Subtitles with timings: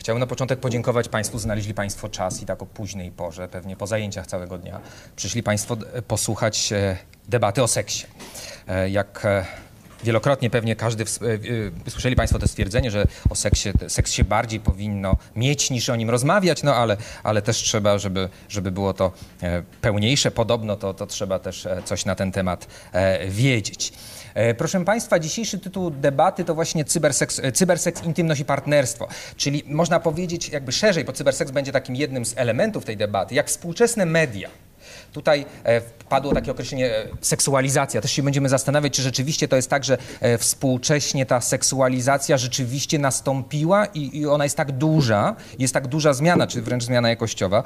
[0.00, 3.86] Chciałbym na początek podziękować Państwu, znaleźli Państwo czas i tak o późnej porze, pewnie po
[3.86, 4.80] zajęciach całego dnia,
[5.16, 6.96] przyszli Państwo e, posłuchać e,
[7.28, 8.06] debaty o seksie.
[8.68, 9.26] E, jak
[10.04, 11.04] wielokrotnie pewnie każdy,
[11.88, 16.10] słyszeli Państwo to stwierdzenie, że o seksie, seks się bardziej powinno mieć niż o nim
[16.10, 19.12] rozmawiać, no ale, ale też trzeba, żeby, żeby było to
[19.80, 22.66] pełniejsze, podobno to, to trzeba też coś na ten temat
[23.28, 23.92] wiedzieć.
[24.34, 29.08] E, proszę Państwa, dzisiejszy tytuł debaty to właśnie cyberseks, e, cyberseks, intymność i partnerstwo.
[29.36, 33.48] Czyli można powiedzieć jakby szerzej, bo cyberseks będzie takim jednym z elementów tej debaty, jak
[33.48, 34.50] współczesne media
[35.12, 38.00] Tutaj e, padło takie określenie seksualizacja.
[38.00, 39.98] Też się będziemy zastanawiać, czy rzeczywiście to jest tak, że
[40.38, 46.46] współcześnie ta seksualizacja rzeczywiście nastąpiła i, i ona jest tak duża, jest tak duża zmiana,
[46.46, 47.62] czy wręcz zmiana jakościowa,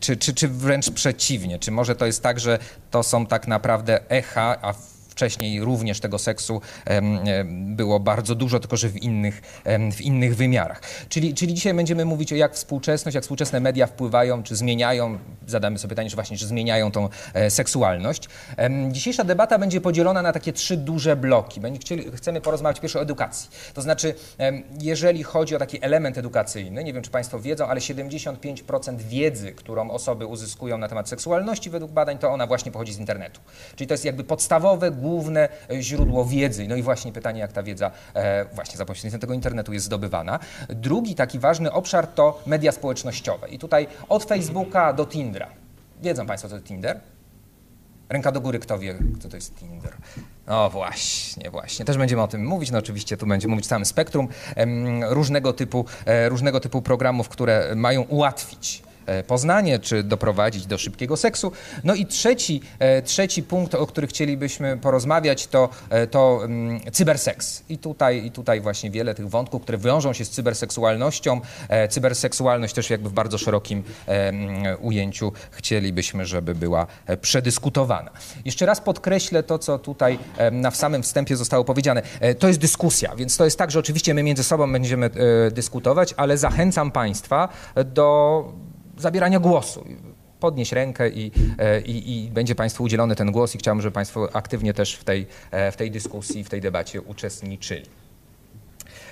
[0.00, 1.58] czy, czy, czy wręcz przeciwnie.
[1.58, 2.58] Czy może to jest tak, że
[2.90, 4.74] to są tak naprawdę echa, a
[5.14, 6.60] wcześniej również tego seksu
[7.66, 10.80] było bardzo dużo, tylko że w innych, w innych wymiarach.
[11.08, 15.78] Czyli, czyli dzisiaj będziemy mówić o jak współczesność, jak współczesne media wpływają, czy zmieniają, zadamy
[15.78, 18.28] sobie pytanie, czy właśnie, czy zmieniają tą e, seksualność.
[18.90, 21.60] Dzisiejsza debata będzie podzielona na takie trzy duże bloki.
[21.80, 23.50] Chcieli, chcemy porozmawiać pierwsze o edukacji.
[23.74, 24.14] To znaczy,
[24.80, 29.90] jeżeli chodzi o taki element edukacyjny, nie wiem, czy Państwo wiedzą, ale 75% wiedzy, którą
[29.90, 33.40] osoby uzyskują na temat seksualności według badań, to ona właśnie pochodzi z internetu.
[33.76, 35.48] Czyli to jest jakby podstawowe, główne
[35.80, 36.68] źródło wiedzy.
[36.68, 40.38] No i właśnie pytanie, jak ta wiedza e, właśnie za pośrednictwem tego internetu jest zdobywana.
[40.68, 43.48] Drugi taki ważny obszar to media społecznościowe.
[43.48, 45.48] I tutaj od Facebooka do Tindera.
[46.02, 47.00] Wiedzą Państwo, co to Tinder?
[48.08, 49.92] Ręka do góry, kto wie, kto to jest Tinder.
[50.46, 51.84] No właśnie, właśnie.
[51.84, 52.70] Też będziemy o tym mówić.
[52.70, 54.28] No oczywiście tu będziemy mówić całym spektrum
[55.08, 58.83] różnego typu, e, różnego typu programów, które mają ułatwić E,
[59.26, 61.52] poznanie, czy doprowadzić do szybkiego seksu.
[61.84, 67.62] No i trzeci, e, trzeci punkt, o którym chcielibyśmy porozmawiać, to, e, to um, cyberseks.
[67.68, 71.40] I tutaj, I tutaj właśnie wiele tych wątków, które wiążą się z cyberseksualnością.
[71.90, 73.82] Cyberseksualność też jakby w bardzo szerokim
[74.80, 76.86] ujęciu chcielibyśmy, żeby była
[77.20, 78.10] przedyskutowana.
[78.44, 80.18] Jeszcze raz podkreślę to, co tutaj
[80.52, 82.02] na samym wstępie zostało powiedziane.
[82.38, 85.10] To jest dyskusja, więc to jest tak, że oczywiście my między sobą będziemy
[85.52, 87.48] dyskutować, ale zachęcam Państwa
[87.84, 88.44] do
[88.98, 89.84] zabierania głosu.
[90.40, 94.28] Podnieść rękę i, e, i, i, będzie Państwu udzielony ten głos i chciałbym, żeby Państwo
[94.32, 97.86] aktywnie też w tej, e, w tej dyskusji, w tej debacie uczestniczyli.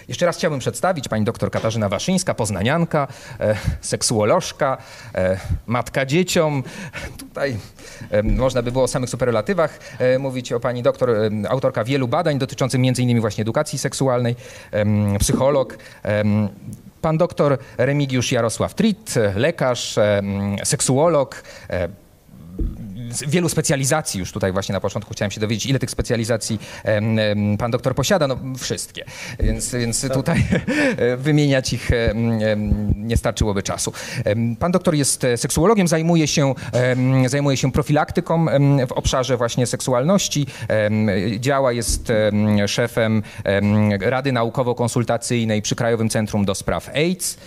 [0.08, 3.08] Jeszcze raz chciałbym przedstawić pani doktor Katarzyna Waszyńska, poznanianka,
[3.40, 4.78] e, seksuolożka,
[5.14, 6.62] e, matka dzieciom.
[7.18, 7.56] Tutaj
[8.10, 11.10] e, można by było o samych superlatywach e, mówić o pani doktor,
[11.48, 14.36] autorka wielu badań dotyczących innymi właśnie edukacji seksualnej,
[15.18, 15.78] psycholog
[17.02, 19.98] pan doktor Remigiusz Jarosław Tritt, lekarz,
[20.64, 21.42] seksuolog,
[23.20, 26.58] wielu specjalizacji już tutaj właśnie na początku chciałem się dowiedzieć, ile tych specjalizacji
[27.58, 29.04] pan doktor posiada, no wszystkie,
[29.40, 30.44] więc, więc tutaj
[31.18, 31.90] wymieniać ich
[32.96, 33.92] nie starczyłoby czasu.
[34.58, 36.54] Pan doktor jest seksuologiem, zajmuje się,
[37.26, 38.46] zajmuje się profilaktyką
[38.88, 40.46] w obszarze właśnie seksualności,
[41.38, 42.12] działa, jest
[42.66, 43.22] szefem
[44.00, 47.38] Rady Naukowo-Konsultacyjnej przy Krajowym Centrum do Spraw AIDS.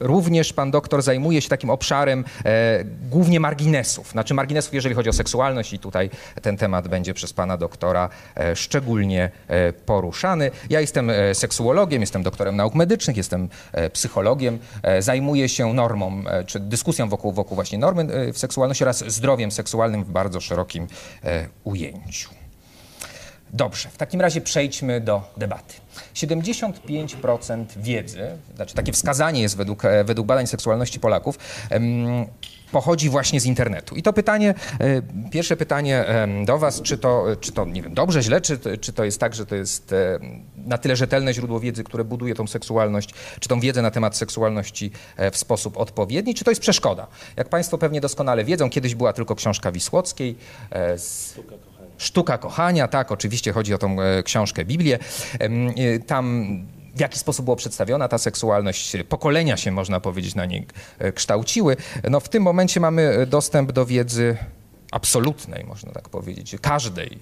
[0.00, 5.08] Również pan doktor zajmuje się takim obszarem e, głównie marginesów, znaczy marginesów marginesów, jeżeli chodzi
[5.08, 6.10] o seksualność i tutaj
[6.42, 10.50] ten temat będzie przez pana doktora e, szczególnie e, poruszany.
[10.70, 13.48] Ja jestem e, seksuologiem, jestem doktorem nauk medycznych, jestem
[13.92, 14.58] psychologiem,
[14.98, 20.10] zajmuję się normą, czy dyskusją wokół, wokół właśnie normy w seksualności oraz zdrowiem seksualnym w
[20.10, 20.86] bardzo szerokim
[21.64, 22.30] ujęciu.
[23.52, 25.74] Dobrze, w takim razie przejdźmy do debaty.
[26.14, 31.38] 75% wiedzy, znaczy takie wskazanie jest według, według badań seksualności Polaków,
[32.72, 33.96] pochodzi właśnie z internetu.
[33.96, 36.04] I to pytanie, e, pierwsze pytanie
[36.44, 39.34] do Was, czy to, czy to nie wiem, dobrze, źle, czy, czy to jest tak,
[39.34, 40.18] że to jest e,
[40.56, 44.90] na tyle rzetelne źródło wiedzy, które buduje tą seksualność, czy tą wiedzę na temat seksualności
[45.16, 47.06] e, w sposób odpowiedni, czy to jest przeszkoda?
[47.36, 50.36] Jak Państwo pewnie doskonale wiedzą, kiedyś była tylko książka Wisłockiej.
[50.96, 51.34] Z...
[51.98, 54.98] Sztuka kochania, tak, oczywiście chodzi o tą książkę Biblię.
[56.06, 56.46] Tam
[56.96, 60.66] w jaki sposób była przedstawiona ta seksualność, pokolenia się, można powiedzieć, na niej
[60.98, 61.76] e, kształciły.
[62.10, 64.36] No w tym momencie mamy dostęp do wiedzy
[64.90, 67.18] absolutnej, można tak powiedzieć, każdej.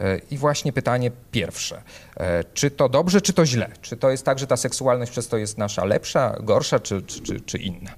[0.00, 1.82] E, I właśnie pytanie pierwsze.
[2.16, 3.70] E, czy to dobrze, czy to źle?
[3.80, 7.40] Czy to jest tak, że ta seksualność przez to jest nasza lepsza, gorsza, czy, czy,
[7.40, 7.90] czy inna?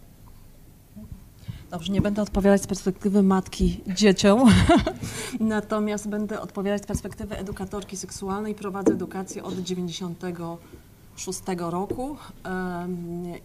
[1.71, 4.51] Dobrze, nie będę odpowiadać z perspektywy matki dzieciom,
[5.41, 8.55] natomiast będę odpowiadać z perspektywy edukatorki seksualnej.
[8.55, 10.23] Prowadzę edukację od 90
[11.17, 12.17] 2006 roku.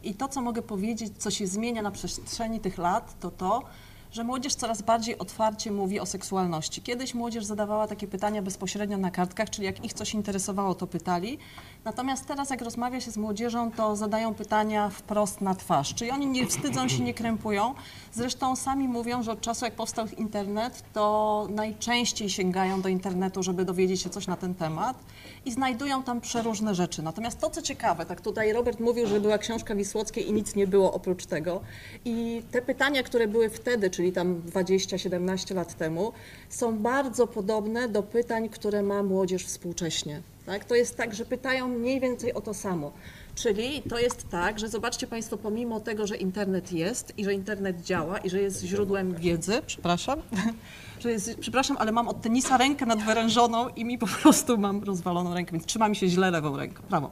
[0.03, 3.63] I to, co mogę powiedzieć, co się zmienia na przestrzeni tych lat, to to,
[4.11, 6.81] że młodzież coraz bardziej otwarcie mówi o seksualności.
[6.81, 11.37] Kiedyś młodzież zadawała takie pytania bezpośrednio na kartkach, czyli jak ich coś interesowało, to pytali.
[11.85, 15.93] Natomiast teraz, jak rozmawia się z młodzieżą, to zadają pytania wprost na twarz.
[15.93, 17.73] Czyli oni nie wstydzą się, nie krępują.
[18.13, 23.65] Zresztą sami mówią, że od czasu, jak powstał internet, to najczęściej sięgają do internetu, żeby
[23.65, 24.97] dowiedzieć się coś na ten temat
[25.45, 27.01] i znajdują tam przeróżne rzeczy.
[27.01, 30.67] Natomiast to, co ciekawe, tak tutaj Robert mówił, że była książka Wisłockiej i nic nie
[30.67, 31.61] było oprócz tego.
[32.05, 36.11] I te pytania, które były wtedy, czyli tam 20-17 lat temu,
[36.49, 40.21] są bardzo podobne do pytań, które ma młodzież współcześnie.
[40.49, 40.65] Tak?
[40.65, 42.91] To jest tak, że pytają mniej więcej o to samo.
[43.35, 47.81] Czyli to jest tak, że zobaczcie Państwo, pomimo tego, że internet jest i że internet
[47.81, 50.19] działa i że jest źródłem wiedzy, przepraszam,
[51.01, 55.33] że jest, przepraszam, ale mam od tenisa rękę nadwyrężoną i mi po prostu mam rozwaloną
[55.33, 57.09] rękę, więc trzyma mi się źle lewą ręką, prawą.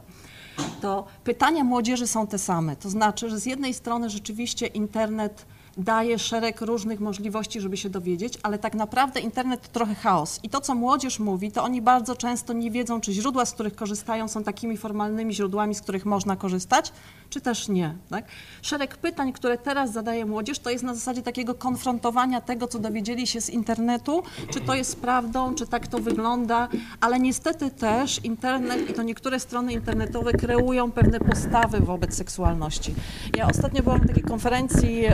[0.81, 2.75] To pytania młodzieży są te same.
[2.75, 5.45] To znaczy, że z jednej strony rzeczywiście internet
[5.77, 10.39] daje szereg różnych możliwości, żeby się dowiedzieć, ale tak naprawdę internet to trochę chaos.
[10.43, 13.75] I to, co młodzież mówi, to oni bardzo często nie wiedzą, czy źródła, z których
[13.75, 16.91] korzystają, są takimi formalnymi źródłami, z których można korzystać,
[17.29, 17.95] czy też nie.
[18.09, 18.25] Tak?
[18.61, 23.27] Szereg pytań, które teraz zadaje młodzież, to jest na zasadzie takiego konfrontowania tego, co dowiedzieli
[23.27, 26.67] się z internetu, czy to jest prawdą, czy tak to wygląda,
[27.01, 32.95] ale niestety też internet i to niektóre strony internetowe kreują pewne postawy wobec seksualności.
[33.37, 35.05] Ja ostatnio byłam na takiej konferencji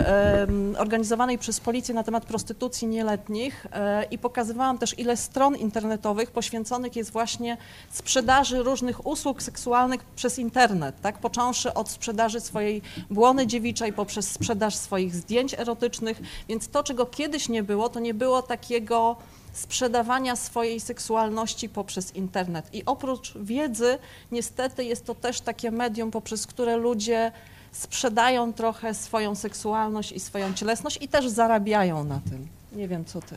[0.77, 6.95] organizowanej przez policję na temat prostytucji nieletnich e, i pokazywałam też, ile stron internetowych poświęconych
[6.95, 7.57] jest właśnie
[7.91, 11.17] sprzedaży różnych usług seksualnych przez internet, tak?
[11.17, 17.49] począwszy od sprzedaży swojej błony dziewiczej poprzez sprzedaż swoich zdjęć erotycznych, więc to, czego kiedyś
[17.49, 19.15] nie było, to nie było takiego
[19.53, 22.69] sprzedawania swojej seksualności poprzez internet.
[22.73, 23.97] I oprócz wiedzy,
[24.31, 27.31] niestety jest to też takie medium, poprzez które ludzie
[27.71, 32.47] sprzedają trochę swoją seksualność i swoją cielesność i też zarabiają na tym.
[32.73, 33.35] Nie wiem, co ty.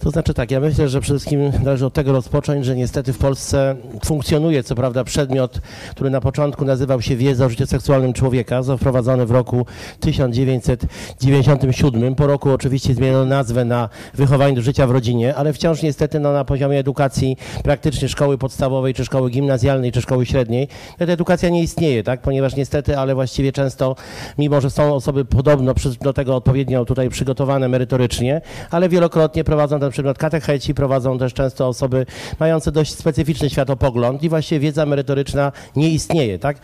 [0.00, 3.18] To znaczy tak, ja myślę, że przede wszystkim należy od tego rozpocząć, że niestety w
[3.18, 5.60] Polsce funkcjonuje co prawda przedmiot,
[5.90, 9.66] który na początku nazywał się Wiedza o życiu seksualnym człowieka, został wprowadzony w roku
[10.00, 12.14] 1997.
[12.14, 16.32] Po roku oczywiście zmieniono nazwę na wychowanie do życia w rodzinie, ale wciąż niestety no,
[16.32, 20.68] na poziomie edukacji praktycznie szkoły podstawowej, czy szkoły gimnazjalnej, czy szkoły średniej,
[20.98, 22.20] ta edukacja nie istnieje, tak?
[22.20, 23.96] ponieważ niestety, ale właściwie często,
[24.38, 29.89] mimo że są osoby podobno do tego odpowiednio tutaj przygotowane merytorycznie, ale wielokrotnie prowadzą ten
[29.90, 32.06] na przykład katecheci prowadzą też często osoby
[32.40, 36.56] mające dość specyficzny światopogląd i właściwie wiedza merytoryczna nie istnieje, tak?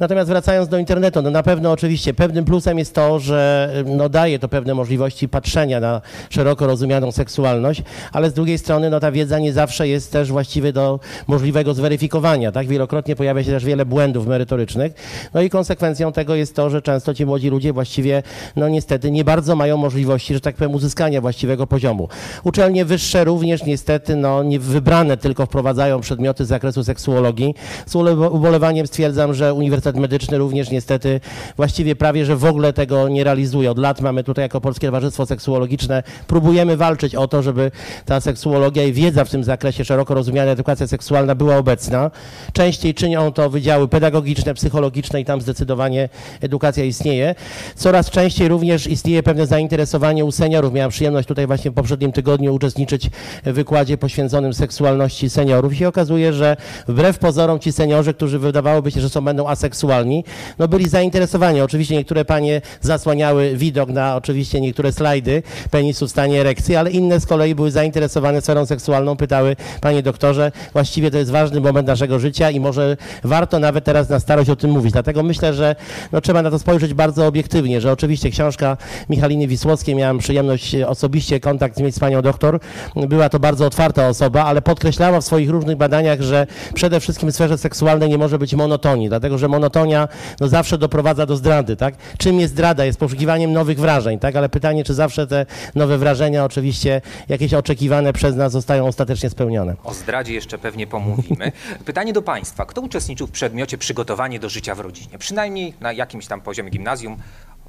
[0.00, 4.38] Natomiast wracając do internetu, no na pewno oczywiście pewnym plusem jest to, że no daje
[4.38, 6.00] to pewne możliwości patrzenia na
[6.30, 7.82] szeroko rozumianą seksualność,
[8.12, 12.52] ale z drugiej strony no ta wiedza nie zawsze jest też właściwie do możliwego zweryfikowania,
[12.52, 12.66] tak?
[12.66, 14.92] Wielokrotnie pojawia się też wiele błędów merytorycznych,
[15.34, 18.22] no i konsekwencją tego jest to, że często ci młodzi ludzie właściwie,
[18.56, 22.08] no niestety nie bardzo mają możliwości, że tak powiem, uzyskania właściwego poziomu.
[22.44, 27.54] Uczelnie uczelnie wyższe również niestety no, nie wybrane tylko wprowadzają przedmioty z zakresu seksuologii.
[27.86, 27.94] Z
[28.30, 31.20] ubolewaniem stwierdzam, że Uniwersytet Medyczny również niestety
[31.56, 33.70] właściwie prawie, że w ogóle tego nie realizuje.
[33.70, 37.70] Od lat mamy tutaj jako Polskie Towarzystwo Seksuologiczne, próbujemy walczyć o to, żeby
[38.04, 42.10] ta seksuologia i wiedza w tym zakresie, szeroko rozumiana edukacja seksualna była obecna.
[42.52, 46.08] Częściej czynią to wydziały pedagogiczne, psychologiczne i tam zdecydowanie
[46.40, 47.34] edukacja istnieje.
[47.76, 50.72] Coraz częściej również istnieje pewne zainteresowanie u seniorów.
[50.72, 53.10] Miałem przyjemność tutaj właśnie w poprzednim tygodniu uczestniczyć
[53.44, 56.56] w wykładzie poświęconym seksualności seniorów i się okazuje, że
[56.88, 60.24] wbrew pozorom ci seniorzy, którzy wydawałoby się, że są będą aseksualni,
[60.58, 61.60] no byli zainteresowani.
[61.60, 67.20] Oczywiście niektóre panie zasłaniały widok na oczywiście niektóre slajdy penisu w stanie erekcji, ale inne
[67.20, 72.18] z kolei były zainteresowane sferą seksualną, pytały, panie doktorze, właściwie to jest ważny moment naszego
[72.18, 74.92] życia i może warto nawet teraz na starość o tym mówić.
[74.92, 75.76] Dlatego myślę, że
[76.12, 78.76] no, trzeba na to spojrzeć bardzo obiektywnie, że oczywiście książka
[79.08, 83.08] Michaliny Wisłockiej, miałem przyjemność osobiście kontakt mieć z panią doktor, doktor.
[83.08, 87.34] Była to bardzo otwarta osoba, ale podkreślała w swoich różnych badaniach, że przede wszystkim w
[87.34, 90.08] sferze seksualnej nie może być monotonii, dlatego że monotonia
[90.40, 91.76] no, zawsze doprowadza do zdrady.
[91.76, 91.94] Tak?
[92.18, 92.84] Czym jest zdrada?
[92.84, 94.36] Jest poszukiwaniem nowych wrażeń, tak?
[94.36, 99.76] ale pytanie, czy zawsze te nowe wrażenia, oczywiście jakieś oczekiwane przez nas zostają ostatecznie spełnione.
[99.84, 101.52] O zdradzie jeszcze pewnie pomówimy.
[101.84, 102.66] Pytanie do Państwa.
[102.66, 105.18] Kto uczestniczył w przedmiocie przygotowanie do życia w rodzinie?
[105.18, 107.16] Przynajmniej na jakimś tam poziomie gimnazjum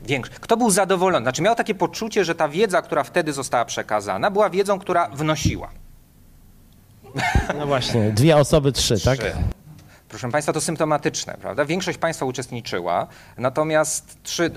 [0.02, 0.32] większy.
[0.32, 1.24] Kto był zadowolony?
[1.24, 5.70] Znaczy miał takie poczucie, że ta wiedza, która wtedy została przekazana, była wiedzą, która wnosiła.
[7.58, 9.06] No właśnie, dwie osoby, trzy, trzy.
[9.06, 9.20] tak?
[10.10, 11.66] Proszę Państwa, to symptomatyczne, prawda?
[11.66, 14.52] Większość Państwa uczestniczyła, natomiast trzy,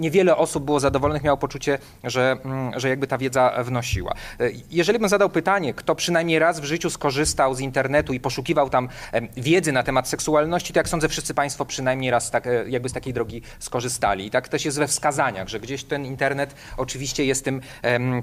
[0.00, 4.14] niewiele osób było zadowolonych, miało poczucie, że, mm, że jakby ta wiedza wnosiła.
[4.40, 8.70] E, jeżeli bym zadał pytanie, kto przynajmniej raz w życiu skorzystał z internetu i poszukiwał
[8.70, 8.88] tam
[9.36, 12.92] wiedzy na temat seksualności, to jak sądzę, wszyscy Państwo przynajmniej raz tak, e, jakby z
[12.92, 14.26] takiej drogi skorzystali.
[14.26, 17.60] I tak też jest we wskazaniach, że gdzieś ten internet oczywiście jest tym,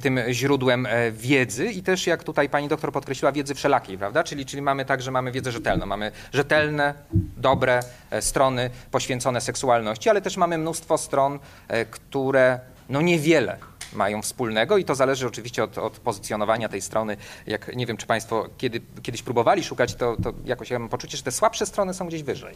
[0.02, 4.24] tym źródłem e, wiedzy i też, jak tutaj pani doktor podkreśliła, wiedzy wszelakiej, prawda?
[4.24, 5.86] Czyli, czyli mamy tak, że mamy wiedzę rzetelną.
[5.86, 6.94] Mamy rzetelne,
[7.38, 7.80] dobre
[8.20, 11.40] strony poświęcone seksualności, ale też mamy mnóstwo stron,
[11.92, 12.60] które
[12.90, 13.58] no niewiele
[13.94, 17.18] mają wspólnego i to zależy oczywiście od, od, pozycjonowania tej strony.
[17.48, 21.18] Jak nie wiem, czy Państwo kiedy, kiedyś próbowali szukać, to, to jakoś ja mam poczucie,
[21.18, 22.56] że te słabsze strony są gdzieś wyżej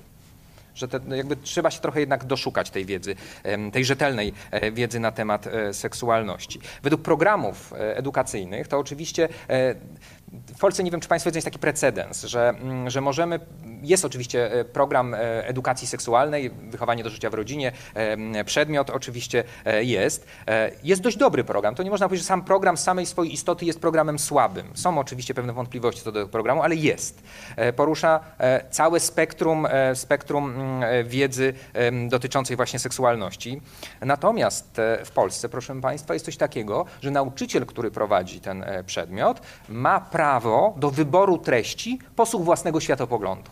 [0.76, 3.16] że te, no jakby trzeba się trochę jednak doszukać tej wiedzy,
[3.74, 6.60] tej rzetelnej e, wiedzy na temat e, seksualności.
[6.84, 9.30] Według programów e, edukacyjnych to oczywiście
[10.56, 13.40] w Polsce nie wiem, czy Państwo wiedzą, jest taki precedens, że, mm, że możemy,
[13.82, 17.72] jest oczywiście e, program e, edukacji seksualnej, wychowanie do życia w rodzinie,
[18.46, 20.28] przedmiot oczywiście e, jest.
[20.84, 21.76] Jest dość dobry program.
[21.76, 24.68] To nie można powiedzieć, że sam program z samej swojej istoty jest programem słabym.
[24.74, 27.24] Są oczywiście pewne wątpliwości co do programu, ale jest.
[27.76, 28.20] Porusza
[28.72, 30.54] całe spektrum, spektrum
[31.06, 31.54] wiedzy
[32.10, 33.62] dotyczącej właśnie seksualności.
[34.02, 40.00] Natomiast w Polsce, proszę Państwa, jest coś takiego, że nauczyciel, który prowadzi ten przedmiot, ma
[40.00, 43.52] prawo do wyboru treści posług własnego światopoglądu.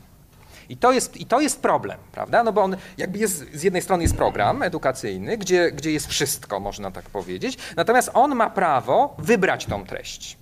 [0.70, 2.44] I to, jest, I to jest problem, prawda?
[2.44, 6.60] No bo on jakby jest, z jednej strony jest program edukacyjny, gdzie, gdzie jest wszystko,
[6.60, 10.38] można tak powiedzieć, natomiast on ma prawo wybrać tą treść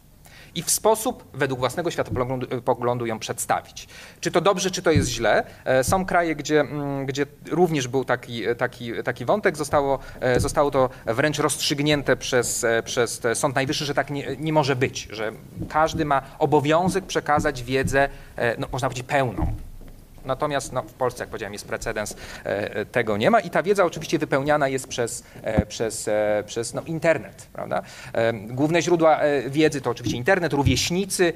[0.57, 3.87] i w sposób według własnego światopoglądu ją przedstawić.
[4.19, 5.43] Czy to dobrze, czy to jest źle?
[5.65, 10.71] E, są kraje, gdzie, mm, gdzie również był taki, taki, taki wątek, zostało, e, zostało
[10.71, 15.31] to wręcz rozstrzygnięte przez, e, przez Sąd Najwyższy, że tak nie, nie może być, że
[15.69, 18.09] każdy ma obowiązek przekazać wiedzę,
[18.57, 19.53] no, można powiedzieć, pełną.
[20.27, 22.15] Natomiast no, w Polsce, jak powiedziałem, jest precedens,
[22.45, 26.09] e, e, tego nie ma i ta wiedza oczywiście wypełniana jest przez, e, przez,
[26.45, 27.47] przez no, internet.
[27.53, 27.81] Prawda?
[28.33, 31.33] Główne źródła wiedzy to oczywiście internet, rówieśnicy,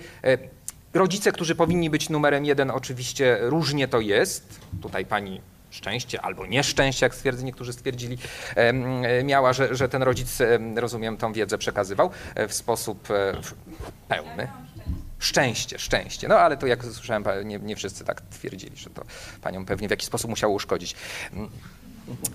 [0.93, 4.59] rodzice, którzy powinni być numerem jeden, oczywiście różnie to jest.
[4.81, 8.17] Tutaj pani szczęście albo nieszczęście, jak stwierdzi, niektórzy stwierdzili,
[9.23, 10.37] miała, że, że ten rodzic,
[10.75, 12.09] rozumiem, tą wiedzę przekazywał
[12.47, 13.07] w sposób
[14.07, 14.47] pełny.
[15.21, 16.27] Szczęście, szczęście.
[16.27, 19.05] No ale to jak słyszałem, nie, nie wszyscy tak twierdzili, że to
[19.41, 20.95] panią pewnie w jakiś sposób musiało uszkodzić.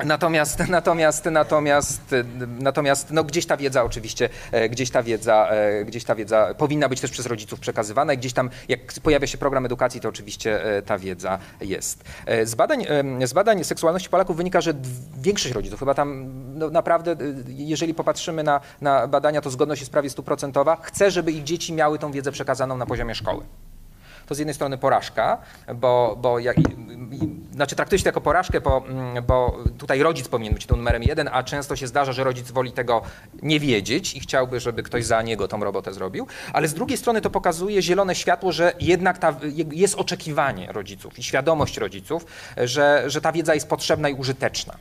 [0.04, 2.14] Natomiast, natomiast, natomiast,
[2.60, 6.88] natomiast no gdzieś ta wiedza oczywiście, e, gdzieś ta wiedza, e, gdzieś ta wiedza powinna
[6.88, 8.12] być też przez rodziców przekazywana.
[8.12, 12.04] I gdzieś tam, jak pojawia się program edukacji, to oczywiście e, ta wiedza jest.
[12.44, 12.86] Z badań,
[13.24, 14.74] z badań seksualności Polaków wynika, że
[15.18, 17.16] większość rodziców, chyba tam no naprawdę,
[17.48, 21.98] jeżeli popatrzymy na, na badania, to zgodność jest prawie stuprocentowa, chce, żeby ich dzieci miały
[21.98, 23.44] tą wiedzę przekazaną na poziomie szkoły
[24.26, 25.38] to z jednej strony porażka,
[25.74, 26.36] bo, bo
[27.52, 31.02] znaczy traktuje się to jako porażkę, bo, mm, bo tutaj rodzic powinien być tym numerem
[31.02, 33.02] jeden, a często się zdarza, że rodzic woli tego
[33.42, 37.20] nie wiedzieć i chciałby, żeby ktoś za niego tą robotę zrobił, ale z drugiej strony
[37.20, 39.34] to pokazuje zielone światło, że jednak ta,
[39.72, 44.76] jest oczekiwanie rodziców i świadomość rodziców, że, że ta wiedza jest potrzebna i użyteczna.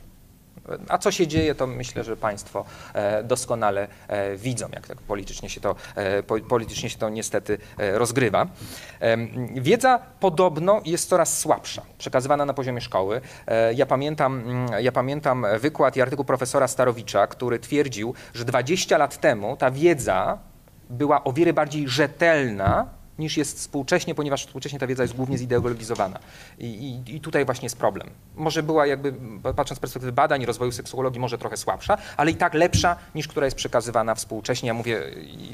[0.88, 5.50] A co się dzieje, to myślę, że Państwo e, doskonale e, widzą, jak tak politycznie
[5.50, 8.46] się to, e, politycznie się to niestety rozgrywa.
[9.54, 13.20] Wiedza podobno jest coraz słabsza, przekazywana na poziomie szkoły.
[13.74, 19.20] Ja pamiętam, mm, ja pamiętam wykład i artykuł profesora Starowicza, który twierdził, że 20 lat
[19.20, 20.38] temu ta wiedza
[20.90, 26.18] była o wiele bardziej rzetelna niż jest współcześnie, ponieważ współcześnie ta wiedza jest głównie zideologizowana.
[26.58, 28.10] I, i, I, tutaj właśnie jest problem.
[28.36, 29.14] Może była jakby,
[29.56, 33.28] patrząc z perspektywy badań i rozwoju seksuologii, może trochę słabsza, ale i tak lepsza niż
[33.28, 34.66] która jest przekazywana współcześnie.
[34.66, 35.02] Ja mówię,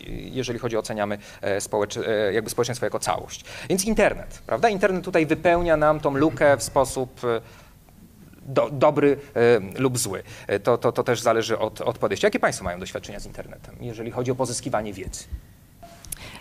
[0.07, 3.45] jeżeli chodzi oceniamy e, społecz, e, jakby społeczeństwo jako całość.
[3.69, 4.69] Więc internet, prawda?
[4.69, 7.40] Internet tutaj wypełnia nam tą lukę w sposób e,
[8.47, 9.16] do, dobry
[9.78, 10.23] lub zły.
[10.62, 12.26] To, to, to też zależy od, od podejścia.
[12.26, 15.25] Jakie Państwo mają doświadczenia z internetem, jeżeli chodzi o pozyskiwanie wiedzy?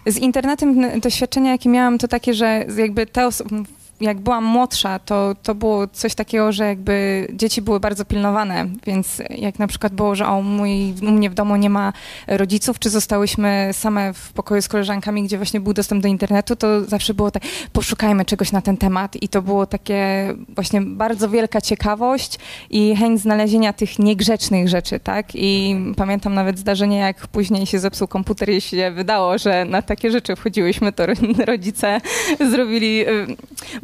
[0.06, 3.56] Z internetem doświadczenia, jakie miałam, to takie, że jakby te osoby,
[4.02, 9.22] jak byłam młodsza, to, to było coś takiego, że jakby dzieci były bardzo pilnowane, więc
[9.30, 11.94] jak na przykład było, że o, mój, u mnie w domu nie ma
[12.28, 16.86] rodziców, czy zostałyśmy same w pokoju z koleżankami, gdzie właśnie był dostęp do internetu, to
[16.86, 17.44] zawsze było tak,
[17.74, 22.40] poszukajmy czegoś na ten temat i to było takie właśnie bardzo wielka ciekawość
[22.70, 25.28] i chęć znalezienia tych niegrzecznych rzeczy, tak?
[25.34, 30.12] I pamiętam nawet zdarzenie, jak później się zepsuł komputer i się wydało, że na takie
[30.12, 31.04] rzeczy wchodziłyśmy, to
[31.46, 32.02] rodzice
[32.52, 33.36] zrobili, y,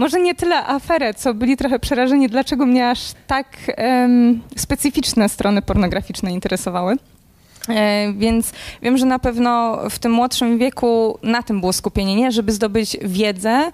[0.08, 3.48] może nie tyle aferę, co byli trochę przerażeni, dlaczego mnie aż tak
[3.78, 6.96] um, specyficzne strony pornograficzne interesowały.
[7.70, 12.32] E, Więc wiem, że na pewno w tym młodszym wieku na tym było skupienie, nie
[12.32, 13.72] żeby zdobyć wiedzę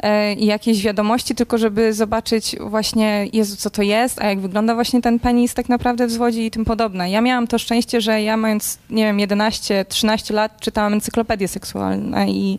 [0.00, 4.74] e, i jakieś wiadomości, tylko żeby zobaczyć właśnie, Jezu, co to jest, a jak wygląda
[4.74, 7.10] właśnie ten penis tak naprawdę w zwodzi i tym podobne.
[7.10, 12.58] Ja miałam to szczęście, że ja mając, nie wiem, 11-13 lat czytałam encyklopedie seksualne i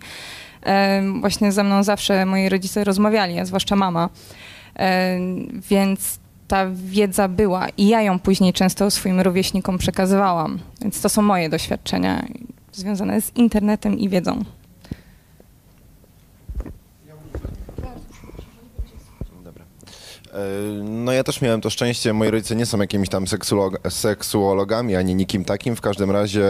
[1.19, 4.09] właśnie ze mną zawsze moi rodzice rozmawiali, a zwłaszcza mama.
[5.69, 10.59] Więc ta wiedza była i ja ją później często swoim rówieśnikom przekazywałam.
[10.81, 12.25] Więc to są moje doświadczenia
[12.71, 14.43] związane z internetem i wiedzą.
[19.43, 19.65] Dobra.
[20.26, 20.26] E,
[20.83, 25.15] No ja też miałem to szczęście, moi rodzice nie są jakimiś tam seksuolog- seksuologami ani
[25.15, 26.45] nikim takim, w każdym razie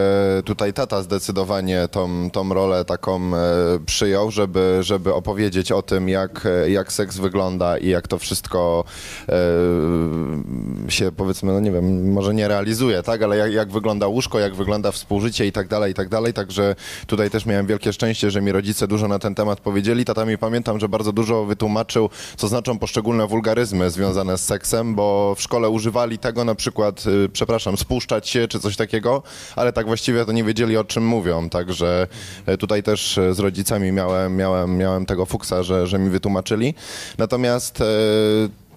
[0.46, 3.40] tutaj tata zdecydowanie tą, tą rolę taką e,
[3.86, 8.84] przyjął, żeby, żeby opowiedzieć o tym, jak, e, jak seks wygląda i jak to wszystko
[9.30, 14.40] e, się powiedzmy, no nie wiem, może nie realizuje, tak, ale jak, jak wygląda łóżko,
[14.40, 16.76] jak wygląda współżycie i tak dalej, i tak dalej, także
[17.08, 20.06] tutaj też miałem wielkie szczęście, że mi rodzice dużo na ten temat powiedzieli.
[20.06, 25.36] Tata mi pamiętam, że bardzo dużo wytłumaczył, co znaczą poszczególne wulgaryzmy związane z seksem, bo
[25.38, 29.24] w szkole używali tego na przykład, y, przepraszam, spuszczać się czy coś takiego,
[29.56, 32.08] ale tak właściwie to nie wiedzieli o czym mówią, także
[32.50, 36.74] y, tutaj też y, z rodzicami miałem, miałem, miałem tego fuksa, że, że mi wytłumaczyli.
[37.18, 37.84] Natomiast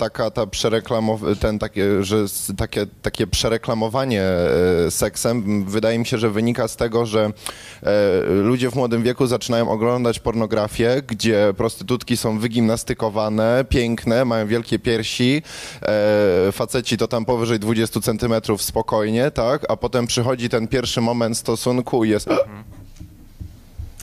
[0.00, 2.24] taka ta przereklamow- ten takie, że
[2.56, 7.32] takie, takie przereklamowanie e, seksem wydaje mi się, że wynika z tego, że
[7.82, 7.90] e,
[8.24, 15.42] ludzie w młodym wieku zaczynają oglądać pornografię, gdzie prostytutki są wygimnastykowane, piękne, mają wielkie piersi,
[15.82, 21.38] e, faceci to tam powyżej 20 centymetrów spokojnie, tak, a potem przychodzi ten pierwszy moment
[21.38, 22.28] stosunku i jest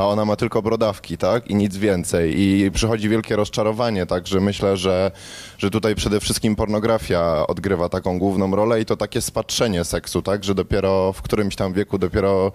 [0.01, 1.47] a ona ma tylko brodawki, tak?
[1.47, 2.41] I nic więcej.
[2.41, 5.11] I przychodzi wielkie rozczarowanie, także myślę, że,
[5.57, 10.43] że tutaj przede wszystkim pornografia odgrywa taką główną rolę i to takie spatrzenie seksu, tak?
[10.43, 12.51] Że dopiero w którymś tam wieku dopiero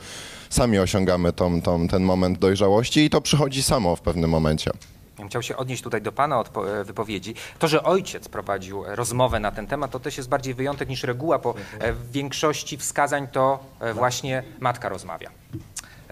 [0.50, 4.70] sami osiągamy tą, tą, ten moment dojrzałości i to przychodzi samo w pewnym momencie.
[5.18, 6.44] Ja chciał się odnieść tutaj do Pana
[6.80, 7.34] e, wypowiedzi.
[7.58, 11.02] To, że ojciec prowadził e, rozmowę na ten temat, to też jest bardziej wyjątek niż
[11.02, 13.58] reguła, bo e, w większości wskazań to
[13.94, 15.30] właśnie matka rozmawia.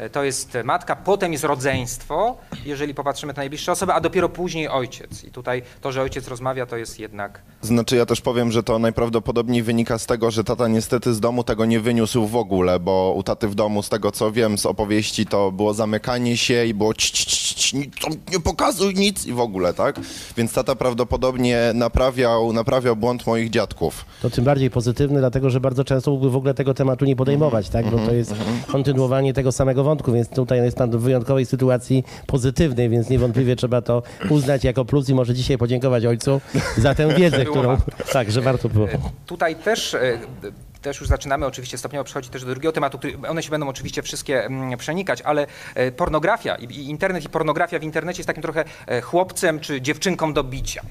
[0.00, 4.68] E, To jest matka, potem jest rodzeństwo, jeżeli popatrzymy na najbliższe osoby, a dopiero później
[4.68, 5.24] ojciec.
[5.24, 8.78] I tutaj to, że ojciec rozmawia, to jest jednak Znaczy ja też powiem, że to
[8.78, 13.14] najprawdopodobniej wynika z tego, że tata niestety z domu tego nie wyniósł w ogóle, bo
[13.16, 16.74] u taty w domu, z tego co wiem z opowieści, to było zamykanie się i
[16.74, 17.94] było ć, ć, ć, ć, nic,
[18.32, 20.00] nie pokazuj nic i w ogóle, tak?
[20.36, 24.04] Więc tata prawdopodobnie naprawiał, naprawiał błąd moich dziadków.
[24.22, 27.68] To tym bardziej pozytywny, dlatego że bardzo często mógłby w ogóle tego tematu nie podejmować,
[27.68, 27.90] tak?
[27.90, 28.34] Bo to jest
[28.72, 33.82] kontynuowanie tego samego wątku, więc tutaj jest pan w wyjątkowej sytuacji pozytywnej, więc niewątpliwie trzeba
[33.82, 36.40] to uznać jako plus i może dzisiaj podziękować ojcu
[36.76, 37.76] za tę wiedzę, którą...
[38.12, 38.88] Tak, że warto było.
[39.26, 40.18] Tutaj też, e,
[40.82, 44.02] też już zaczynamy oczywiście stopniowo przechodzić też do drugiego tematu, który, one się będą oczywiście
[44.02, 48.64] wszystkie mm, przenikać, ale e, pornografia i, internet i pornografia w internecie jest takim trochę
[48.86, 50.82] e, chłopcem czy dziewczynką do bicia.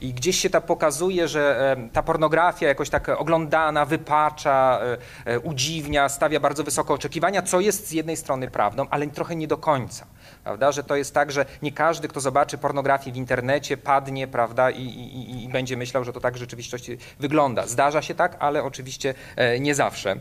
[0.00, 4.80] I gdzieś się ta pokazuje, że e, ta pornografia jakoś tak oglądana, wypacza,
[5.26, 9.36] e, e, udziwnia, stawia bardzo wysoko oczekiwania, co jest z jednej strony prawdą, ale trochę
[9.36, 10.06] nie do końca.
[10.44, 10.72] Prawda?
[10.72, 14.70] Że to jest tak, że nie każdy, kto zobaczy pornografię w internecie, padnie prawda?
[14.70, 17.66] I, i, i- będzie myślał, że to tak w rzeczywistości wygląda.
[17.66, 19.14] Zdarza się tak, ale oczywiście
[19.60, 20.16] nie zawsze.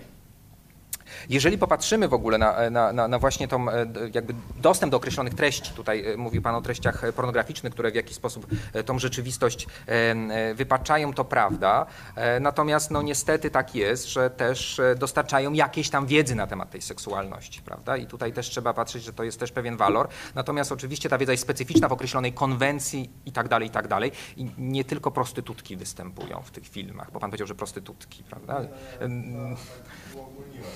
[1.29, 5.33] Jeżeli popatrzymy w ogóle na, na, na, na właśnie tą e, jakby dostęp do określonych
[5.33, 8.99] treści, tutaj e, mówił Pan o treściach e, pornograficznych, które w jakiś sposób e, tą
[8.99, 11.85] rzeczywistość e, e, wypaczają, to prawda.
[12.15, 16.69] E, Natomiast no niestety tak jest, że też e, dostarczają jakiejś tam wiedzy na temat
[16.69, 17.97] tej seksualności, prawda?
[17.97, 20.07] I tutaj też trzeba patrzeć, że to jest też pewien walor.
[20.35, 24.11] Natomiast oczywiście ta wiedza jest specyficzna w określonej konwencji i tak dalej, i tak dalej.
[24.37, 28.61] I nie tylko prostytutki występują w tych filmach, bo Pan powiedział, że prostytutki, prawda?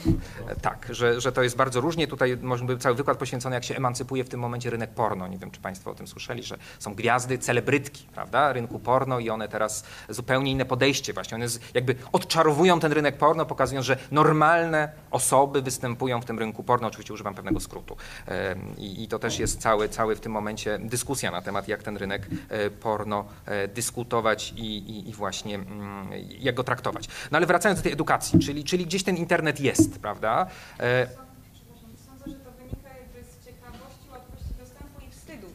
[0.05, 0.19] Em,
[0.61, 2.07] tak, że, że to jest bardzo różnie.
[2.07, 5.27] Tutaj może by cały wykład poświęcony, jak się emancypuje w tym momencie rynek porno.
[5.27, 9.29] Nie wiem, czy Państwo o tym słyszeli, że są gwiazdy, celebrytki, prawda, rynku porno i
[9.29, 11.35] one teraz zupełnie inne podejście właśnie.
[11.35, 16.87] One jakby odczarowują ten rynek porno, pokazując, że normalne osoby występują w tym rynku porno.
[16.87, 17.97] Oczywiście używam pewnego skrótu.
[18.25, 21.83] Em, I, i to też jest cały, cały w tym momencie dyskusja na temat, jak
[21.83, 26.07] ten rynek e, porno e, dyskutować i, i, i właśnie mm,
[26.39, 27.07] jak go traktować.
[27.31, 30.47] No ale wracając do tej edukacji, czyli, czyli gdzieś ten internet jest, prawda?
[30.79, 31.07] E,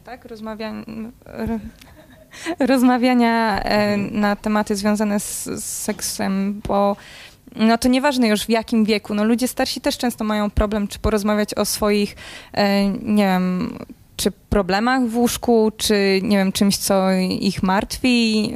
[0.09, 0.25] tak?
[0.25, 0.83] Rozmawiania,
[2.59, 6.95] rozmawiania e, na tematy związane z, z seksem, bo
[7.55, 10.99] no to nieważne już w jakim wieku, no ludzie starsi też często mają problem, czy
[10.99, 12.15] porozmawiać o swoich,
[12.53, 13.77] e, nie wiem,
[14.17, 18.53] czy problemach w łóżku, czy nie wiem, czymś, co ich martwi.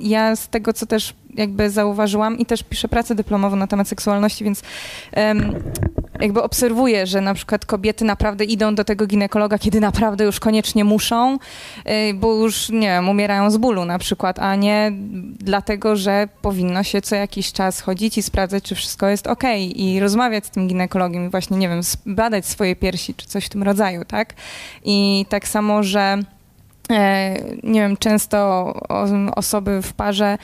[0.00, 4.44] Ja z tego, co też jakby zauważyłam i też piszę pracę dyplomową na temat seksualności,
[4.44, 4.62] więc
[5.12, 5.54] em,
[6.20, 10.84] jakby obserwuję, że na przykład kobiety naprawdę idą do tego ginekologa, kiedy naprawdę już koniecznie
[10.84, 11.38] muszą,
[12.10, 14.92] y, bo już, nie wiem, umierają z bólu na przykład, a nie
[15.38, 19.42] dlatego, że powinno się co jakiś czas chodzić i sprawdzać, czy wszystko jest ok
[19.74, 23.48] i rozmawiać z tym ginekologiem i właśnie, nie wiem, badać swoje piersi czy coś w
[23.48, 24.34] tym rodzaju, tak?
[24.84, 26.22] I tak samo, że
[26.90, 28.72] E, nie wiem, często
[29.36, 30.38] osoby w parze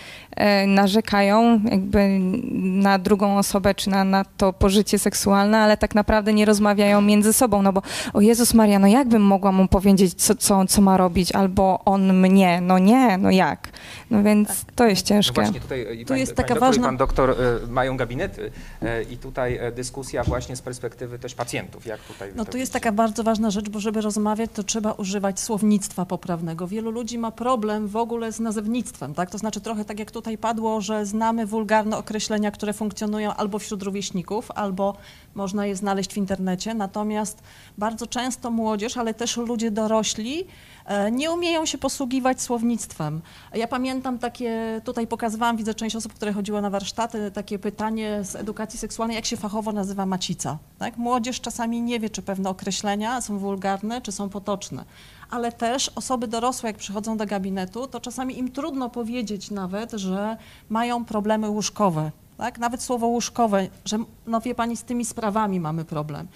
[0.67, 2.19] narzekają jakby
[2.63, 7.33] na drugą osobę, czy na, na to pożycie seksualne, ale tak naprawdę nie rozmawiają między
[7.33, 10.97] sobą, no bo o Jezus Maria, no jakbym mogła mu powiedzieć, co, co, co ma
[10.97, 13.69] robić, albo on mnie, no nie, no jak?
[14.11, 14.73] No więc tak.
[14.75, 15.41] to jest ciężkie.
[15.41, 16.85] No właśnie tutaj tu pan, jest taka doktor, ważna...
[16.85, 18.51] pan doktor y, mają gabinety
[18.83, 22.33] y, i tutaj y, dyskusja właśnie z perspektywy też pacjentów, jak tutaj...
[22.37, 26.67] No tu jest taka bardzo ważna rzecz, bo żeby rozmawiać, to trzeba używać słownictwa poprawnego.
[26.69, 29.31] Wielu ludzi ma problem w ogóle z nazewnictwem, tak?
[29.31, 33.83] To znaczy trochę tak jak tutaj padło, że znamy wulgarne określenia, które funkcjonują albo wśród
[33.83, 34.97] rówieśników, albo
[35.35, 36.75] można je znaleźć w internecie.
[36.75, 37.43] Natomiast
[37.79, 40.45] bardzo często młodzież, ale też ludzie dorośli
[40.87, 43.21] e, nie umieją się posługiwać słownictwem.
[43.55, 48.37] Ja pamiętam takie, tutaj pokazywałam, widzę część osób, które chodziło na warsztaty, takie pytanie z
[48.37, 50.59] edukacji seksualnej, jak się fachowo nazywa macica.
[50.79, 50.97] Tak?
[50.97, 54.85] Młodzież czasami nie wie, czy pewne określenia są wulgarne, czy są potoczne
[55.33, 60.37] ale też osoby dorosłe, jak przychodzą do gabinetu, to czasami im trudno powiedzieć nawet, że
[60.71, 62.11] mają problemy łóżkowe.
[62.37, 62.59] Tak?
[62.59, 66.29] Nawet słowo łóżkowe, że no wie pani, z tymi sprawami mamy problem.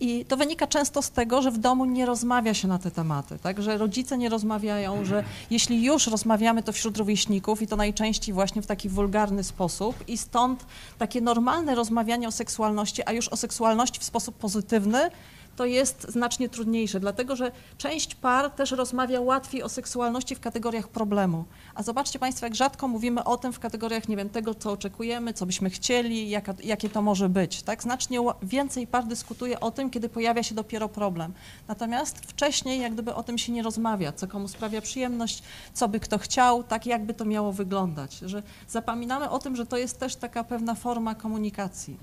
[0.00, 3.38] I to wynika często z tego, że w domu nie rozmawia się na te tematy,
[3.38, 3.62] tak?
[3.62, 8.62] że rodzice nie rozmawiają, że jeśli już rozmawiamy, to wśród rówieśników i to najczęściej właśnie
[8.62, 10.66] w taki wulgarny sposób i stąd
[10.98, 15.10] takie normalne rozmawianie o seksualności, a już o seksualności w sposób pozytywny,
[15.56, 20.88] to jest znacznie trudniejsze, dlatego że część par też rozmawia łatwiej o seksualności w kategoriach
[20.88, 21.44] problemu.
[21.74, 25.32] A zobaczcie Państwo, jak rzadko mówimy o tym w kategoriach, nie wiem, tego, co oczekujemy,
[25.32, 27.62] co byśmy chcieli, jaka, jakie to może być.
[27.62, 27.82] Tak?
[27.82, 31.32] Znacznie więcej par dyskutuje o tym, kiedy pojawia się dopiero problem.
[31.68, 35.42] Natomiast wcześniej jak gdyby o tym się nie rozmawia, co komu sprawia przyjemność,
[35.74, 38.18] co by kto chciał, tak jakby to miało wyglądać.
[38.18, 41.96] Że zapominamy o tym, że to jest też taka pewna forma komunikacji.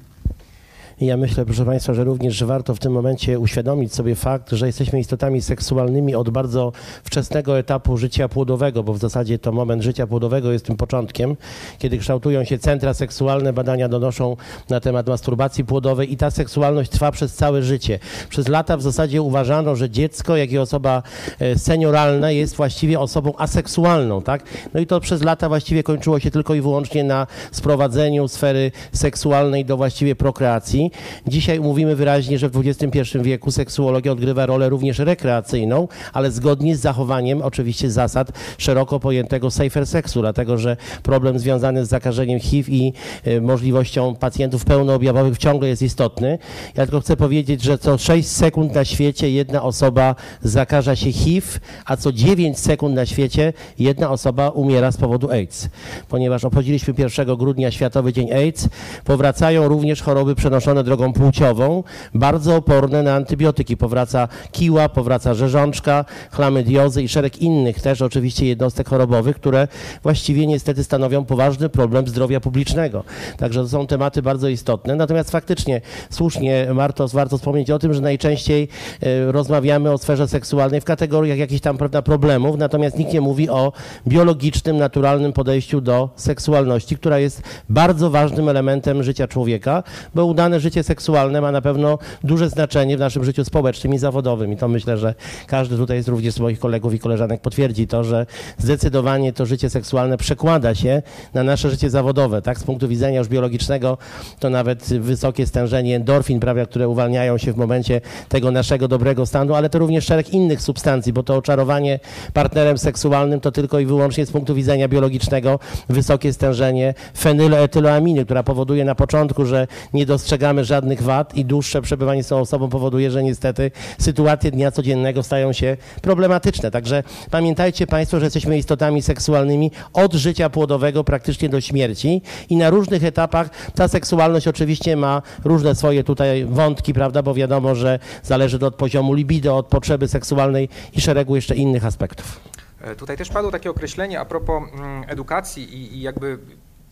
[1.02, 4.68] I ja myślę, proszę Państwa, że również warto w tym momencie uświadomić sobie fakt, że
[4.68, 6.72] jesteśmy istotami seksualnymi od bardzo
[7.04, 11.36] wczesnego etapu życia płodowego, bo w zasadzie to moment życia płodowego jest tym początkiem,
[11.80, 14.38] kiedy kształtują się centra seksualne, badania donoszą
[14.70, 18.00] na temat masturbacji płodowej i ta seksualność trwa przez całe życie.
[18.30, 21.04] Przez lata w zasadzie uważano, że dziecko, jak i osoba
[21.40, 24.44] e, senioralna jest właściwie osobą aseksualną, tak?
[24.74, 29.66] No i to przez lata właściwie kończyło się tylko i wyłącznie na sprowadzeniu sfery seksualnej
[29.66, 30.87] do właściwie prokreacji.
[31.28, 36.80] Dzisiaj mówimy wyraźnie, że w XXI wieku seksuologia odgrywa rolę również rekreacyjną, ale zgodnie z
[36.80, 42.94] zachowaniem oczywiście zasad szeroko pojętego safer seksu, dlatego że problem związany z zakażeniem HIV i
[43.28, 46.40] y, możliwością pacjentów pełnoobjawowych ciągle jest istotny.
[46.76, 51.48] Ja tylko chcę powiedzieć, że co 6 sekund na świecie jedna osoba zakaża się HIV,
[51.86, 55.70] a co 9 sekund na świecie jedna osoba umiera z powodu AIDS.
[56.10, 58.70] Ponieważ obchodziliśmy 1 grudnia Światowy Dzień AIDS,
[59.06, 63.78] powracają również choroby przenoszone drogą płciową, bardzo oporne na antybiotyki.
[63.78, 69.68] Powraca kiła, powraca rzeżączka, chlamydiozy i szereg innych też oczywiście jednostek chorobowych, które
[70.04, 73.04] właściwie niestety stanowią poważny problem zdrowia publicznego.
[73.38, 74.96] Także to są tematy bardzo istotne.
[74.96, 78.68] Natomiast faktycznie, słusznie warto, warto wspomnieć o tym, że najczęściej
[79.02, 83.50] e, rozmawiamy o sferze seksualnej w kategoriach jakichś tam prawda, problemów, natomiast nikt nie mówi
[83.50, 83.72] o
[84.08, 89.84] biologicznym, naturalnym podejściu do seksualności, która jest bardzo ważnym elementem życia człowieka,
[90.16, 93.98] bo udane życie życie seksualne ma na pewno duże znaczenie w naszym życiu społecznym i
[93.98, 94.54] zawodowym.
[94.54, 95.16] I to myślę, że
[95.48, 98.26] każdy tutaj z również z moich kolegów i koleżanek potwierdzi to, że
[98.58, 101.02] zdecydowanie to życie seksualne przekłada się
[101.34, 102.42] na nasze życie zawodowe.
[102.42, 103.98] Tak, z punktu widzenia już biologicznego,
[104.40, 109.56] to nawet wysokie stężenie endorfin, prawda, które uwalniają się w momencie tego naszego dobrego stanu,
[109.56, 112.00] ale to również szereg innych substancji, bo to oczarowanie
[112.34, 118.86] partnerem seksualnym to tylko i wyłącznie z punktu widzenia biologicznego wysokie stężenie fenyloetyloaminy, która powoduje
[118.86, 123.12] na początku, że nie dostrzegamy mamy żadnych wad i dłuższe przebywanie z tą osobą powoduje,
[123.12, 126.72] że niestety sytuacje dnia codziennego stają się problematyczne.
[126.72, 132.70] Także pamiętajcie Państwo, że jesteśmy istotami seksualnymi od życia płodowego praktycznie do śmierci i na
[132.70, 138.60] różnych etapach ta seksualność oczywiście ma różne swoje tutaj wątki, prawda, bo wiadomo, że zależy
[138.60, 142.40] to od poziomu libido, od potrzeby seksualnej i szeregu jeszcze innych aspektów.
[142.82, 146.38] E, tutaj też padło takie określenie a propos mm, edukacji i, i jakby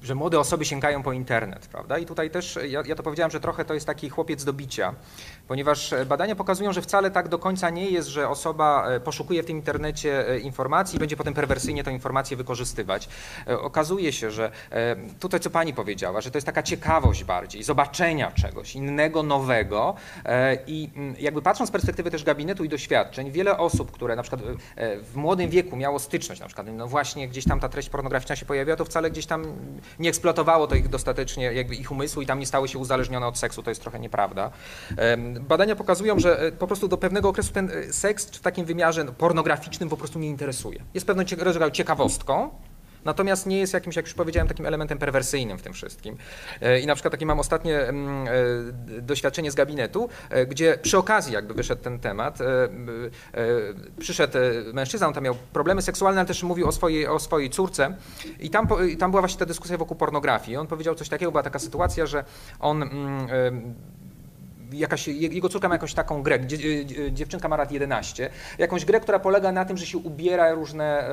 [0.05, 1.97] że młode osoby sięgają po internet, prawda?
[1.97, 4.93] I tutaj też, ja, ja to powiedziałem, że trochę to jest taki chłopiec do bicia,
[5.47, 9.43] ponieważ e, badania pokazują, że wcale tak do końca nie jest, że osoba e, poszukuje
[9.43, 13.09] w tym internecie e, informacji i będzie potem perwersyjnie tę informację wykorzystywać.
[13.61, 14.51] Okazuje się, że
[15.19, 19.95] tutaj co pani powiedziała, że to jest taka ciekawość bardziej, zobaczenia czegoś innego, nowego
[20.67, 24.41] i mm, jakby patrząc z perspektywy też gabinetu i doświadczeń, wiele osób, które na przykład
[25.01, 28.45] w młodym wieku miało styczność, na przykład no właśnie gdzieś tam ta treść pornograficzna się
[28.45, 29.45] pojawiła, to wcale gdzieś tam
[29.99, 33.37] nie eksploatowało to ich dostatecznie, jakby ich umysłu i tam nie stały się uzależnione od
[33.37, 34.51] seksu, to jest trochę nieprawda.
[35.39, 39.05] Badania pokazują, że e, po prostu do pewnego okresu ten e, seks w takim wymiarze
[39.05, 40.83] pornograficznym po prostu nie interesuje.
[40.93, 41.23] Jest pewną
[41.71, 42.49] ciekawostką,
[43.05, 46.17] Natomiast nie jest jakimś, jak już powiedziałem, takim elementem perwersyjnym w tym wszystkim.
[46.61, 48.27] E, I na przykład takie mam ostatnie mm,
[49.01, 50.09] doświadczenie z gabinetu,
[50.47, 52.39] gdzie przy okazji jakby wyszedł ten temat,
[53.99, 54.37] przyszedł
[54.73, 57.95] mężczyzna, on tam miał problemy seksualne, ale też mówił o swojej, o swojej córce
[58.39, 60.57] i tam, i tam była właśnie ta dyskusja wokół pornografii.
[60.57, 62.23] On powiedział coś takiego, była taka sytuacja, że
[62.59, 63.27] on mm,
[64.77, 66.39] jakaś, jego córka ma jakąś taką grę,
[67.11, 71.09] dziewczynka ma lat 11, jakąś grę, która polega na tym, że się ubiera różne,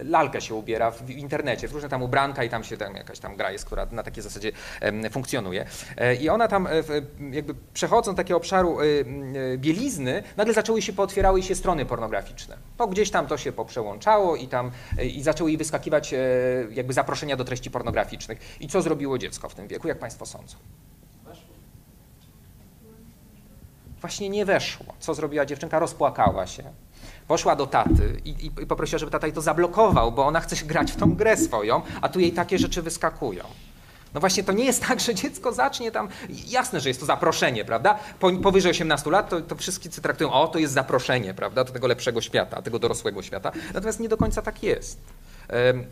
[0.00, 3.18] e, lalkę się ubiera w internecie, w różne tam ubranka i tam się tam jakaś
[3.18, 4.52] tam gra jest, która na takiej zasadzie
[5.10, 5.66] funkcjonuje.
[5.96, 6.70] E, I ona tam e,
[7.30, 8.78] jakby przechodząc takiego obszaru
[9.56, 12.56] bielizny, nagle zaczęły się, pootwierały się strony pornograficzne.
[12.76, 14.70] To gdzieś tam to się poprzełączało i tam
[15.02, 16.14] i zaczęły jej wyskakiwać
[16.70, 18.38] jakby zaproszenia do treści pornograficznych.
[18.60, 20.56] I co zrobiło dziecko w tym wieku, jak Państwo sądzą?
[24.00, 24.86] Właśnie nie weszło.
[25.00, 25.78] Co zrobiła dziewczynka?
[25.78, 26.62] Rozpłakała się.
[27.28, 30.92] Poszła do taty i, i, poprosiła, żeby tata jej to zablokował, bo ona chce grać
[30.92, 33.44] w tą grę swoją, a tu jej takie rzeczy wyskakują.
[34.14, 36.08] No właśnie to nie jest tak, że dziecko zacznie tam,
[36.46, 37.98] jasne, że jest to zaproszenie, prawda?
[38.20, 41.86] Po, powyżej 18 lat to, to wszyscy traktują, o to jest zaproszenie, prawda, do tego
[41.86, 43.52] lepszego świata, tego dorosłego świata.
[43.74, 44.98] Natomiast nie do końca tak jest.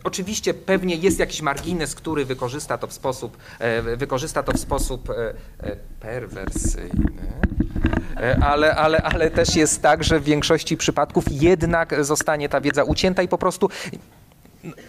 [0.03, 5.09] Oczywiście pewnie jest jakiś margines, który wykorzysta to w sposób, e, wykorzysta to w sposób
[5.09, 7.31] e, e, perwersyjny,
[8.41, 13.21] ale, ale, ale też jest tak, że w większości przypadków jednak zostanie ta wiedza ucięta
[13.21, 13.69] i po prostu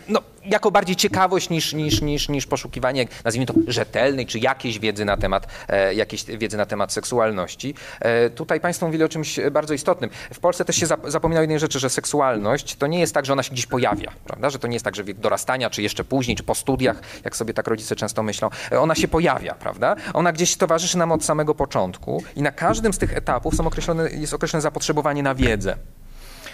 [0.08, 5.04] no, jako bardziej ciekawość niż, niż, niż, niż poszukiwanie, nazwijmy to, rzetelnej czy jakiejś wiedzy
[5.04, 7.74] na temat, e, jakiejś wiedzy na temat seksualności.
[8.00, 10.10] E, tutaj Państwo mówili o czymś bardzo istotnym.
[10.34, 13.32] W Polsce też się zapomina o jednej rzeczy, że seksualność to nie jest tak, że
[13.32, 14.50] ona się gdzieś pojawia, prawda?
[14.50, 17.36] że to nie jest tak, że wiek dorastania, czy jeszcze później, czy po studiach, jak
[17.36, 19.96] sobie tak rodzice często myślą, e, ona się pojawia, prawda?
[20.14, 24.10] Ona gdzieś towarzyszy nam od samego początku i na każdym z tych etapów są określone,
[24.10, 25.76] jest określone zapotrzebowanie na wiedzę.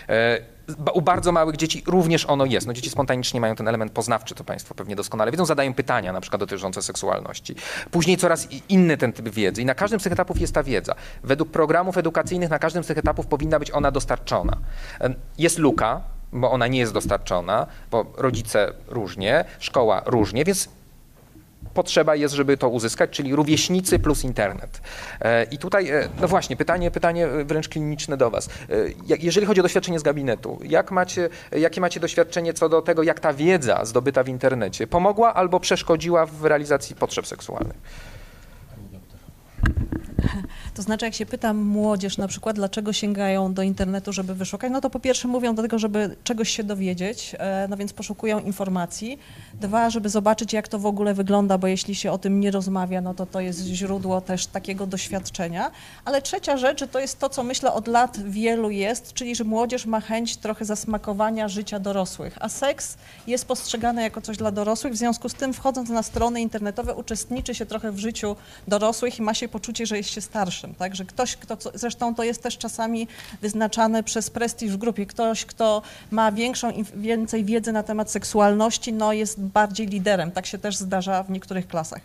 [0.09, 0.57] E,
[0.93, 2.67] u bardzo małych dzieci również ono jest.
[2.67, 6.21] No, dzieci spontanicznie mają ten element poznawczy, to Państwo pewnie doskonale wiedzą, zadają pytania na
[6.21, 7.55] przykład dotyczące seksualności.
[7.91, 10.95] Później coraz inny ten typ wiedzy i na każdym z tych etapów jest ta wiedza.
[11.25, 14.57] Według programów edukacyjnych na każdym z tych etapów powinna być ona dostarczona.
[15.39, 16.01] Jest luka,
[16.33, 20.69] bo ona nie jest dostarczona, bo rodzice różnie, szkoła różnie, więc
[21.77, 24.81] potrzeba jest, żeby to uzyskać, czyli rówieśnicy plus internet.
[25.21, 28.49] E, I tutaj, e, no właśnie, pytanie, pytanie wręcz kliniczne do Was.
[28.49, 28.51] E,
[29.19, 33.21] jeżeli chodzi o doświadczenie z gabinetu, jak macie, jakie macie doświadczenie co do tego, jak
[33.21, 37.77] ta wiedza zdobyta w internecie pomogła albo przeszkodziła w realizacji potrzeb seksualnych?
[40.77, 44.81] To znaczy, jak się pytam młodzież na przykład, dlaczego sięgają do internetu, żeby wyszukać, no
[44.81, 49.19] to po pierwsze mówią do tego, żeby czegoś się dowiedzieć, e, no więc poszukują informacji.
[49.55, 53.01] Dwa, żeby zobaczyć, jak to w ogóle wygląda, bo jeśli się o tym nie rozmawia,
[53.01, 55.71] no to to jest źródło też takiego doświadczenia.
[56.05, 59.87] Ale trzecia rzecz, to jest to, co myślę od lat wielu jest, czyli że młodzież
[59.87, 64.97] ma chęć trochę zasmakowania życia dorosłych, a seks jest postrzegany jako coś dla dorosłych, w
[64.97, 68.37] związku z tym wchodząc na strony internetowe uczestniczy się trochę w życiu
[68.69, 70.21] dorosłych i ma się poczucie, że jest się
[70.67, 73.09] starszym, tak, że ktoś, kto, zresztą to jest też czasami
[73.43, 79.13] wyznaczane przez prestiż w grupie, ktoś, kto ma większą, więcej wiedzy na temat seksualności, no
[79.13, 82.01] jest bardziej liderem, tak się też zdarza w niektórych klasach.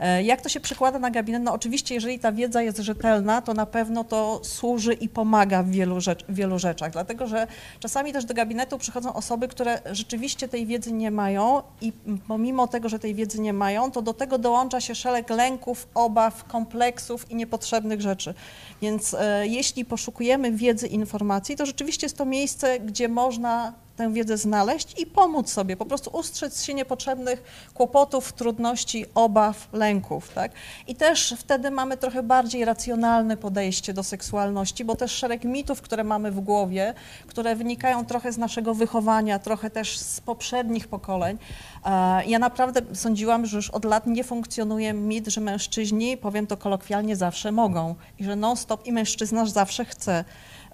[0.00, 1.42] E, jak to się przekłada na gabinet?
[1.42, 5.70] No oczywiście, jeżeli ta wiedza jest rzetelna, to na pewno to służy i pomaga w
[5.70, 7.46] wielu, rzecz, w wielu rzeczach, dlatego że
[7.80, 11.92] czasami też do gabinetu przychodzą osoby, które rzeczywiście tej wiedzy nie mają i
[12.28, 16.44] pomimo tego, że tej wiedzy nie mają, to do tego dołącza się szereg lęków, obaw,
[16.44, 18.34] kompleksów i niepotrzebnych rzeczy.
[18.82, 24.36] Więc e, jeśli poszukujemy wiedzy, informacji, to rzeczywiście jest to miejsce, gdzie można tę wiedzę
[24.36, 30.32] znaleźć i pomóc sobie, po prostu ustrzec się niepotrzebnych kłopotów, trudności, obaw, lęków.
[30.34, 30.52] Tak?
[30.86, 36.04] I też wtedy mamy trochę bardziej racjonalne podejście do seksualności, bo też szereg mitów, które
[36.04, 36.94] mamy w głowie,
[37.26, 41.38] które wynikają trochę z naszego wychowania, trochę też z poprzednich pokoleń.
[41.84, 46.56] E, ja naprawdę sądziłam, że już od lat nie funkcjonuje mit, że mężczyźni, powiem to
[46.56, 50.24] kolokwialnie, zawsze mogą i że non-stop i mężczyzna zawsze chce.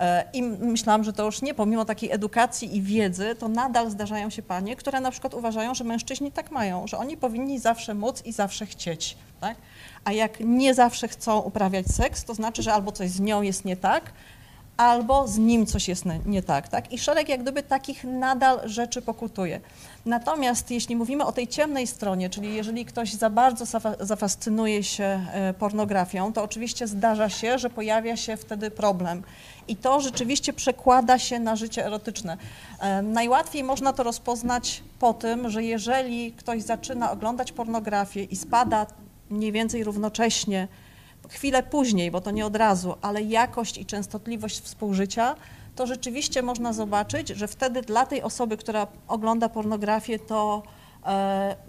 [0.00, 4.30] E, I myślałam, że to już nie, pomimo takiej edukacji i wiedzy, to nadal zdarzają
[4.30, 8.22] się panie, które na przykład uważają, że mężczyźni tak mają, że oni powinni zawsze móc
[8.26, 9.16] i zawsze chcieć.
[9.40, 9.56] Tak?
[10.04, 13.64] A jak nie zawsze chcą uprawiać seks, to znaczy, że albo coś z nią jest
[13.64, 14.12] nie tak,
[14.80, 16.92] albo z nim coś jest nie tak, tak?
[16.92, 19.60] I szereg jak gdyby takich nadal rzeczy pokutuje.
[20.06, 25.54] Natomiast jeśli mówimy o tej ciemnej stronie, czyli jeżeli ktoś za bardzo zafascynuje się e,
[25.54, 29.22] pornografią, to oczywiście zdarza się, że pojawia się wtedy problem.
[29.70, 32.36] I to rzeczywiście przekłada się na życie erotyczne.
[32.80, 38.86] E, najłatwiej można to rozpoznać po tym, że jeżeli ktoś zaczyna oglądać pornografię i spada
[39.30, 40.68] mniej więcej równocześnie
[41.28, 45.36] chwilę później, bo to nie od razu, ale jakość i częstotliwość współżycia,
[45.76, 50.62] to rzeczywiście można zobaczyć, że wtedy dla tej osoby, która ogląda pornografię, to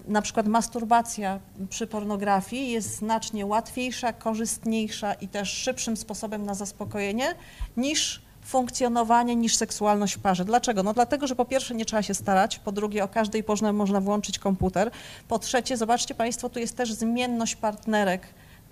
[0.07, 1.39] na przykład masturbacja
[1.69, 7.35] przy pornografii jest znacznie łatwiejsza, korzystniejsza i też szybszym sposobem na zaspokojenie
[7.77, 10.45] niż funkcjonowanie niż seksualność w parze.
[10.45, 10.83] Dlaczego?
[10.83, 14.01] No dlatego, że po pierwsze nie trzeba się starać, po drugie o każdej porze można
[14.01, 14.91] włączyć komputer,
[15.27, 18.21] po trzecie, zobaczcie Państwo, tu jest też zmienność partnerek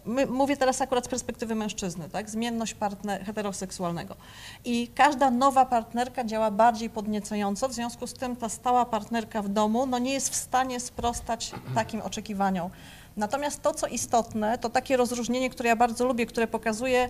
[0.10, 2.30] My, mówię teraz akurat z perspektywy mężczyzny, tak?
[2.30, 4.16] zmienność partner, heteroseksualnego.
[4.66, 9.50] I każda nowa partnerka działa bardziej podniecająco, w związku z tym ta stała partnerka w
[9.50, 12.70] domu no nie jest w stanie sprostać takim oczekiwaniom.
[13.18, 17.10] Natomiast to, co istotne, to takie rozróżnienie, które ja bardzo lubię, które pokazuje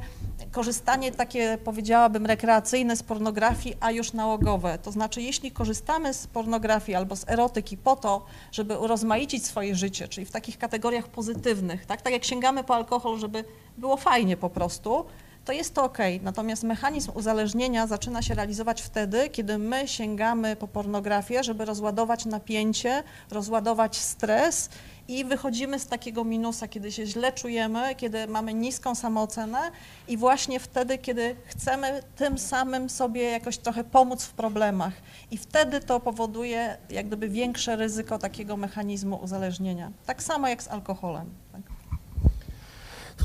[0.51, 4.77] korzystanie takie, powiedziałabym, rekreacyjne z pornografii, a już nałogowe.
[4.77, 10.07] To znaczy, jeśli korzystamy z pornografii albo z erotyki po to, żeby urozmaicić swoje życie,
[10.07, 13.43] czyli w takich kategoriach pozytywnych, tak, tak jak sięgamy po alkohol, żeby
[13.77, 15.05] było fajnie po prostu,
[15.45, 15.97] to jest to ok.
[16.21, 23.03] Natomiast mechanizm uzależnienia zaczyna się realizować wtedy, kiedy my sięgamy po pornografię, żeby rozładować napięcie,
[23.31, 24.69] rozładować stres
[25.09, 29.59] i wychodzimy z takiego minusa, kiedy się źle czujemy, kiedy mamy niską samoocenę
[30.07, 34.93] i właśnie wtedy, kiedy chcemy tym samym sobie jakoś trochę pomóc w problemach.
[35.31, 39.91] I wtedy to powoduje jak gdyby większe ryzyko takiego mechanizmu uzależnienia.
[40.05, 41.29] Tak samo jak z alkoholem.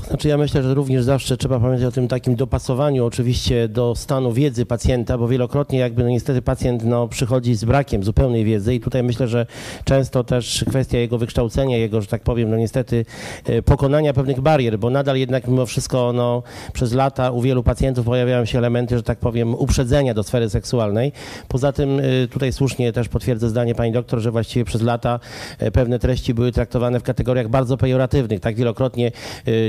[0.01, 3.95] To znaczy ja myślę, że również zawsze trzeba pamiętać o tym takim dopasowaniu oczywiście do
[3.95, 8.75] stanu wiedzy pacjenta, bo wielokrotnie jakby no niestety pacjent no, przychodzi z brakiem zupełnej wiedzy
[8.75, 9.45] i tutaj myślę, że
[9.83, 13.05] często też kwestia jego wykształcenia, jego, że tak powiem, no niestety
[13.45, 18.05] e, pokonania pewnych barier, bo nadal jednak mimo wszystko no, przez lata u wielu pacjentów
[18.05, 21.11] pojawiają się elementy, że tak powiem, uprzedzenia do sfery seksualnej.
[21.47, 25.19] Poza tym e, tutaj słusznie też potwierdzę zdanie pani doktor, że właściwie przez lata
[25.59, 28.39] e, pewne treści były traktowane w kategoriach bardzo pejoratywnych.
[28.39, 29.11] Tak wielokrotnie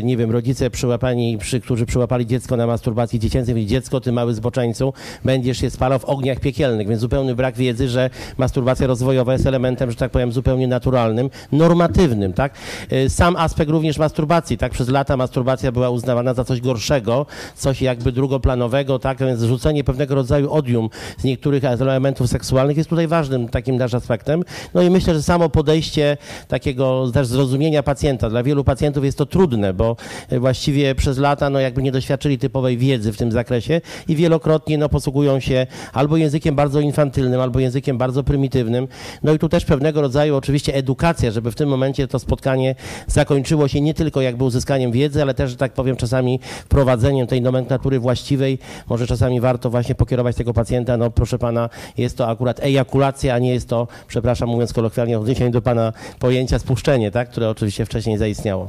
[0.02, 4.12] nie nie wiem, rodzice przyłapani, przy, którzy przyłapali dziecko na masturbacji dziecięcej, mówili, dziecko, ty
[4.12, 4.92] mały zboczeńcu,
[5.24, 9.90] będziesz się spalał w ogniach piekielnych, więc zupełny brak wiedzy, że masturbacja rozwojowa jest elementem,
[9.90, 12.54] że tak powiem, zupełnie naturalnym, normatywnym, tak?
[12.92, 14.72] Y, sam aspekt również masturbacji, tak?
[14.72, 17.26] Przez lata masturbacja była uznawana za coś gorszego,
[17.56, 19.18] coś jakby drugoplanowego, tak?
[19.18, 24.42] Więc rzucenie pewnego rodzaju odium z niektórych elementów seksualnych jest tutaj ważnym takim też aspektem.
[24.74, 26.16] No i myślę, że samo podejście
[26.48, 29.96] takiego też zrozumienia pacjenta, dla wielu pacjentów jest to trudne, bo
[30.30, 34.88] właściwie przez lata no jakby nie doświadczyli typowej wiedzy w tym zakresie i wielokrotnie no
[34.88, 38.88] posługują się albo językiem bardzo infantylnym, albo językiem bardzo prymitywnym.
[39.22, 42.74] No i tu też pewnego rodzaju oczywiście edukacja, żeby w tym momencie to spotkanie
[43.06, 47.42] zakończyło się nie tylko jakby uzyskaniem wiedzy, ale też, że tak powiem, czasami wprowadzeniem tej
[47.42, 48.58] nomenklatury właściwej.
[48.88, 53.38] Może czasami warto właśnie pokierować tego pacjenta, no proszę pana, jest to akurat ejakulacja, a
[53.38, 58.18] nie jest to, przepraszam mówiąc kolokwialnie, odniesienie do pana pojęcia spuszczenie, tak, które oczywiście wcześniej
[58.18, 58.68] zaistniało.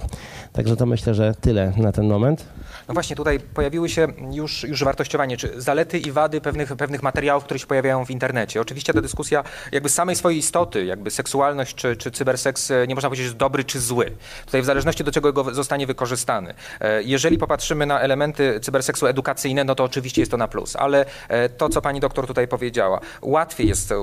[0.53, 2.45] Także to myślę, że tyle na ten moment.
[2.87, 7.43] No właśnie, tutaj pojawiły się już, już wartościowanie, czy zalety i wady pewnych, pewnych materiałów,
[7.43, 8.61] które się pojawiają w internecie.
[8.61, 13.09] Oczywiście ta dyskusja jakby samej swojej istoty, jakby seksualność czy, czy cyberseks, e, nie można
[13.09, 14.11] powiedzieć, że dobry czy zły.
[14.45, 16.53] Tutaj w zależności do czego go zostanie wykorzystany.
[16.79, 21.05] E, jeżeli popatrzymy na elementy cyberseksu edukacyjne, no to oczywiście jest to na plus, ale
[21.27, 23.93] e, to, co pani doktor tutaj powiedziała, łatwiej jest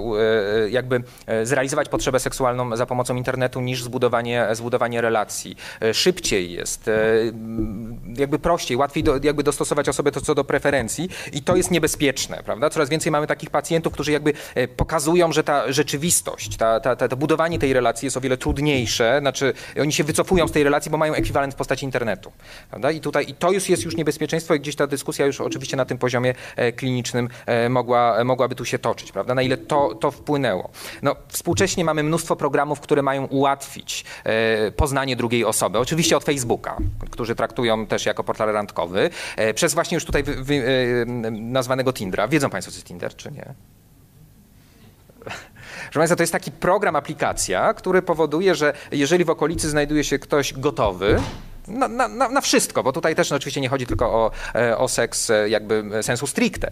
[0.71, 1.03] jakby
[1.43, 5.57] zrealizować potrzebę seksualną za pomocą internetu niż zbudowanie, zbudowanie relacji.
[5.93, 6.91] Szybciej jest,
[8.17, 12.43] jakby prościej, łatwiej do, jakby dostosować osobę to co do preferencji i to jest niebezpieczne,
[12.45, 12.71] prawda?
[12.71, 17.09] Coraz więcej mamy takich pacjentów, którzy jakby e, pokazują, że ta rzeczywistość, ta, ta, ta,
[17.09, 20.91] to budowanie tej relacji jest o wiele trudniejsze, znaczy oni się wycofują z tej relacji,
[20.91, 22.33] bo mają ekwiwalent w postaci internetu,
[22.71, 22.91] prawda?
[22.91, 25.85] I tutaj i to już jest już niebezpieczeństwo i gdzieś ta dyskusja już oczywiście na
[25.85, 29.35] tym poziomie e, klinicznym e, mogła, mogłaby tu się toczyć, prawda?
[29.35, 30.71] Na ile to, to wpłynęło.
[31.03, 34.05] No, współcześnie mamy mnóstwo programów, które mają ułatwić
[34.77, 35.79] poznanie drugiej osoby.
[35.79, 36.77] Oczywiście od Facebooka,
[37.11, 41.93] którzy traktują też jako portal randkowy, e, przez właśnie już tutaj wy, wy, e, nazwanego
[41.93, 42.29] Tindra.
[42.29, 43.55] Wiedzą Państwo, co jest Tinder, czy nie?
[45.83, 50.19] Proszę Państwa, to jest taki program, aplikacja, który powoduje, że jeżeli w okolicy znajduje się
[50.19, 51.21] ktoś gotowy,
[51.69, 54.89] na, na, na, wszystko, bo tutaj też no, oczywiście nie chodzi tylko o, e, o
[54.89, 56.71] seks jakby sensu stricte.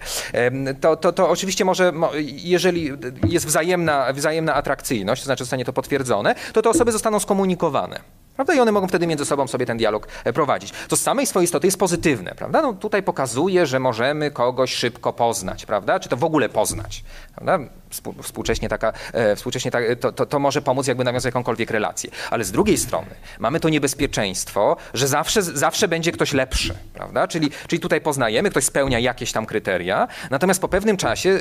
[0.81, 2.93] To, to, to oczywiście może, mo- jeżeli
[3.29, 8.22] jest wzajemna, wzajemna atrakcyjność, to znaczy zostanie to potwierdzone, to te osoby zostaną skomunikowane.
[8.37, 8.55] Prawda?
[8.55, 10.73] I one mogą wtedy między sobą sobie ten dialog e, prowadzić.
[10.89, 12.63] To z samej swojej istoty jest pozytywne, prawda?
[12.63, 16.01] No, tutaj pokazuje, że możemy kogoś szybko poznać, prawda?
[16.01, 17.05] Czy to w ogóle poznać,
[17.35, 17.59] prawda?
[17.93, 22.11] Współ- Współcześnie, taka, e, współcześnie ta, to, to, to może pomóc jakby nawiązać jakąkolwiek relację.
[22.31, 23.07] Ale z drugiej strony
[23.39, 27.29] mamy to niebezpieczeństwo, że zawsze, zawsze będzie ktoś lepszy, prawda?
[27.29, 31.39] Czyli, czyli tutaj poznajemy, ktoś spełnia jakieś tam kryteria, natomiast po pewnym czasie e,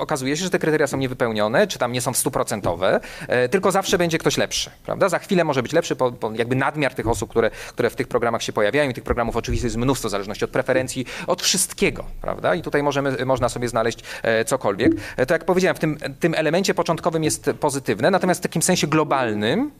[0.00, 3.98] okazuje się, że te kryteria są niewypełnione, czy tam nie są stuprocentowe, e, tylko zawsze
[3.98, 5.08] będzie ktoś lepszy, prawda?
[5.08, 8.08] Za chwilę może być lepszy, po, po jakby nadmiar tych osób, które, które w tych
[8.08, 12.04] programach się pojawiają i tych programów oczywiście jest mnóstwo, w zależności od preferencji, od wszystkiego,
[12.20, 12.54] prawda?
[12.54, 13.98] I tutaj możemy, można sobie znaleźć
[14.46, 14.92] cokolwiek.
[15.26, 19.70] To jak powiedziałem, w tym, tym elemencie początkowym jest pozytywne, natomiast w takim sensie globalnym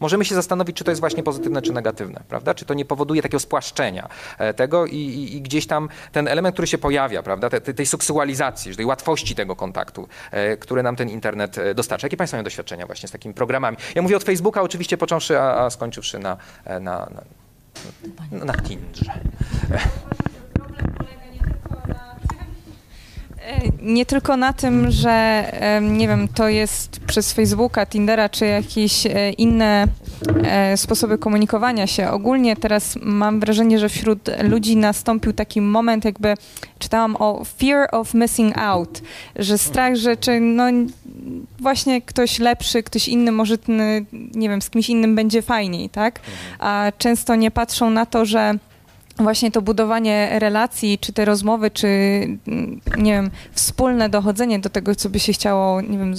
[0.00, 2.54] możemy się zastanowić, czy to jest właśnie pozytywne, czy negatywne, prawda?
[2.54, 6.54] Czy to nie powoduje takiego spłaszczenia e, tego i, i, i gdzieś tam ten element,
[6.54, 7.50] który się pojawia, prawda?
[7.50, 12.06] Te, te, tej seksualizacji, tej łatwości tego kontaktu, e, które nam ten internet e, dostarcza.
[12.06, 13.76] Jakie Państwo mają doświadczenia właśnie z takimi programami?
[13.94, 17.10] Ja mówię od Facebooka oczywiście począwszy, a, a skończywszy na, e, na,
[18.30, 19.12] na, na Tindrze.
[23.46, 25.44] E, Nie tylko na tym, że
[25.82, 29.86] nie wiem, to jest przez Facebooka, Tindera czy jakieś e, inne
[30.44, 32.10] e, sposoby komunikowania się.
[32.10, 36.34] Ogólnie teraz mam wrażenie, że wśród ludzi nastąpił taki moment, jakby
[36.78, 39.02] czytałam o fear of missing out,
[39.36, 40.64] że strach, że czy no
[41.58, 43.58] właśnie ktoś lepszy, ktoś inny, może
[44.34, 46.20] nie wiem, z kimś innym będzie fajniej, tak?
[46.58, 48.54] A często nie patrzą na to, że
[49.18, 54.94] właśnie to budowanie relacji, czy te rozmowy, czy mm, nie wiem, wspólne dochodzenie do tego,
[54.94, 56.14] co by się chciało, nie wiem,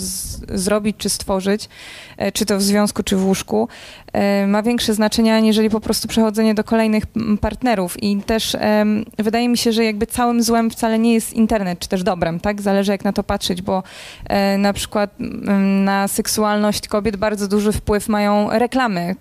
[0.49, 1.69] zrobić, czy stworzyć,
[2.17, 3.67] e, czy to w związku, czy w łóżku,
[4.13, 7.03] e, ma większe znaczenie, aniżeli po prostu przechodzenie do kolejnych
[7.41, 8.03] partnerów.
[8.03, 8.57] I też
[9.17, 12.61] wydaje mi się, że jakby całym złem wcale nie jest internet, czy też dobrem, tak?
[12.61, 13.83] Zależy jak na to patrzeć, bo
[14.25, 15.15] e, na przykład
[15.85, 19.15] na seksualność kobiet bardzo duży wpływ mają reklamy,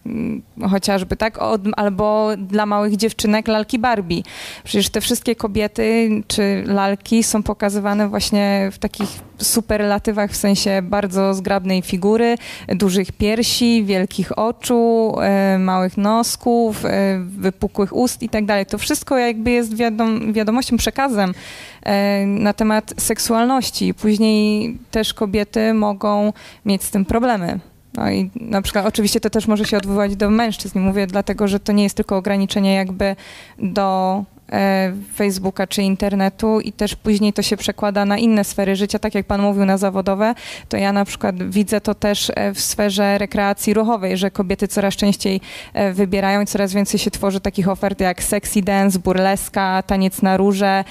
[0.70, 1.38] chociażby, tak?
[1.38, 4.22] Od, albo dla małych dziewczynek lalki Barbie.
[4.64, 9.08] Przecież te wszystkie kobiety czy lalki są pokazywane właśnie w takich
[9.38, 12.36] superlatywach, w sensie bardzo zgrabnej figury,
[12.68, 18.66] dużych piersi, wielkich oczu, e, małych nosków, e, wypukłych ust i tak dalej.
[18.66, 21.34] To wszystko jakby jest wiadom, wiadomością, przekazem
[21.82, 23.94] e, na temat seksualności.
[23.94, 26.32] Później też kobiety mogą
[26.64, 27.60] mieć z tym problemy.
[27.96, 30.80] No i na przykład oczywiście to też może się odwoływać do mężczyzn.
[30.80, 33.16] Mówię dlatego, że to nie jest tylko ograniczenie jakby
[33.58, 38.98] do e, Facebooka czy internetu i też później to się przekłada na inne sfery życia,
[38.98, 40.34] tak jak pan mówił, na zawodowe,
[40.68, 44.96] to ja na przykład widzę to też e, w sferze rekreacji ruchowej, że kobiety coraz
[44.96, 45.40] częściej
[45.74, 50.36] e, wybierają i coraz więcej się tworzy takich ofert jak sexy dance, burleska, taniec na
[50.36, 50.84] róże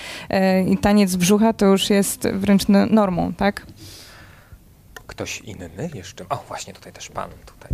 [0.67, 3.65] i taniec brzucha to już jest wręcz no- normą, tak?
[5.15, 6.25] Ktoś inny jeszcze?
[6.29, 7.71] O, właśnie tutaj też pan tutaj.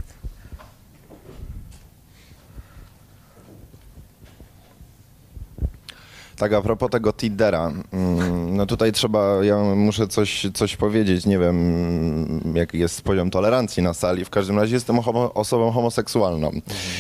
[6.38, 11.40] Tak, a propos tego Tindera, mm, no tutaj trzeba, ja muszę coś, coś powiedzieć, nie
[11.40, 16.52] wiem jaki jest poziom tolerancji na sali, w każdym razie jestem homo, osobą homoseksualną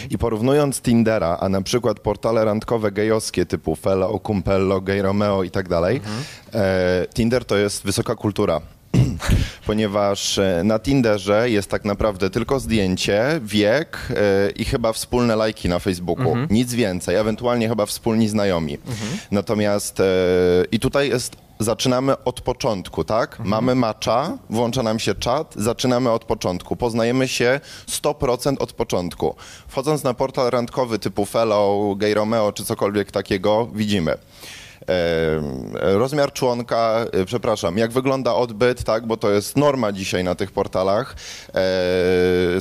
[0.09, 5.51] i porównując Tindera, a na przykład portale randkowe gejowskie typu Fellow, Kumpello, Gay Romeo i
[5.51, 6.01] tak dalej,
[6.53, 8.61] e, Tinder to jest wysoka kultura.
[9.67, 15.69] Ponieważ e, na Tinderze jest tak naprawdę tylko zdjęcie, wiek e, i chyba wspólne lajki
[15.69, 16.37] na Facebooku.
[16.49, 18.77] Nic więcej, ewentualnie chyba wspólni znajomi.
[19.31, 20.03] Natomiast e,
[20.71, 23.39] i tutaj jest zaczynamy od początku, tak?
[23.39, 26.75] Mamy macza, włącza nam się czat, zaczynamy od początku.
[26.75, 29.35] Poznajemy się 100% od początku.
[29.67, 34.17] Wchodząc na portal randkowy typu Fellow, Gay Romeo czy cokolwiek takiego, widzimy.
[35.73, 40.51] Rozmiar członka, e, przepraszam, jak wygląda odbyt, tak, bo to jest norma dzisiaj na tych
[40.51, 41.15] portalach,
[41.47, 41.53] e,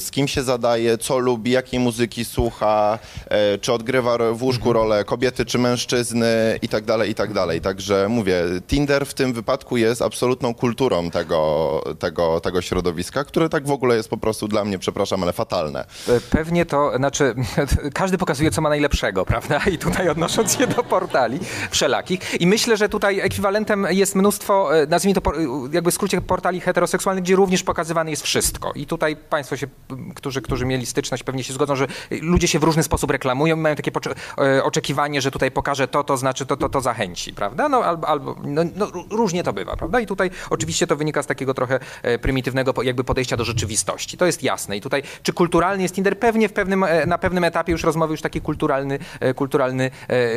[0.01, 2.99] z kim się zadaje, co lubi, jakiej muzyki słucha,
[3.29, 7.61] e, czy odgrywa w łóżku rolę kobiety czy mężczyzny i tak dalej, i tak dalej.
[7.61, 13.66] Także mówię, Tinder w tym wypadku jest absolutną kulturą tego, tego, tego środowiska, które tak
[13.66, 15.85] w ogóle jest po prostu dla mnie, przepraszam, ale fatalne.
[16.31, 17.35] Pewnie to, znaczy,
[17.95, 19.61] każdy pokazuje, co ma najlepszego, prawda?
[19.73, 21.39] I tutaj odnosząc się do portali
[21.71, 22.10] wszelakich.
[22.19, 22.41] Takich.
[22.41, 25.43] I myślę, że tutaj ekwiwalentem jest mnóstwo, e, nazwijmy to e,
[25.73, 28.73] jakby w skrócie portali heteroseksualnych, gdzie również pokazywane jest wszystko.
[28.75, 29.67] I tutaj państwo się,
[30.15, 33.61] którzy, którzy mieli styczność, pewnie się zgodzą, że ludzie się w różny sposób reklamują i
[33.61, 33.91] mają takie
[34.39, 37.69] e, oczekiwanie, że tutaj pokaże to, to znaczy to, to, to zachęci, prawda?
[37.69, 40.01] No albo, albo no, no, ró- różnie to bywa, prawda?
[40.01, 41.81] I tutaj oczywiście to wynika z takiego trochę
[42.23, 44.17] prymitywnego jakby podejścia do rzeczywistości.
[44.17, 44.77] To jest jasne.
[44.77, 46.19] I tutaj, czy kulturalny jest Tinder?
[46.19, 48.99] Pewnie w pewnym, na pewnym etapie już rozmowy już taki kulturalny,
[49.37, 49.91] kulturalny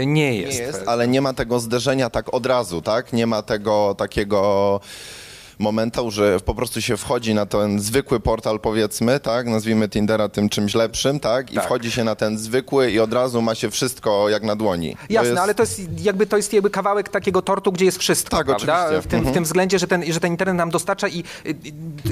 [0.06, 0.60] nie jest.
[0.60, 3.14] Nie jest, ale nie ma tego zderzenia tak od razu, tak?
[3.14, 4.80] Nie ma tego takiego
[5.64, 9.48] momentu, że po prostu się wchodzi na ten zwykły portal, powiedzmy, tak?
[9.48, 11.52] Nazwijmy Tindera tym czymś lepszym, tak?
[11.52, 11.66] I Tak.
[11.66, 14.98] wchodzi się na ten zwykły i od razu ma się wszystko jak na dłoni.
[15.10, 18.38] Jasne, jest- ale to jest jakby to jest jakby kawałek takiego tortu, gdzie jest wszystko,
[18.38, 18.86] Tak, prawda?
[18.86, 19.02] oczywiście.
[19.02, 19.34] W tym, w Mhm.
[19.34, 21.24] tym względzie, że ten, że ten internet nam dostarcza i,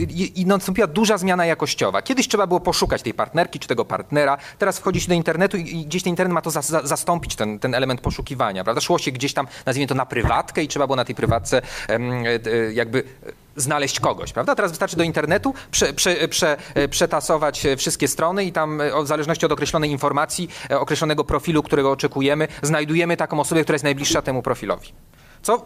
[0.10, 2.02] i, i, nastąpiła duża zmiana jakościowa.
[2.02, 5.62] Kiedyś trzeba było poszukać tej partnerki czy tego partnera, teraz wchodzi się do internetu i,
[5.82, 8.82] i gdzieś ten internet ma to za, za, zastąpić, ten, ten element poszukiwania, prawda?
[8.82, 11.96] Szło się gdzieś tam, nazwijmy to na prywatkę i trzeba było na tej prywatce e,
[11.96, 13.04] e, jakby
[13.56, 14.56] znaleźć kogoś, prawda?
[14.56, 19.04] Teraz wystarczy do internetu prze, prze, prze, e, przetasować e, wszystkie strony i tam e,
[19.04, 24.22] w zależności od określonej informacji, określonego profilu, którego oczekujemy, znajdujemy taką osobę, która jest najbliższa
[24.22, 24.94] temu profilowi.
[25.42, 25.66] Co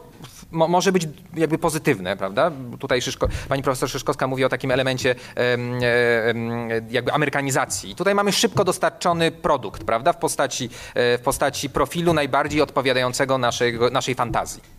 [0.51, 2.51] mo, może być jakby pozytywne, prawda?
[2.79, 7.95] Tutaj Szyszko, pani profesor Szyszkowska mówi o takim elemencie em, em, jakby amerykanizacji.
[7.95, 10.13] Tutaj mamy szybko dostarczony produkt, prawda?
[10.13, 14.74] W postaci, w postaci profilu najbardziej odpowiadającego naszego, naszej fantazji.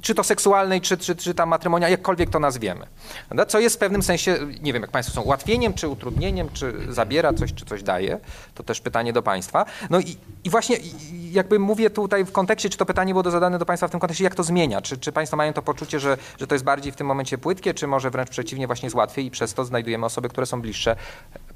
[0.00, 2.86] Czy to seksualnej, czy, czy, czy tam matrymonia, jakkolwiek to nazwiemy.
[3.28, 3.46] Prawda?
[3.46, 7.32] Co jest w pewnym sensie, nie wiem, jak Państwo są, ułatwieniem, czy utrudnieniem, czy zabiera
[7.32, 8.20] coś, czy coś daje.
[8.54, 9.64] To też pytanie do Państwa.
[9.90, 10.76] No i, i właśnie
[11.30, 14.24] jakby mówię tutaj w kontekście, czy to pytanie było zadane do Państwa w tym kontekście,
[14.24, 14.80] jak to zmienia?
[14.80, 17.74] Czy, czy Państwo mają to poczucie, że, że to jest bardziej w tym momencie płytkie,
[17.74, 20.96] czy może wręcz przeciwnie, właśnie jest łatwiej i przez to znajdujemy osoby, które są bliższe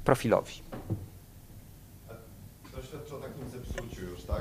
[0.03, 0.63] profilowi?
[2.75, 3.45] To świadczy o takim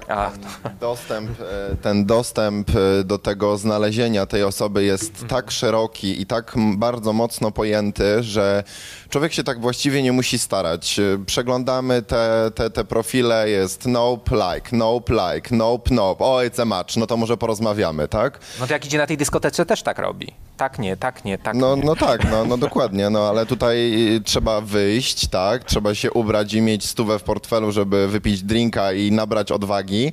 [0.09, 0.63] już, tak?
[0.63, 6.27] Ten dostęp, e, ten dostęp e, do tego znalezienia tej osoby jest tak szeroki i
[6.27, 8.65] tak bardzo mocno pojęty, że
[9.09, 10.99] człowiek się tak właściwie nie musi starać.
[10.99, 16.63] E, Przeglądamy te, te, te profile, jest nope, like, nope, like, nope, nope, o, it's
[16.63, 18.41] a match, no to może porozmawiamy, tak?
[18.61, 20.33] No to jak idzie na tej dyskotece, też tak robi.
[20.57, 21.83] Tak nie, tak nie, tak No, nie.
[21.85, 23.93] no tak, no, no dokładnie, no ale tutaj
[24.25, 29.13] trzeba wyjść, tak, trzeba się ubrać i mieć stówę w portfelu, żeby wypić drinka i
[29.13, 30.13] nabrać odwagi,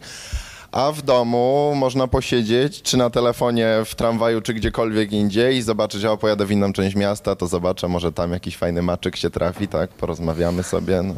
[0.71, 6.05] a w domu można posiedzieć, czy na telefonie, w tramwaju, czy gdziekolwiek indziej i zobaczyć,
[6.05, 9.67] a pojadę w inną część miasta, to zobaczę, może tam jakiś fajny maczyk się trafi,
[9.67, 11.13] tak, porozmawiamy sobie, no.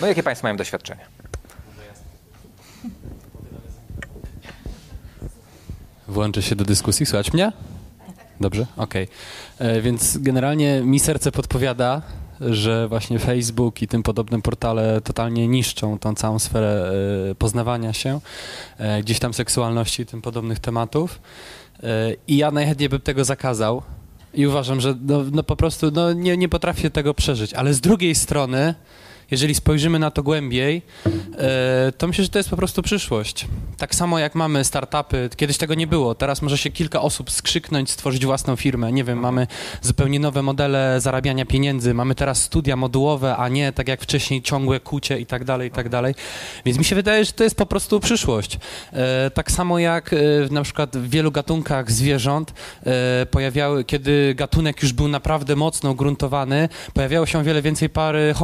[0.00, 1.04] No jakie Państwo mają doświadczenia?
[6.08, 7.06] Włączę się do dyskusji.
[7.06, 7.52] Słychać mnie?
[8.40, 8.66] Dobrze?
[8.76, 9.08] Okej.
[9.58, 12.02] E, Więc generalnie mi serce podpowiada,
[12.40, 16.92] że właśnie Facebook i tym podobne portale totalnie niszczą tą całą sferę
[17.30, 18.20] e, poznawania się,
[18.78, 21.20] e, gdzieś tam seksualności i tym podobnych tematów.
[22.28, 23.82] I ja najchętniej bym tego zakazał.
[24.34, 27.54] I uważam, że no, no po prostu no, nie, nie potrafię tego przeżyć.
[27.54, 28.74] Ale z drugiej strony,
[29.30, 30.82] jeżeli spojrzymy na to głębiej,
[31.38, 33.46] e, to myślę, że to jest po prostu przyszłość.
[33.76, 37.90] Tak samo jak mamy startupy, kiedyś tego nie było, teraz może się kilka osób skrzyknąć,
[37.90, 38.92] stworzyć własną firmę.
[38.92, 39.46] Nie wiem, mamy
[39.82, 44.80] zupełnie nowe modele zarabiania pieniędzy, mamy teraz studia modułowe, a nie tak jak wcześniej ciągłe
[44.80, 46.14] kucie i tak dalej, i tak dalej.
[46.64, 48.58] Więc mi się wydaje, że to jest po prostu przyszłość.
[48.92, 50.16] E, tak samo jak e,
[50.50, 52.54] na przykład w wielu gatunkach zwierząt
[53.30, 58.34] pojawiały, kiedy gatunek już był naprawdę mocno ugruntowany, pojawiało się o wiele więcej par e,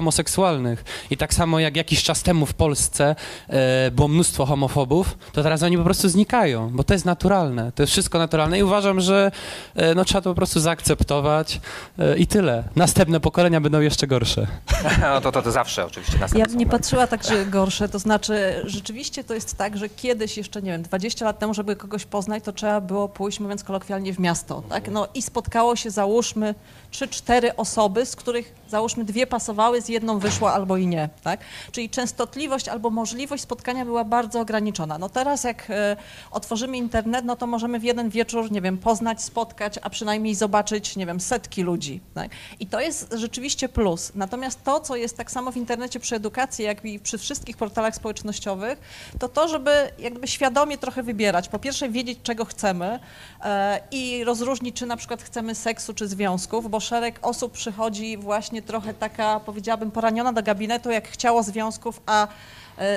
[0.77, 1.07] homoseksualnych.
[1.11, 3.17] I tak samo jak jakiś czas temu w Polsce
[3.49, 7.73] e, było mnóstwo homofobów, to teraz oni po prostu znikają, bo to jest naturalne.
[7.73, 9.31] To jest wszystko naturalne i uważam, że
[9.75, 11.61] e, no, trzeba to po prostu zaakceptować
[11.99, 12.65] e, i tyle.
[12.77, 14.47] Następne pokolenia będą jeszcze gorsze.
[15.01, 17.99] No to, to, to zawsze oczywiście Ja następne bym nie patrzyła tak, że gorsze, to
[17.99, 22.05] znaczy rzeczywiście to jest tak, że kiedyś jeszcze, nie wiem, 20 lat temu, żeby kogoś
[22.05, 24.89] poznać, to trzeba było pójść, mówiąc kolokwialnie, w miasto, tak?
[24.89, 26.55] No i spotkało się, załóżmy,
[26.97, 31.41] 3-4 osoby, z których, załóżmy, dwie pasowały, z jedną wyszło albo i nie, tak?
[31.73, 34.99] Czyli częstotliwość albo możliwość spotkania była bardzo ograniczona.
[34.99, 35.97] No teraz jak e,
[36.31, 40.97] otworzymy internet, no to możemy w jeden wieczór, nie wiem, poznać, spotkać, a przynajmniej zobaczyć,
[40.97, 42.31] nie wiem, setki ludzi, tak?
[42.61, 44.13] I to jest rzeczywiście plus.
[44.15, 47.95] Natomiast to, co jest tak samo w internecie przy edukacji, jak i przy wszystkich portalach
[47.95, 48.79] społecznościowych,
[49.19, 51.49] to to, żeby jakby świadomie trochę wybierać.
[51.49, 52.99] Po pierwsze wiedzieć, czego chcemy
[53.45, 58.63] e, i rozróżnić, czy na przykład chcemy seksu, czy związków, bo szereg osób przychodzi właśnie
[58.63, 62.29] trochę taka, powiedziałabym, poraniona do gabinetu, jak chciało związków, a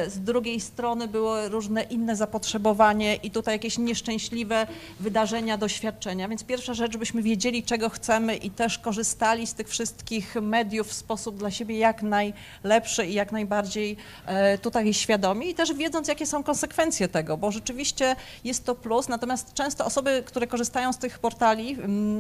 [0.07, 4.67] z drugiej strony było różne inne zapotrzebowanie i tutaj jakieś nieszczęśliwe
[4.99, 6.27] wydarzenia, doświadczenia.
[6.27, 10.93] Więc pierwsza rzecz, byśmy wiedzieli, czego chcemy i też korzystali z tych wszystkich mediów w
[10.93, 16.25] sposób dla siebie jak najlepszy i jak najbardziej e, tutaj świadomi i też wiedząc, jakie
[16.25, 21.19] są konsekwencje tego, bo rzeczywiście jest to plus, natomiast często osoby, które korzystają z tych
[21.19, 21.77] portali,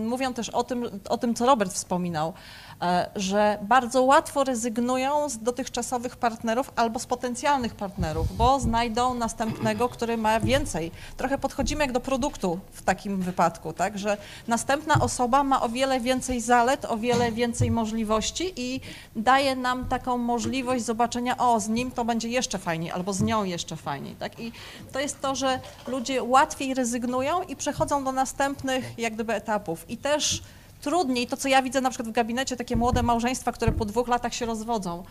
[0.07, 2.33] mówią też o tym, o tym co Robert wspominał,
[2.81, 7.05] e, że bardzo łatwo rezygnują z dotychczasowych partnerów albo z
[7.49, 10.91] potencjalnych partnerów, bo znajdą następnego, który ma więcej.
[11.17, 15.99] Trochę podchodzimy jak do produktu w takim wypadku, tak, że następna osoba ma o wiele
[15.99, 18.81] więcej zalet, o wiele więcej możliwości i
[19.15, 23.43] daje nam taką możliwość zobaczenia, o, z nim to będzie jeszcze fajniej, albo z nią
[23.43, 24.51] jeszcze fajniej, tak, i
[24.91, 29.97] to jest to, że ludzie łatwiej rezygnują i przechodzą do następnych jak gdyby etapów i
[29.97, 30.41] też
[30.81, 34.07] trudniej, to co ja widzę na przykład w gabinecie, takie młode małżeństwa, które po dwóch
[34.07, 35.03] latach się rozwodzą.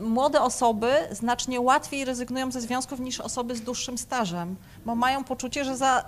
[0.00, 5.64] Młode osoby znacznie łatwiej rezygnują ze związków niż osoby z dłuższym stażem, bo mają poczucie,
[5.64, 6.04] że za,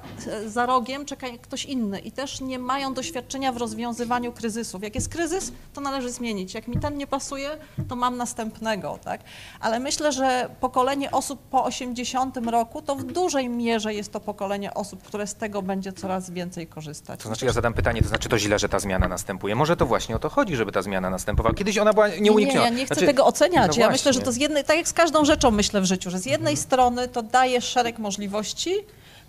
[0.46, 4.82] za rogiem czeka ktoś inny i też nie mają doświadczenia w rozwiązywaniu kryzysów.
[4.82, 6.54] Jak jest kryzys, to należy zmienić.
[6.54, 7.50] Jak mi ten nie pasuje,
[7.88, 9.20] to mam następnego, tak?
[9.60, 14.74] Ale myślę, że pokolenie osób po 80 roku, to w dużej mierze jest to pokolenie
[14.74, 17.20] osób, które z tego będzie coraz więcej korzystać.
[17.20, 19.54] To znaczy ja zadam pytanie, to znaczy to źle, że ta zmiana następuje.
[19.54, 21.54] Może to właśnie o to chodzi, żeby ta zmiana następowała.
[21.54, 22.60] Kiedyś ona była nieunikniona.
[22.60, 23.76] Nie, ja nie chcę Znaczy, tego oceniać.
[23.76, 26.10] no ja myślę, że to z jednej, tak jak z każdą rzeczą myślę w życiu,
[26.10, 28.74] że z jednej strony to daje szereg możliwości,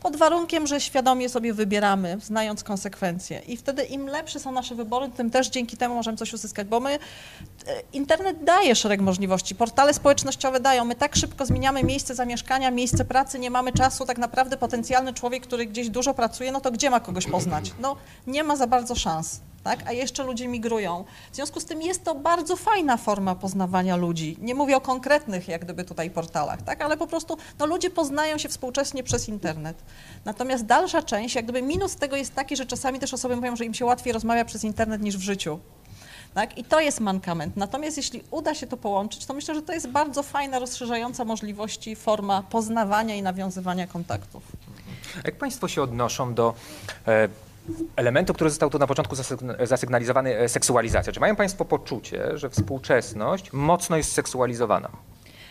[0.02, 3.40] pod warunkiem, że świadomie sobie wybieramy, znając konsekwencje.
[3.40, 6.80] I wtedy im lepsze są nasze wybory, tym też dzięki temu możemy coś uzyskać, bo
[6.80, 7.00] my, e,
[7.94, 13.40] internet daje szereg możliwości, portale społecznościowe dają, my tak szybko zmieniamy miejsce zamieszkania, miejsce pracy,
[13.40, 17.00] nie mamy czasu, tak naprawdę potencjalny człowiek, który gdzieś dużo pracuje, no to gdzie ma
[17.00, 17.72] kogoś poznać?
[17.80, 17.96] No
[18.28, 19.40] nie ma za bardzo szans.
[19.70, 19.88] Tak?
[19.88, 21.06] A jeszcze ludzie migrują.
[21.32, 24.38] W związku z tym jest to bardzo fajna forma poznawania ludzi.
[24.42, 26.82] Nie mówię o konkretnych, jak gdyby tutaj portalach, tak?
[26.82, 29.84] ale po prostu no, ludzie poznają się współcześnie przez internet.
[30.26, 33.66] Natomiast dalsza część, jak gdyby minus tego jest taki, że czasami też osoby mówią, że
[33.66, 35.60] im się łatwiej rozmawia przez internet niż w życiu.
[36.34, 36.58] Tak?
[36.58, 37.58] I to jest mankament.
[37.58, 41.96] Natomiast jeśli uda się to połączyć, to myślę, że to jest bardzo fajna, rozszerzająca możliwości
[41.96, 44.44] forma poznawania i nawiązywania kontaktów.
[45.26, 46.54] Jak Państwo się odnoszą do
[47.08, 47.30] e,
[47.96, 51.14] elementu, który został tu na początku zasygn- zasygnalizowany, e, seksualizacja?
[51.14, 54.90] Czy mają Państwo poczucie, że współczesność mocno jest seksualizowana?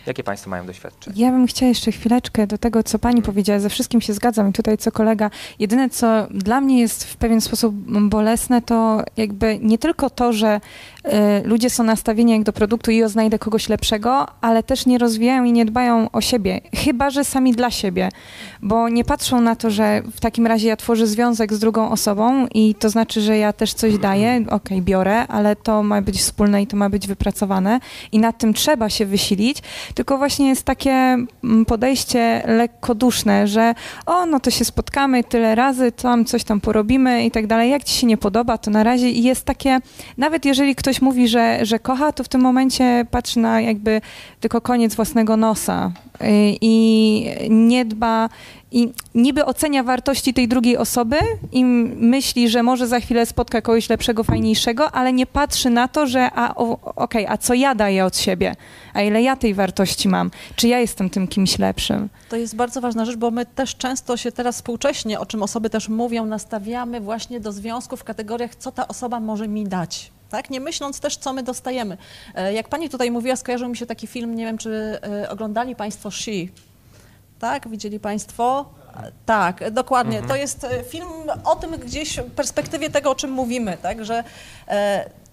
[0.07, 1.23] Jakie Państwo mają doświadczenie?
[1.25, 3.61] Ja bym chciała jeszcze chwileczkę do tego, co pani powiedziała.
[3.61, 5.31] Ze wszystkim się zgadzam i tutaj co kolega.
[5.59, 7.75] Jedyne, co dla mnie jest w pewien sposób
[8.09, 10.61] bolesne, to jakby nie tylko to, że
[11.44, 15.44] ludzie są nastawieni jak do produktu i o znajdę kogoś lepszego, ale też nie rozwijają
[15.44, 16.61] i nie dbają o siebie.
[16.74, 18.09] Chyba, że sami dla siebie,
[18.62, 22.46] bo nie patrzą na to, że w takim razie ja tworzę związek z drugą osobą
[22.54, 26.62] i to znaczy, że ja też coś daję, okej, biorę, ale to ma być wspólne
[26.62, 27.80] i to ma być wypracowane
[28.12, 29.62] i nad tym trzeba się wysilić,
[29.94, 33.74] tylko właśnie jest takie mm, podejście lekkoduszne, że
[34.06, 37.70] o, no to się spotkamy tyle razy, tam coś tam porobimy i tak dalej.
[37.70, 39.78] Jak ci się nie podoba, to na razie jest takie,
[40.16, 44.01] nawet jeżeli ktoś mówi, że, że kocha, to w tym momencie patrzy na jakby
[44.40, 46.24] tylko koniec własnego nosa y,
[46.61, 48.28] i nie dba
[48.72, 51.16] i niby ocenia wartości tej drugiej osoby
[51.53, 56.07] i myśli, że może za chwilę spotka kogoś lepszego, fajniejszego, ale nie patrzy na to,
[56.07, 56.55] że a
[56.96, 58.57] okej, a co ja daję od siebie,
[58.94, 62.09] a ile ja tej wartości mam, czy ja jestem tym kimś lepszym.
[62.28, 65.70] To jest bardzo ważna rzecz, bo my też często się teraz współcześnie, o czym osoby
[65.70, 70.11] też mówią, nastawiamy właśnie do związków w kategoriach, co ta osoba może mi dać.
[70.31, 70.51] Tak?
[70.51, 71.97] Nie myśląc też, co my dostajemy.
[72.35, 75.76] E, Jak pani tutaj mówiła, skojarzył mi się taki film, nie wiem, czy e, oglądali
[75.76, 76.33] państwo She.
[77.39, 77.68] Tak?
[77.68, 78.64] Widzieli państwo?
[78.97, 80.22] E, Tak, dokładnie.
[80.22, 81.09] To jest film
[81.45, 84.05] o tym gdzieś w perspektywie tego, o czym mówimy, tak?
[84.05, 84.24] Że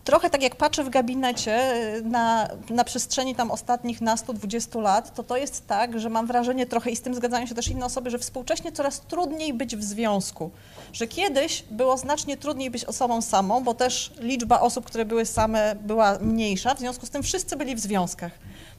[0.06, 5.16] trochę tak jak patrzę w gabinecie e, na, na przestrzeni tam ostatnich nastu, 20 lat,
[5.16, 7.86] to to jest tak, że mam wrażenie trochę i z tym zgadzają się też inne
[7.86, 10.52] osoby, że współcześnie coraz trudniej być w związku.
[10.94, 15.76] Że kiedyś było znacznie trudniej być osobą samą, bo też liczba osób, które były same
[15.82, 18.32] była mniejsza, w związku z tym wszyscy byli w związkach.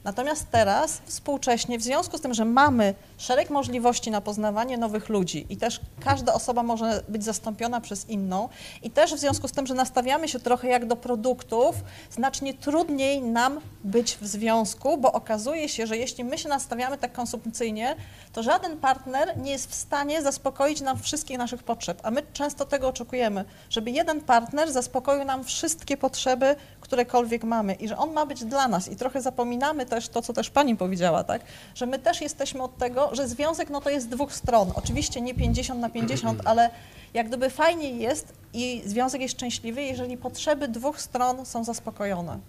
[0.03, 5.45] Natomiast teraz współcześnie, w związku z tym, że mamy szereg możliwości na poznawanie nowych ludzi
[5.49, 8.49] i też każda osoba może być zastąpiona przez inną.
[8.83, 11.75] I też w związku z tym, że nastawiamy się trochę jak do produktów,
[12.11, 17.13] znacznie trudniej nam być w związku, bo okazuje się, że jeśli my się nastawiamy tak
[17.13, 17.95] konsumpcyjnie,
[18.33, 22.65] to żaden partner nie jest w stanie zaspokoić nam wszystkich naszych potrzeb, a my często
[22.65, 27.73] tego oczekujemy, żeby jeden partner zaspokoił nam wszystkie potrzeby, którekolwiek mamy.
[27.73, 28.91] I że on ma być dla nas.
[28.91, 31.41] I trochę zapominamy też to, co też Pani powiedziała, tak,
[31.75, 35.21] że my też jesteśmy od tego, że związek no to jest z dwóch stron, oczywiście
[35.21, 36.69] nie 50 na 50, ale
[37.13, 42.39] jak gdyby fajniej jest i związek jest szczęśliwy, jeżeli potrzeby dwóch stron są zaspokojone.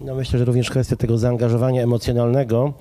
[0.00, 2.72] No myślę, że również kwestia tego zaangażowania emocjonalnego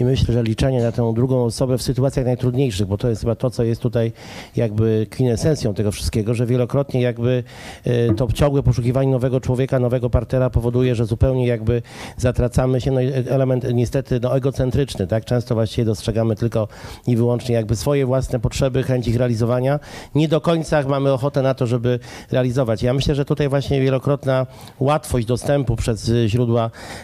[0.00, 3.34] i myślę, że liczenie na tę drugą osobę w sytuacjach najtrudniejszych, bo to jest chyba
[3.34, 4.12] to, co jest tutaj
[4.56, 7.44] jakby kwintesencją tego wszystkiego, że wielokrotnie jakby
[7.84, 11.82] e, to ciągłe poszukiwanie nowego człowieka, nowego partnera powoduje, że zupełnie jakby
[12.16, 13.00] zatracamy się, no
[13.30, 15.24] element niestety no, egocentryczny, tak?
[15.24, 16.68] Często właściwie dostrzegamy tylko
[17.06, 19.80] i wyłącznie jakby swoje własne potrzeby, chęć ich realizowania.
[20.14, 21.98] Nie do końca mamy ochotę na to, żeby
[22.30, 22.82] realizować.
[22.82, 24.46] Ja myślę, że tutaj właśnie wielokrotna
[24.80, 26.28] łatwość dostępu przez y,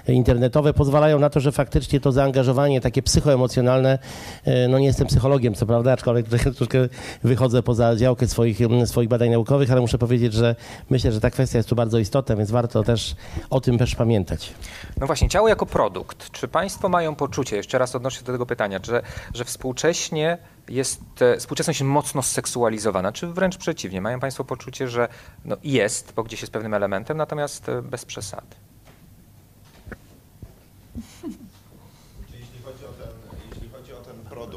[0.09, 3.99] internetowe pozwalają na to, że faktycznie to zaangażowanie takie psychoemocjonalne,
[4.45, 6.79] e, no nie jestem psychologiem, co prawda, aczkolwiek trochę, troszkę
[7.25, 10.57] wychodzę poza działkę swoich, swoich badań naukowych, ale muszę powiedzieć, że
[10.91, 13.17] myślę, że ta kwestia jest tu bardzo istotna, więc warto też
[13.51, 14.53] o tym też pamiętać.
[15.01, 16.31] No właśnie, ciało jako produkt.
[16.31, 19.03] Czy Państwo mają poczucie, jeszcze raz odnoszę się do tego pytania, że,
[19.35, 20.39] że współcześnie
[20.69, 21.01] jest,
[21.39, 24.01] współczesność jest mocno seksualizowana, czy wręcz przeciwnie?
[24.01, 25.09] Mają Państwo poczucie, że
[25.45, 28.68] no jest, bo gdzieś jest pewnym elementem, natomiast e, bez przesady?
[30.99, 31.45] Mm-hmm.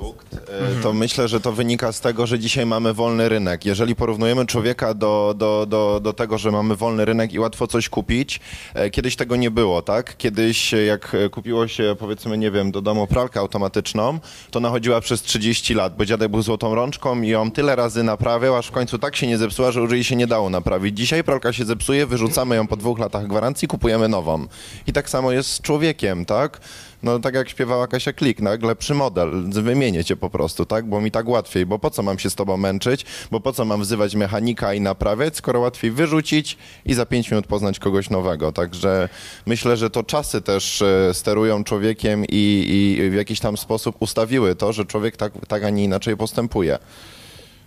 [0.02, 3.66] produkt, e, to myślę, że to wynika z tego, że dzisiaj mamy wolny rynek.
[3.66, 7.89] Jeżeli porównujemy człowieka do, do, do, do tego, że mamy wolny rynek i łatwo coś
[7.89, 8.39] kupić,
[8.74, 10.18] e, kiedyś tego nie było, tak?
[10.18, 14.20] Kiedyś e, jak kupiło się, powiedzmy, nie wiem, do domu pralkę automatyczną,
[14.52, 18.56] to nachodziła przez 30 lat, bo dziadek był złotą rączką i ją tyle razy naprawiał,
[18.56, 20.97] aż w końcu tak się nie zepsuła, że już jej się nie dało naprawić.
[20.97, 24.47] Dzisiaj pralka się zepsuje, wyrzucamy ją po dwóch latach gwarancji, kupujemy nową.
[24.88, 26.62] I tak samo jest z człowiekiem, tak?
[27.04, 28.64] No tak jak śpiewała Kasia Klik, tak?
[28.64, 30.86] lepszy model, wymienię cię po prostu, tak?
[30.86, 33.66] Bo mi tak łatwiej, bo po co mam się z tobą męczyć, bo po co
[33.66, 38.52] mam wzywać mechanika i naprawiać, skoro łatwiej wyrzucić i za pięć minut poznać kogoś nowego.
[38.52, 39.10] Także
[39.45, 42.66] myślę, że to czasy też e, sterują człowiekiem i,
[42.99, 46.80] i w jakiś tam sposób ustawiły to, że człowiek tak, tak a nie inaczej postępuje.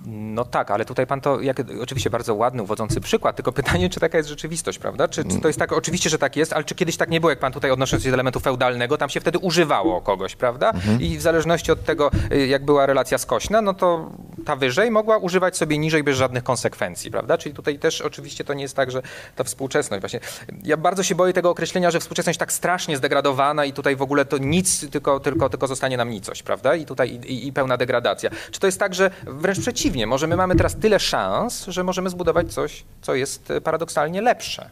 [0.07, 4.01] No tak, ale tutaj pan to, jak, oczywiście bardzo ładny, uwodzący przykład, tylko pytanie, czy
[4.01, 5.09] taka jest rzeczywistość, prawda?
[5.09, 7.31] Czy, czy to jest tak, oczywiście, że tak jest, ale czy kiedyś tak nie było,
[7.31, 10.73] jak pan tutaj odnosząc się do elementu feudalnego, tam się wtedy używało kogoś, prawda?
[11.01, 14.11] I w zależności od tego, y, jak była relacja skośna, no to
[14.45, 17.39] ta wyżej mogła używać sobie niżej bez żadnych konsekwencji, prawda?
[17.39, 19.03] Czyli tutaj też oczywiście to nie jest tak, że
[19.37, 20.21] ta współczesność właśnie.
[20.63, 24.25] Ja bardzo się boję tego określenia, że współczesność tak strasznie zdegradowana i tutaj w ogóle
[24.25, 26.75] to nic, tylko, tylko, tylko zostanie nam nicość, prawda?
[26.75, 28.31] I tutaj i, i pełna degradacja.
[28.51, 32.11] Czy to jest tak, że wręcz przeciwnie, może my mamy teraz tyle szans, że możemy
[32.11, 34.71] zbudować coś, co jest e, paradoksalnie lepsze.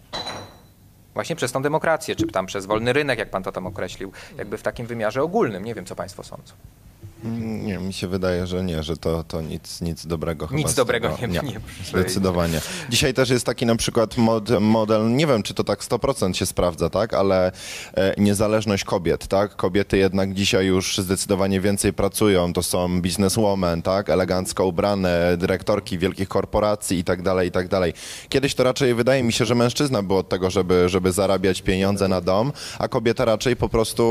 [1.14, 4.59] Właśnie przez tą demokrację, czy tam przez wolny rynek, jak pan to tam określił, jakby
[4.59, 5.64] w takim wymiarze ogólnym.
[5.64, 6.55] Nie wiem, co państwo sądzą.
[7.64, 11.09] Nie, mi się wydaje, że nie, że to, to nic, nic dobrego chyba Nic dobrego
[11.09, 12.61] tego, nie- nie- Zdecydowanie.
[12.91, 16.47] Dzisiaj też jest taki na przykład mod, model, nie wiem, czy to tak 100% się
[16.47, 17.53] sprawdza, tak, ale
[17.95, 19.57] e, niezależność kobiet, tak?
[19.57, 24.11] Kobiety jednak dzisiaj już zdecydowanie więcej pracują, to są bizneswomen, tak?
[24.11, 27.93] Elegancko ubrane, dyrektorki wielkich korporacji i tak dalej, i tak dalej.
[28.29, 32.09] Kiedyś to raczej wydaje mi się, że mężczyzna był od tego, żeby, żeby zarabiać pieniądze
[32.09, 34.03] na dom, a kobieta raczej po prostu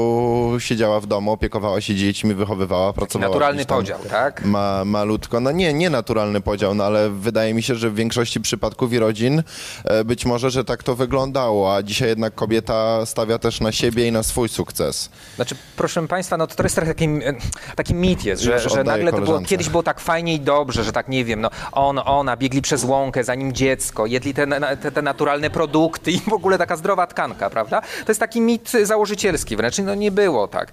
[0.60, 3.30] siedziała w domu, opiekowała się dziećmi, wychowywała, pracowała.
[3.30, 4.46] Naturalny podział, tak?
[4.46, 8.42] Ma, malutko, no nie, nie naturalny podział, no ale wydaje mi się, że w większości
[8.42, 9.44] przypadków i rodzin
[9.84, 14.08] e, być może, że tak to wyglądało, a dzisiaj jednak kobieta stawia też na siebie
[14.08, 15.10] i na swój sukces.
[15.36, 17.34] Znaczy, proszę Państwa, no to, jest trochę taki, e,
[17.76, 20.92] taki mit jest, że, że nagle to było, kiedyś było tak fajnie i dobrze, że
[20.92, 24.48] tak nie wiem, no on, ona biegli przez łąkę, zanim dziecko, jedli te,
[24.82, 27.82] te, te naturalne produkty i w ogóle taka zdrowa tkanka, prawda?
[27.82, 30.72] To jest taki mit założycielski wręcz, no nie było tak.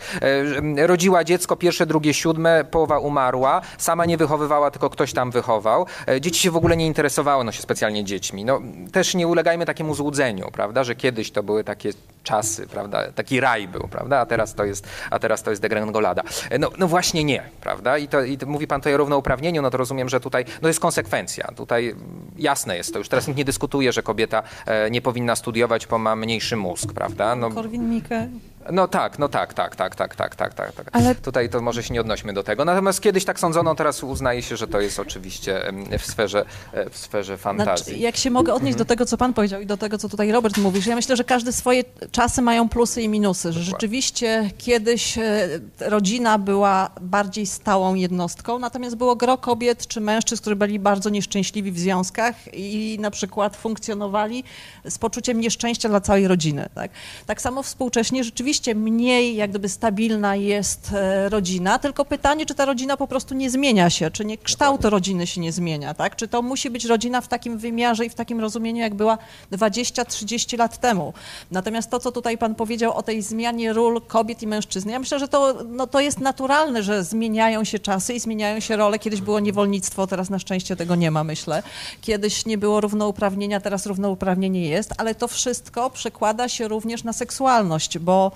[0.76, 5.87] E, Rodziła dziecko, pierwsze, drugie, siódme, połowa umarła, sama nie wychowywała, tylko ktoś tam wychował.
[6.09, 8.45] E, Dzieci się w ogóle nie interesowały no, się specjalnie dziećmi.
[8.45, 8.61] No,
[8.93, 11.91] też nie ulegajmy takiemu złudzeniu, prawda, że kiedyś to były takie
[12.23, 16.23] czasy, prawda, taki raj był, prawda, a teraz to jest, a teraz to jest degrengolada.
[16.51, 19.71] E, No, no właśnie nie, prawda, i, to, i mówi pan tutaj o równouprawnieniu, no
[19.71, 21.95] to rozumiem, że tutaj no jest konsekwencja, tutaj
[22.39, 25.99] jasne jest to, już teraz nikt nie dyskutuje, że kobieta e, nie powinna studiować, bo
[25.99, 28.29] ma mniejszy mózg, prawda, no, Korwin-Mikke.
[28.73, 30.73] No tak, no tak, tak, tak, tak, tak, tak, tak.
[30.73, 30.89] tak.
[30.93, 32.64] Ale- Tutaj to może się nie odnośmy do tego.
[32.64, 35.62] Natomiast kiedyś tak sądzono, teraz uznaje się, że to jest oczywiście
[35.99, 37.85] w sferze, e, w sferze fantazji.
[37.85, 40.33] Znaczy, jak się mogę odnieść do tego, co pan powiedział i do tego, co tutaj
[40.33, 45.19] Robert mówisz, ja myślę, że każdy swoje czasy mają plusy i minusy, że rzeczywiście kiedyś
[45.19, 45.49] e,
[45.81, 51.73] rodzina była bardziej stałą jednostką, natomiast było gro kobiet czy mężczyzn, którzy byli bardzo nieszczęśliwi
[51.73, 54.45] w związkach i na przykład funkcjonowali
[54.85, 56.69] z poczuciem nieszczęścia dla całej rodziny.
[56.75, 56.91] Tak,
[57.27, 62.54] tak samo współcześnie rzeczywiście rzeczywiście mniej jak gdyby stabilna jest e, rodzina, tylko pytanie, czy
[62.54, 66.16] ta rodzina po prostu nie zmienia się, czy nie kształt rodziny się nie zmienia, tak?
[66.16, 69.18] Czy to musi być rodzina w takim wymiarze i w takim rozumieniu, jak była
[69.52, 71.12] 20-30 lat temu.
[71.50, 75.18] Natomiast to, co tutaj pan powiedział o tej zmianie ról kobiet i mężczyzn, ja myślę,
[75.18, 78.98] że to, no, to jest naturalne, że zmieniają się czasy i zmieniają się role.
[78.98, 81.62] Kiedyś było niewolnictwo, teraz na szczęście tego nie ma, myślę.
[82.00, 87.98] Kiedyś nie było równouprawnienia, teraz równouprawnienie jest, ale to wszystko przekłada się również na seksualność,
[87.98, 88.32] bo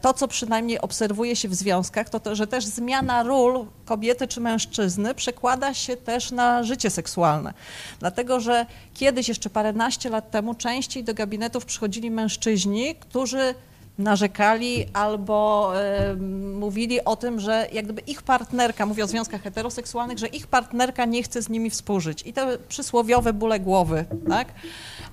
[0.00, 4.40] to, co przynajmniej obserwuje się w związkach, to, to, że też zmiana ról kobiety czy
[4.40, 7.54] mężczyzny przekłada się też na życie seksualne.
[8.00, 13.54] Dlatego, że kiedyś, jeszcze paręnaście lat temu, częściej do gabinetów przychodzili mężczyźni, którzy
[13.98, 16.14] narzekali albo e,
[16.58, 21.04] mówili o tym, że jak gdyby ich partnerka, mówię o związkach heteroseksualnych, że ich partnerka
[21.04, 22.22] nie chce z nimi współżyć.
[22.26, 24.48] I te przysłowiowe bóle głowy, tak?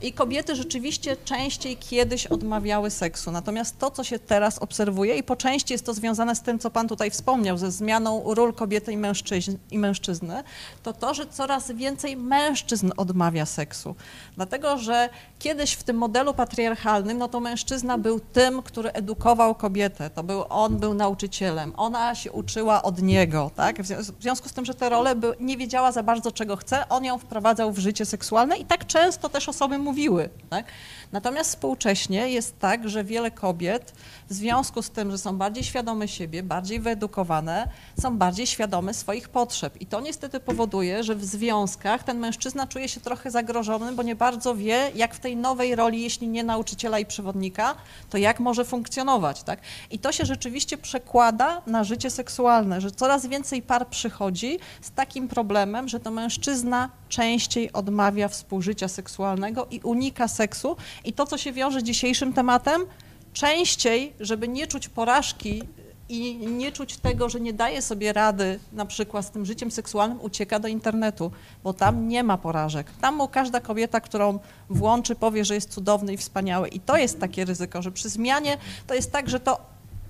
[0.02, 3.32] I kobiety rzeczywiście częściej kiedyś odmawiały seksu.
[3.32, 6.70] Natomiast to, co się teraz obserwuje i po części jest to związane z tym, co
[6.70, 10.44] Pan tutaj wspomniał, ze zmianą ról kobiety i, mężczyzn, i mężczyzny,
[10.84, 13.96] to to, że coraz więcej mężczyzn odmawia seksu.
[14.36, 20.10] Dlatego, że kiedyś w tym modelu patriarchalnym, no to mężczyzna był tym, który edukował kobietę.
[20.10, 23.82] To był, on był nauczycielem, ona się uczyła od niego, tak?
[23.82, 27.06] W związku z tym, że te role by, nie wiedziała za bardzo, czego chce, on
[27.06, 30.66] ją wprowadzał w życie seksualne i tak często też osoby mówiły, tak?
[31.12, 33.94] Natomiast współcześnie jest tak, że wiele kobiet
[34.32, 37.68] w związku z tym, że są bardziej świadome siebie, bardziej wyedukowane,
[38.02, 39.82] są bardziej świadome swoich potrzeb.
[39.82, 44.16] I to niestety powoduje, że w związkach ten mężczyzna czuje się trochę zagrożony, bo nie
[44.16, 47.76] bardzo wie, jak w tej nowej roli, jeśli nie nauczyciela i przewodnika,
[48.10, 49.44] to jak może funkcjonować.
[49.44, 49.60] Tak?
[49.92, 55.28] I to się rzeczywiście przekłada na życie seksualne, że coraz więcej par przychodzi z takim
[55.28, 60.78] problemem, że to mężczyzna częściej odmawia współżycia seksualnego i unika seksu.
[61.06, 62.86] I to, co się wiąże z dzisiejszym tematem,
[63.34, 65.64] częściej, żeby nie czuć porażki
[66.10, 70.22] i nie czuć tego, że nie daje sobie rady na przykład z tym życiem seksualnym,
[70.22, 71.32] ucieka do internetu,
[71.64, 72.88] bo tam nie ma porażek.
[73.02, 76.68] Tam każda kobieta, którą włączy, powie, że jest cudowny i wspaniały.
[76.68, 78.58] I to jest takie ryzyko, że przy zmianie
[78.88, 79.60] to jest tak, że to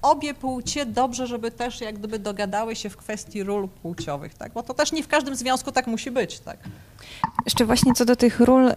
[0.02, 4.52] obie płcie dobrze, żeby też jak gdyby dogadały się w kwestii ról płciowych, tak?
[4.54, 6.58] Bo to też nie w każdym związku tak musi być, tak?
[7.46, 8.72] Jeszcze właśnie co do tych ról,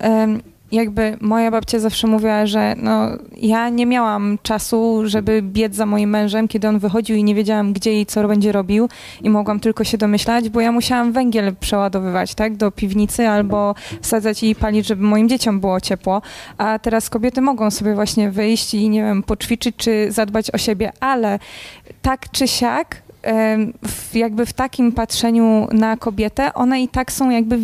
[0.74, 6.10] jakby moja babcia zawsze mówiła, że no, ja nie miałam czasu, żeby biec za moim
[6.10, 8.88] mężem, kiedy on wychodził i nie wiedziałam, gdzie i co będzie robił
[9.22, 14.42] i mogłam tylko się domyślać, bo ja musiałam węgiel przeładowywać, tak, do piwnicy albo wsadzać
[14.42, 16.22] i palić, żeby moim dzieciom było ciepło,
[16.58, 20.92] a teraz kobiety mogą sobie właśnie wyjść i, nie wiem, poćwiczyć czy zadbać o siebie,
[21.00, 21.38] ale
[22.02, 23.04] tak czy siak
[23.88, 27.58] w, jakby w takim patrzeniu na kobietę, one i tak są jakby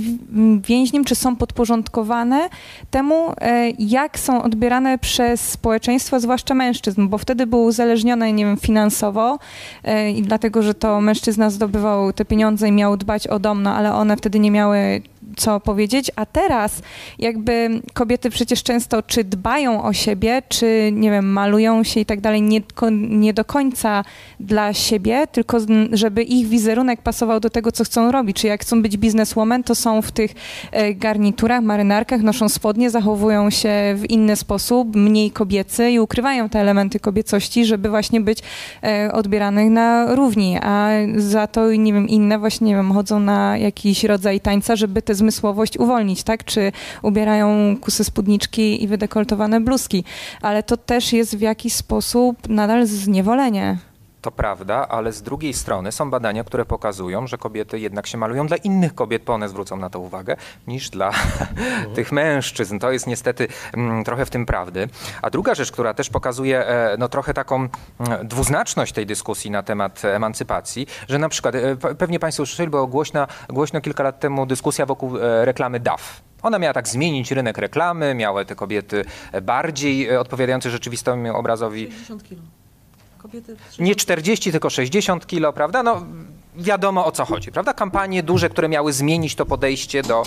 [0.65, 2.49] więźniem, czy są podporządkowane
[2.91, 8.57] temu, e, jak są odbierane przez społeczeństwo, zwłaszcza mężczyzn, bo wtedy były uzależnione, nie wiem,
[8.57, 9.39] finansowo
[9.85, 13.75] e, i dlatego, że to mężczyzna zdobywał te pieniądze i miał dbać o dom, no
[13.75, 15.03] ale one wtedy nie miały
[15.37, 16.83] co powiedzieć, a teraz
[17.19, 22.21] jakby kobiety przecież często czy dbają o siebie, czy nie wiem, malują się i tak
[22.21, 22.43] dalej,
[22.93, 24.05] nie, do końca
[24.41, 25.59] dla siebie, tylko
[25.93, 28.37] żeby ich wizerunek pasował do tego, co chcą robić.
[28.37, 30.31] Czy jak chcą być bizneswoman, to są w tych
[30.73, 36.61] e, garniturach, marynarkach, noszą spodnie, zachowują się w inny sposób, mniej kobiecy i ukrywają te
[36.61, 38.39] elementy kobiecości, żeby właśnie być
[38.83, 43.59] e, odbieranych na równi, a za to, nie wiem, inne właśnie, nie wiem, chodzą na
[43.59, 46.45] jakiś rodzaj tańca, żeby te zmysłowość uwolnić, tak?
[46.45, 50.05] Czy ubierają kusy spódniczki i wydekoltowane bluzki,
[50.43, 53.90] ale to też jest w jakiś sposób nadal zniewolenie.
[54.23, 58.47] To prawda, ale z drugiej strony są badania, które pokazują, że kobiety jednak się malują
[58.47, 61.11] dla innych kobiet, bo one zwrócą na to uwagę, niż dla
[61.97, 62.79] tych mężczyzn.
[62.79, 64.89] To jest niestety mm, trochę w tym prawdy.
[65.23, 69.63] A druga rzecz, która też pokazuje e, no, trochę taką mm, dwuznaczność tej dyskusji na
[69.63, 74.47] temat emancypacji, że na przykład, e, pewnie Państwo słyszeli, bo głośno, głośno kilka lat temu
[74.47, 76.23] dyskusja wokół e, reklamy DAF.
[76.43, 79.05] Ona miała tak zmienić rynek reklamy, miały te kobiety
[79.43, 81.93] bardziej odpowiadające rzeczywistemu obrazowi.
[81.93, 82.43] 60 kilo.
[83.23, 85.83] Kobiety Nie 40, tylko 60 kilo, prawda?
[85.83, 86.03] No,
[86.57, 87.75] wiadomo o co chodzi, prawda?
[87.75, 90.23] Kampanie duże, które miały zmienić to podejście do,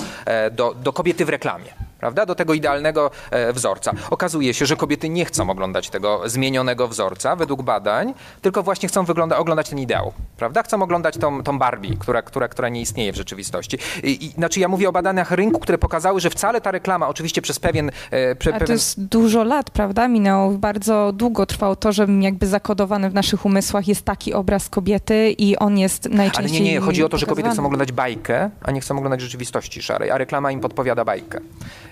[0.52, 1.74] do, do kobiety w reklamie
[2.04, 3.92] prawda, do tego idealnego e, wzorca.
[4.10, 9.06] Okazuje się, że kobiety nie chcą oglądać tego zmienionego wzorca według badań, tylko właśnie chcą
[9.06, 10.64] wygląda, oglądać ten ideał, prawda?
[10.64, 13.78] Chcą oglądać tą, tą Barbie, która, która, która nie istnieje w rzeczywistości.
[14.04, 17.42] I, i, znaczy ja mówię o badaniach rynku, które pokazały, że wcale ta reklama, oczywiście
[17.42, 17.92] przez pewien...
[18.12, 20.08] E, prze, A to jest dużo lat, prawda?
[20.08, 25.32] Minęło bardzo długo trwało to, że jakby zakodowany w naszych umysłach jest taki obraz kobiety
[25.38, 28.50] i on jest najczęściej Ale nie, nie, chodzi o to, że kobiety chcą oglądać bajkę,
[28.64, 31.40] a nie chcą oglądać rzeczywistości szarej, a reklama im podpowiada bajkę.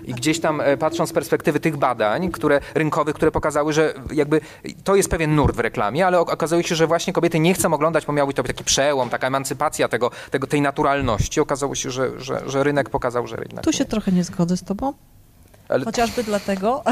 [0.06, 4.42] I gdzieś tam e, patrząc z perspektywy tych badań, które rynkowych, które pokazały, że jakby
[4.84, 7.74] to jest pewien nurt w reklamie, ale ok- okazuje się, że właśnie kobiety nie chcą
[7.74, 11.40] oglądać, bo miał być to taki przełom, taka emancypacja tego, tego, tej naturalności.
[11.40, 13.86] Okazało się, że, że, że rynek pokazał, że rynek Tu się nie.
[13.90, 14.94] trochę nie zgodzę z tobą.
[15.70, 16.84] Ale Chociażby dlatego,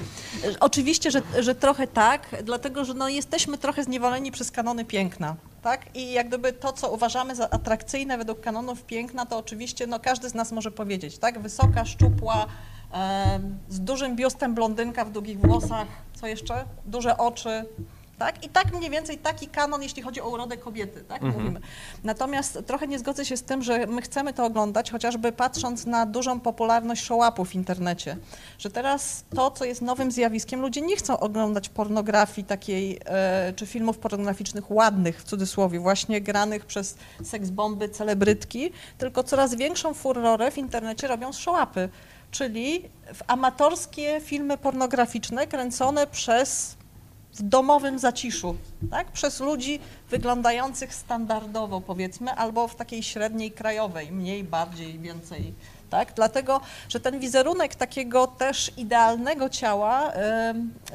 [0.60, 5.34] oczywiście, że, że trochę tak, dlatego, że no jesteśmy trochę zniewoleni przez kanony piękna,
[5.68, 5.96] tak?
[5.96, 10.28] I jak gdyby to, co uważamy za atrakcyjne według kanonów piękna, to oczywiście no każdy
[10.28, 11.38] z nas może powiedzieć, tak?
[11.38, 12.46] Wysoka, szczupła,
[12.92, 16.64] em, z dużym biustem blondynka w długich włosach, co jeszcze?
[16.84, 17.64] Duże oczy,
[18.18, 18.44] tak?
[18.44, 21.22] I tak mniej więcej taki kanon, jeśli chodzi o urodę kobiety, tak?
[21.22, 21.60] Mówimy.
[22.04, 26.06] Natomiast trochę nie zgodzę się z tym, że my chcemy to oglądać, chociażby patrząc na
[26.06, 28.16] dużą popularność show-upów w internecie.
[28.58, 33.66] Że teraz to, co jest nowym zjawiskiem, ludzie nie chcą oglądać pornografii takiej, e, czy
[33.66, 40.58] filmów pornograficznych ładnych, w cudzysłowie, właśnie granych przez seksbomby, celebrytki, tylko coraz większą furorę w
[40.58, 41.88] internecie robią show-upy,
[42.30, 46.77] czyli w amatorskie filmy pornograficzne kręcone przez
[47.34, 48.56] w domowym zaciszu,
[48.90, 49.12] tak?
[49.12, 55.54] przez ludzi wyglądających standardowo, powiedzmy, albo w takiej średniej krajowej, mniej, bardziej, więcej.
[55.90, 56.12] Tak?
[56.16, 60.12] Dlatego, że ten wizerunek takiego też idealnego ciała,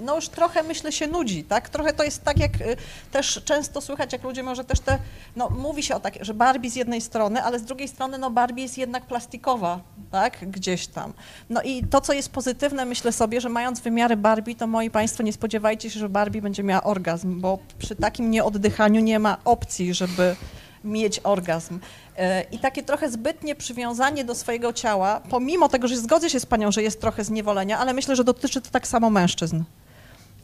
[0.02, 1.70] no już trochę myślę się nudzi, tak?
[1.70, 2.78] Trochę to jest tak, jak y,
[3.12, 4.98] też często słychać, jak ludzie może też te,
[5.36, 8.32] no mówi się o tak, że Barbie z jednej strony, ale z drugiej strony, no
[8.32, 9.80] Barbie jest jednak plastikowa,
[10.12, 10.52] tak?
[10.52, 11.14] Gdzieś tam.
[11.50, 15.24] No i to, co jest pozytywne, myślę sobie, że mając wymiary Barbie, to moi Państwo
[15.24, 19.94] nie spodziewajcie się, że Barbie będzie miała orgazm, bo przy takim nieoddychaniu nie ma opcji,
[19.94, 20.36] żeby
[20.84, 21.80] mieć orgazm.
[22.18, 26.45] E, I takie trochę zbytnie przywiązanie do swojego ciała, pomimo tego, że zgodzę się z
[26.45, 29.64] Panią, że jest trochę zniewolenia, ale myślę, że dotyczy to tak samo mężczyzn.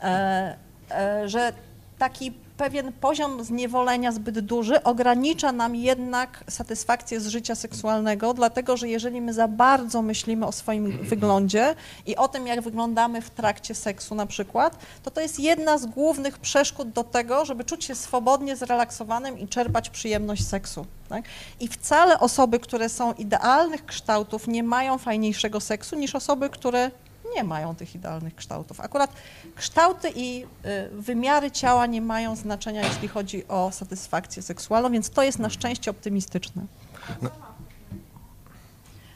[0.03, 0.57] E,
[0.91, 1.53] e, że
[1.97, 8.89] taki pewien poziom zniewolenia zbyt duży ogranicza nam jednak satysfakcję z życia seksualnego, dlatego że
[8.89, 13.75] jeżeli my za bardzo myślimy o swoim wyglądzie i o tym, jak wyglądamy w trakcie
[13.75, 17.95] seksu na przykład, to to jest jedna z głównych przeszkód do tego, żeby czuć się
[17.95, 20.85] swobodnie, zrelaksowanym i czerpać przyjemność seksu.
[21.09, 21.23] Tak?
[21.59, 26.91] I wcale osoby, które są idealnych kształtów, nie mają fajniejszego seksu niż osoby, które
[27.35, 28.79] nie mają tych idealnych kształtów.
[28.79, 29.11] Akurat
[29.55, 30.47] kształty i y,
[30.91, 35.91] wymiary ciała nie mają znaczenia, jeśli chodzi o satysfakcję seksualną, więc to jest na szczęście
[35.91, 36.61] optymistyczne.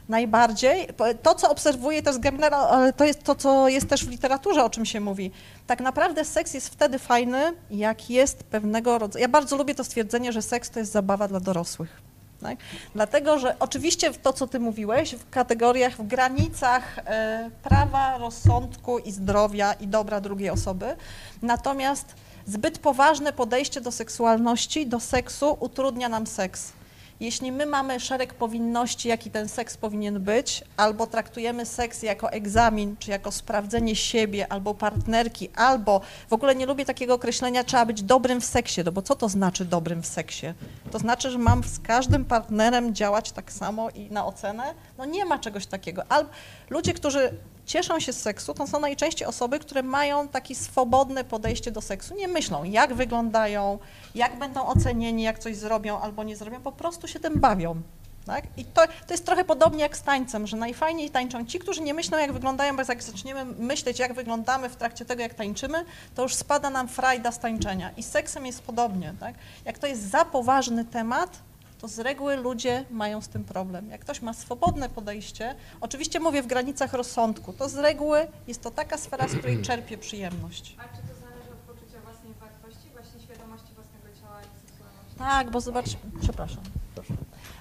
[0.08, 0.88] Najbardziej.
[1.22, 4.86] To, co obserwuję, general, ale to jest to, co jest też w literaturze, o czym
[4.86, 5.30] się mówi.
[5.66, 9.22] Tak naprawdę seks jest wtedy fajny, jak jest pewnego rodzaju.
[9.22, 12.02] Ja bardzo lubię to stwierdzenie, że seks to jest zabawa dla dorosłych.
[12.40, 12.58] Tak?
[12.94, 19.12] Dlatego, że oczywiście to, co ty mówiłeś, w kategoriach, w granicach e, prawa, rozsądku i
[19.12, 20.96] zdrowia i dobra drugiej osoby,
[21.42, 22.14] natomiast
[22.46, 26.72] zbyt poważne podejście do seksualności, do seksu utrudnia nam seks.
[27.20, 32.96] Jeśli my mamy szereg powinności, jaki ten seks powinien być, albo traktujemy seks jako egzamin,
[32.98, 38.02] czy jako sprawdzenie siebie, albo partnerki, albo w ogóle nie lubię takiego określenia, trzeba być
[38.02, 40.46] dobrym w seksie, no bo co to znaczy dobrym w seksie?
[40.90, 44.74] To znaczy, że mam z każdym partnerem działać tak samo i na ocenę?
[44.98, 46.02] No nie ma czegoś takiego.
[46.08, 46.30] Albo
[46.70, 47.34] ludzie, którzy
[47.66, 52.14] cieszą się z seksu, to są najczęściej osoby, które mają takie swobodne podejście do seksu.
[52.14, 53.78] Nie myślą, jak wyglądają,
[54.14, 57.82] jak będą ocenieni, jak coś zrobią albo nie zrobią, po prostu się tym bawią.
[58.26, 58.44] Tak?
[58.56, 61.94] I to, to jest trochę podobnie jak z tańcem, że najfajniej tańczą ci, którzy nie
[61.94, 65.84] myślą, jak wyglądają, bo jak zaczniemy myśleć, jak wyglądamy w trakcie tego, jak tańczymy,
[66.14, 67.90] to już spada nam frajda z tańczenia.
[67.96, 69.14] I z seksem jest podobnie.
[69.20, 69.34] Tak?
[69.64, 71.38] Jak to jest za poważny temat,
[71.84, 73.90] to z reguły ludzie mają z tym problem.
[73.90, 78.70] Jak ktoś ma swobodne podejście, oczywiście mówię w granicach rozsądku, to z reguły jest to
[78.70, 80.76] taka sfera, z której czerpie przyjemność.
[80.78, 85.18] A czy to zależy od poczucia własnej wartości, właśnie świadomości własnego ciała i seksualności?
[85.18, 85.86] Tak, bo zobacz,
[86.22, 86.62] przepraszam.
[86.94, 87.14] proszę.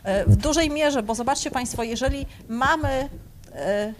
[0.03, 3.09] E, W dużej mierze, bo zobaczcie Państwo, jeżeli mamy
[3.55, 3.93] e,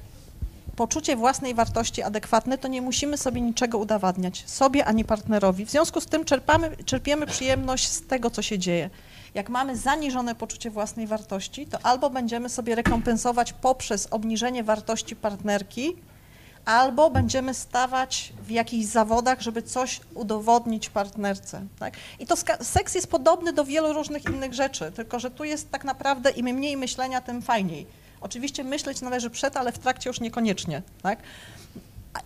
[0.76, 5.66] poczucie własnej wartości adekwatne, to nie musimy sobie niczego udowadniać, sobie ani partnerowi.
[5.66, 8.90] W związku z tym czerpamy, czerpiemy przyjemność z tego, co się dzieje.
[9.34, 15.96] Jak mamy zaniżone poczucie własnej wartości, to albo będziemy sobie rekompensować poprzez obniżenie wartości partnerki,
[16.66, 21.62] albo będziemy stawać w jakichś zawodach, żeby coś udowodnić partnerce.
[21.80, 21.94] Tak?
[22.20, 25.84] I to seks jest podobny do wielu różnych innych rzeczy, tylko że tu jest tak
[25.84, 27.86] naprawdę im mniej myślenia, tym fajniej.
[28.22, 30.82] Oczywiście myśleć należy przed, ale w trakcie już niekoniecznie.
[31.02, 31.20] Tak?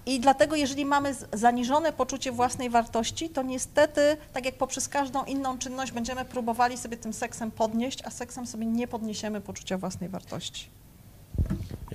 [0.05, 5.57] I dlatego, jeżeli mamy zaniżone poczucie własnej wartości, to niestety, tak jak poprzez każdą inną
[5.57, 10.76] czynność, będziemy próbowali sobie tym seksem podnieść, a seksem sobie nie podniesiemy poczucia własnej wartości.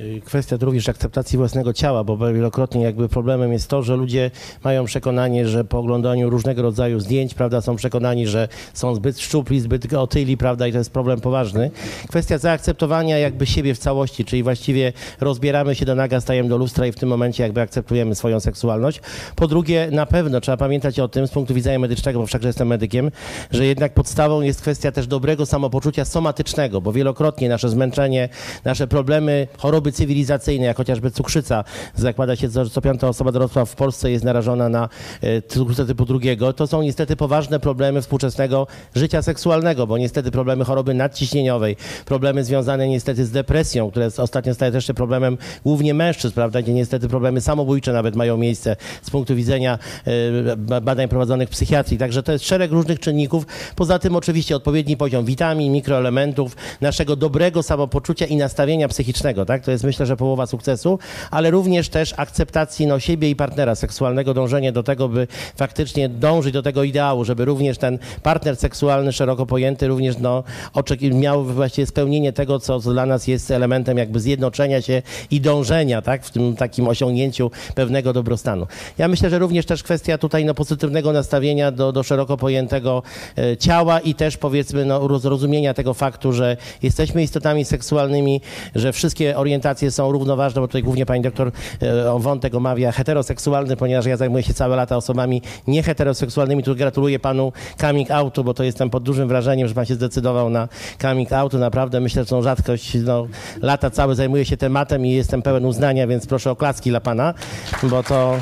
[0.02, 4.30] Y, Kwestia również akceptacji własnego ciała, bo wielokrotnie jakby problemem jest to, że ludzie
[4.64, 9.60] mają przekonanie, że po oglądaniu różnego rodzaju zdjęć, prawda, są przekonani, że są zbyt szczupli,
[9.60, 11.70] zbyt otyli, prawda, i to jest problem poważny.
[12.08, 16.86] Kwestia zaakceptowania jakby siebie w całości, czyli właściwie rozbieramy się do naga, stajemy do lustra
[16.86, 19.00] i w tym momencie jakby akceptujemy swoją seksualność.
[19.36, 22.68] Po drugie, na pewno trzeba pamiętać o tym z punktu widzenia medycznego, bo wszakże jestem
[22.68, 23.10] medykiem,
[23.50, 28.28] że jednak podstawą jest kwestia też dobrego samopoczucia somatycznego, bo wielokrotnie nasze zmęczenie,
[28.64, 31.64] nasze problemy, choroby cywilizacyjne, jak chociażby cukrzyca,
[31.94, 34.88] zakłada się, że co piąta osoba dorosła w Polsce jest narażona na
[35.20, 40.64] e, cukrzycę typu drugiego, to są niestety poważne problemy współczesnego życia seksualnego, bo niestety problemy
[40.64, 46.34] choroby nadciśnieniowej, problemy związane niestety z depresją, które ostatnio staje też się problemem głównie mężczyzn,
[46.34, 51.48] prawda, gdzie niestety problemy samobójcze nawet mają miejsce z punktu widzenia e, ba- badań prowadzonych
[51.48, 51.98] w psychiatrii.
[51.98, 53.46] Także to jest szereg różnych czynników.
[53.76, 59.64] Poza tym oczywiście odpowiedni poziom witamin, mikroelementów, naszego dobrego samopoczucia i nastawienia psychicznego, tak?
[59.64, 60.98] To jest myślę, że połowa sukcesu,
[61.30, 66.52] ale również też akceptacji no, siebie i partnera seksualnego, dążenie do tego, by faktycznie dążyć
[66.52, 70.44] do tego ideału, żeby również ten partner seksualny szeroko pojęty również no,
[70.74, 76.02] oczeki- miał właściwie spełnienie tego, co, dla nas jest elementem jakby zjednoczenia się i dążenia,
[76.02, 76.24] tak?
[76.24, 78.66] W tym takim osiągnięciu pewnego dobrostanu.
[78.98, 83.02] Ja myślę, że również też kwestia tutaj no, pozytywnego nastawienia do, do szeroko pojętego
[83.38, 88.40] e, ciała i też powiedzmy no, zrozumienia tego faktu, że jesteśmy istotami seksualnymi,
[88.74, 94.06] że wszystkie orientacje są równoważne, bo tutaj głównie pani doktor e, wątek omawia heteroseksualny, ponieważ
[94.06, 96.62] ja zajmuję się całe lata osobami nieheteroseksualnymi.
[96.62, 100.50] Tu gratuluję panu coming outu, bo to jestem pod dużym wrażeniem, że pan się zdecydował
[100.50, 100.68] na
[101.02, 101.58] coming outu.
[101.58, 102.94] Naprawdę myślę, że to rzadkość.
[103.04, 103.26] No,
[103.62, 107.34] lata całe zajmuję się tematem i jestem pełen uznania, więc proszę o klaski dla pana,
[107.82, 108.36] bo to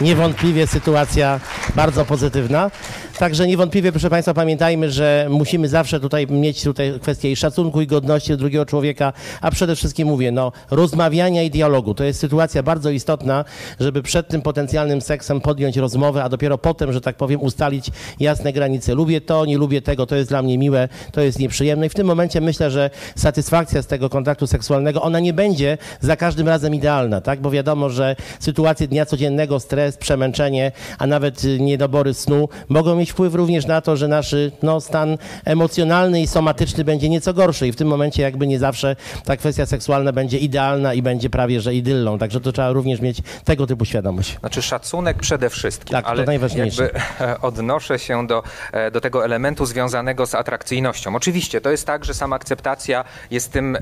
[0.00, 1.40] niewątpliwie sytuacja
[1.76, 2.70] bardzo pozytywna.
[3.18, 8.36] Także niewątpliwie, proszę Państwa, pamiętajmy, że musimy zawsze tutaj mieć tutaj kwestię szacunku i godności
[8.36, 11.94] drugiego człowieka, a przede wszystkim mówię, no, rozmawiania i dialogu.
[11.94, 13.44] To jest sytuacja bardzo istotna,
[13.80, 17.90] żeby przed tym potencjalnym seksem podjąć rozmowę, a dopiero potem, że tak powiem, ustalić
[18.20, 18.94] jasne granice.
[18.94, 21.94] Lubię to, nie lubię tego, to jest dla mnie miłe, to jest nieprzyjemne i w
[21.94, 26.74] tym momencie myślę, że satysfakcja z tego kontaktu seksualnego, ona nie będzie za każdym razem
[26.74, 27.40] idealna, tak?
[27.40, 33.34] Bo wiadomo, że sytuacje dnia codziennego, stres, przemęczenie, a nawet niedobory snu mogą mieć wpływ
[33.34, 37.76] również na to, że nasz no, stan emocjonalny i somatyczny będzie nieco gorszy i w
[37.76, 42.18] tym momencie jakby nie zawsze ta kwestia seksualna będzie idealna i będzie prawie że idyllą.
[42.18, 44.38] Także to trzeba również mieć tego typu świadomość.
[44.40, 46.82] Znaczy szacunek przede wszystkim, Tak, to ale najważniejsze.
[46.82, 48.42] jakby e, odnoszę się do,
[48.72, 51.16] e, do tego elementu związanego z atrakcyjnością.
[51.16, 53.78] Oczywiście to jest tak, że sama akceptacja jest tym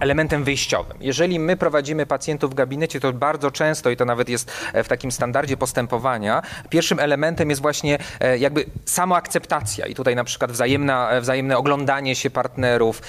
[0.00, 0.96] elementem wyjściowym.
[1.00, 4.88] Jeżeli my prowadzimy pacjentów w gabinecie, to bardzo często, i to nawet jest e, w
[4.88, 11.10] takim standardzie postępowania, pierwszym elementem jest właśnie e, jakby samoakceptacja i tutaj na przykład wzajemna,
[11.10, 13.02] e, wzajemne oglądanie się partnerów,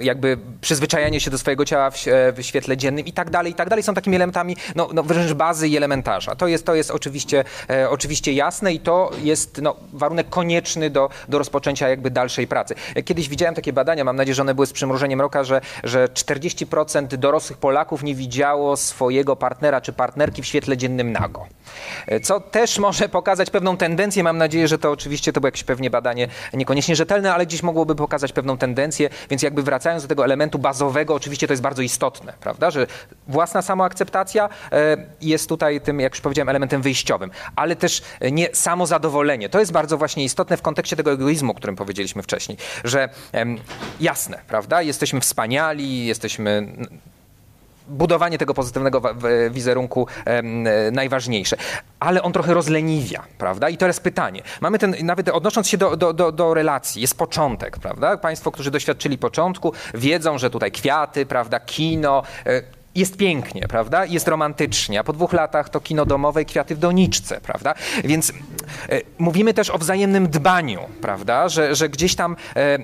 [0.00, 1.96] jakby przyzwyczajanie się do swojego ciała w,
[2.40, 3.82] świetle dziennym i tak dalej, i tak dalej.
[3.82, 6.34] Są takimi elementami, no, no wręcz bazy i elementarza.
[6.34, 7.44] To jest, to jest oczywiście,
[7.88, 12.74] oczywiście jasne i to jest no, warunek konieczny do, do rozpoczęcia jakby dalszej pracy.
[13.04, 17.06] Kiedyś widziałem takie badania, mam nadzieję, że one były z przymrużeniem roka, że, że 40%
[17.06, 21.46] dorosłych Polaków nie widziało swojego partnera czy partnerki w świetle dziennym nago.
[22.22, 24.22] Co też może pokazać pewną tendencję.
[24.22, 27.94] Mam nadzieję, że to oczywiście to było jakieś pewnie badanie niekoniecznie rzetelne, ale gdzieś mogłoby
[27.94, 29.10] pokazać pewną tendencję.
[29.30, 32.70] Więc jakby wracając do tego elementu bazowego, oczywiście to jest bardzo istotne, prawda?
[32.70, 32.86] Że
[33.28, 38.02] własna samoakceptacja e, jest tutaj tym, jak już powiedziałem, elementem wyjściowym, ale też
[38.32, 39.48] nie samozadowolenie.
[39.48, 43.08] To jest bardzo właśnie istotne w kontekście tego egoizmu, o którym powiedzieliśmy wcześniej, że
[44.00, 44.82] jasne, prawda?
[44.82, 46.66] Jesteśmy wspaniali, jesteśmy
[47.88, 49.02] budowanie tego pozytywnego
[49.50, 50.42] wizerunku e,
[50.90, 51.56] najważniejsze.
[52.00, 53.68] Ale on trochę rozleniwia, prawda?
[53.68, 54.42] I teraz pytanie.
[54.60, 58.16] Mamy ten, nawet odnosząc się do, do, do, do relacji, jest początek, prawda?
[58.16, 64.04] Państwo, którzy doświadczyli początku, wiedzą, że tutaj kwiaty, prawda, kino, e, jest pięknie, prawda?
[64.04, 67.74] Jest romantycznie, a po dwóch latach to kino domowe i kwiaty w doniczce, prawda?
[68.04, 68.32] Więc
[68.88, 71.48] e, mówimy też o wzajemnym dbaniu, prawda?
[71.48, 72.78] Że, że gdzieś tam e,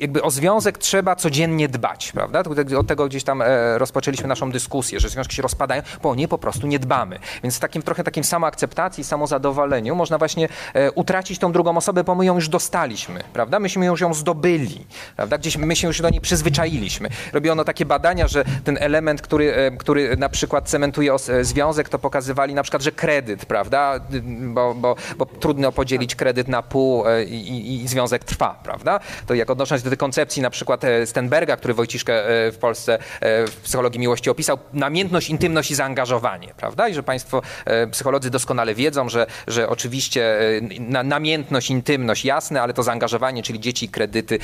[0.00, 2.42] jakby o związek trzeba codziennie dbać, prawda?
[2.78, 6.28] Od tego gdzieś tam e, rozpoczęliśmy naszą dyskusję, że związki się rozpadają, bo o nie
[6.28, 7.18] po prostu nie dbamy.
[7.42, 12.14] Więc w takim trochę takim samoakceptacji, samozadowoleniu można właśnie e, utracić tą drugą osobę, bo
[12.14, 13.60] my ją już dostaliśmy, prawda?
[13.60, 15.38] Myśmy już ją zdobyli, prawda?
[15.38, 17.08] Gdzieś my się już do niej przyzwyczailiśmy.
[17.32, 21.98] Robiono takie badania, że ten element, który, e, który na przykład cementuje e, związek, to
[21.98, 24.00] pokazywali na przykład, że kredyt, prawda?
[24.40, 29.00] Bo, bo, bo trudno podzielić kredyt na pół e, i, i, związek trwa, prawda?
[29.26, 32.98] To jak odnosząc się do tej koncepcji na przykład e, Stenberga, który Wojciszkę w Polsce
[33.22, 36.88] w psychologii miłości opisał, namiętność, intymność i zaangażowanie, prawda?
[36.88, 37.42] I że państwo
[37.90, 40.38] psycholodzy doskonale wiedzą, że, że oczywiście
[40.80, 44.38] na, namiętność, intymność jasne, ale to zaangażowanie, czyli dzieci i kredyty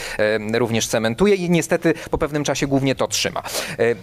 [0.55, 3.43] również cementuje i niestety po pewnym czasie głównie to trzyma.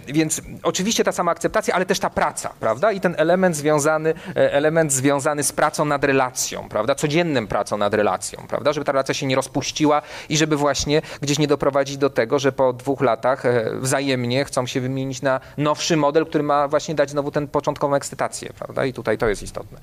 [0.06, 2.92] Więc oczywiście oczywiście ta sama akceptacja, ale też ta praca, prawda?
[2.92, 6.94] I ten element związany, e, element związany z pracą nad relacją, prawda?
[6.94, 8.72] Codziennym pracą nad relacją, prawda?
[8.72, 12.52] Żeby ta relacja się nie rozpuściła i żeby właśnie gdzieś nie doprowadzić do tego, że
[12.52, 17.10] po dwóch latach e, wzajemnie chcą się wymienić na nowszy model, który ma właśnie dać
[17.10, 18.84] znowu tę początkową ekscytację, prawda?
[18.84, 19.78] I tutaj to jest istotne.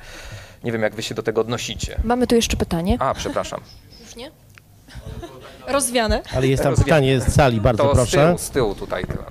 [0.64, 1.96] Nie wiem, jak wy się do tego odnosicie.
[2.04, 2.98] Mamy tu jeszcze pytanie.
[3.00, 3.60] A, przepraszam.
[4.06, 4.32] Już nie?
[5.68, 6.22] Rozwiane.
[6.36, 6.86] Ale jest tam Rozumiem.
[6.86, 8.26] pytanie z sali, bardzo To z proszę.
[8.28, 9.06] tyłu, z tyłu tutaj.
[9.06, 9.26] Tyłem.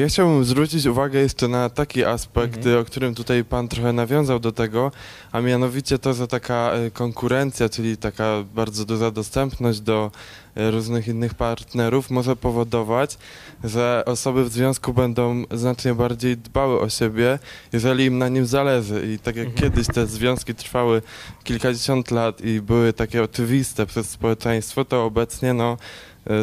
[0.00, 2.78] Ja chciałbym zwrócić uwagę jeszcze na taki aspekt, Mhm.
[2.80, 4.92] o którym tutaj Pan trochę nawiązał do tego,
[5.32, 10.10] a mianowicie to, że taka e, konkurencja, czyli taka bardzo duża dostępność do
[10.56, 13.18] e, różnych innych partnerów może powodować,
[13.64, 17.38] że osoby w związku będą znacznie bardziej dbały o siebie,
[17.72, 19.12] jeżeli im na nim zależy.
[19.14, 19.62] I tak jak Mhm.
[19.70, 21.02] kiedyś te związki trwały
[21.44, 25.76] kilkadziesiąt lat i były takie oczywiste przez społeczeństwo, to obecnie no, e,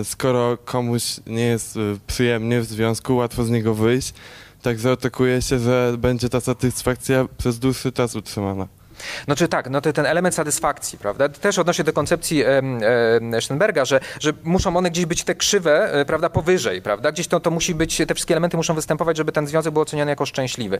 [0.04, 4.14] skoro komuś nie jest e, przyjemnie w związku, łatwo z niego wyjść,
[4.62, 8.68] także oczekuje się, że będzie ta satysfakcja przez dłuższy czas utrzymana.
[9.26, 11.30] Znaczy tak, no to ten element satysfakcji, prawda?
[11.30, 12.44] Też odnośnie do koncepcji
[13.42, 17.12] Sternberga, że, że muszą one gdzieś być te krzywe, e, prawda, powyżej, prawda?
[17.12, 20.12] Gdzieś to, to musi być, te wszystkie elementy muszą występować, żeby ten związek był oceniany
[20.12, 20.80] jako szczęśliwy.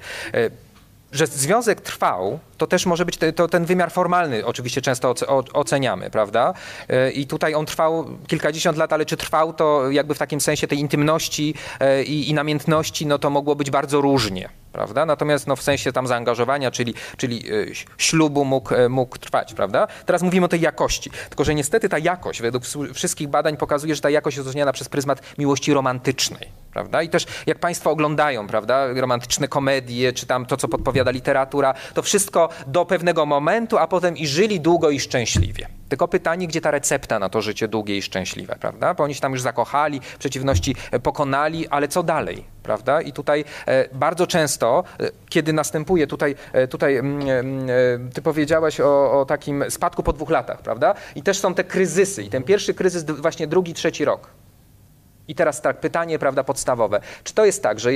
[1.14, 5.16] Że związek trwał, to też może być te, to ten wymiar formalny, oczywiście często
[5.54, 6.54] oceniamy, prawda?
[6.90, 10.68] E, I tutaj on trwał kilkadziesiąt lat, ale czy trwał to jakby w takim sensie
[10.68, 15.06] tej intymności e, i, i namiętności, no to mogło być bardzo różnie, prawda?
[15.06, 17.66] Natomiast no, w sensie tam zaangażowania, czyli, czyli e,
[17.98, 19.88] ślubu mógł, mógł trwać, prawda?
[20.06, 22.64] Teraz mówimy o tej jakości, tylko że niestety ta jakość według
[22.94, 27.02] wszystkich badań pokazuje, że ta jakość jest oceniana przez pryzmat miłości romantycznej, prawda?
[27.02, 32.02] I też jak Państwo oglądają, prawda, romantyczne komedie, czy tam to, co podpowiada literatura, to
[32.02, 35.68] wszystko do pewnego momentu, a potem i żyli długo i szczęśliwie.
[35.90, 38.94] Tylko pytanie, gdzie ta recepta na to życie długie i szczęśliwe, prawda?
[38.94, 43.02] Bo oni się tam już zakochali, przeciwności e, pokonali, ale co dalej, prawda?
[43.02, 46.36] I tutaj e, bardzo często, e, kiedy następuje tutaj,
[46.70, 50.96] tutaj mm, mm, ty powiedziałaś o, o takim spadku po dwóch latach, prawda?
[51.16, 52.24] I też są te kryzysy.
[52.24, 54.43] I ten pierwszy kryzys, właśnie drugi, trzeci rok.
[55.28, 57.02] I teraz tak, pytanie, prawda, podstawowe.
[57.24, 57.90] Czy to jest tak, że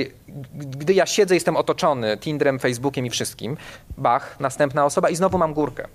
[0.54, 3.56] gdy ja siedzę, jestem otoczony Tinderem, Facebookiem i wszystkim,
[3.96, 5.88] bach, następna osoba i znowu mam górkę.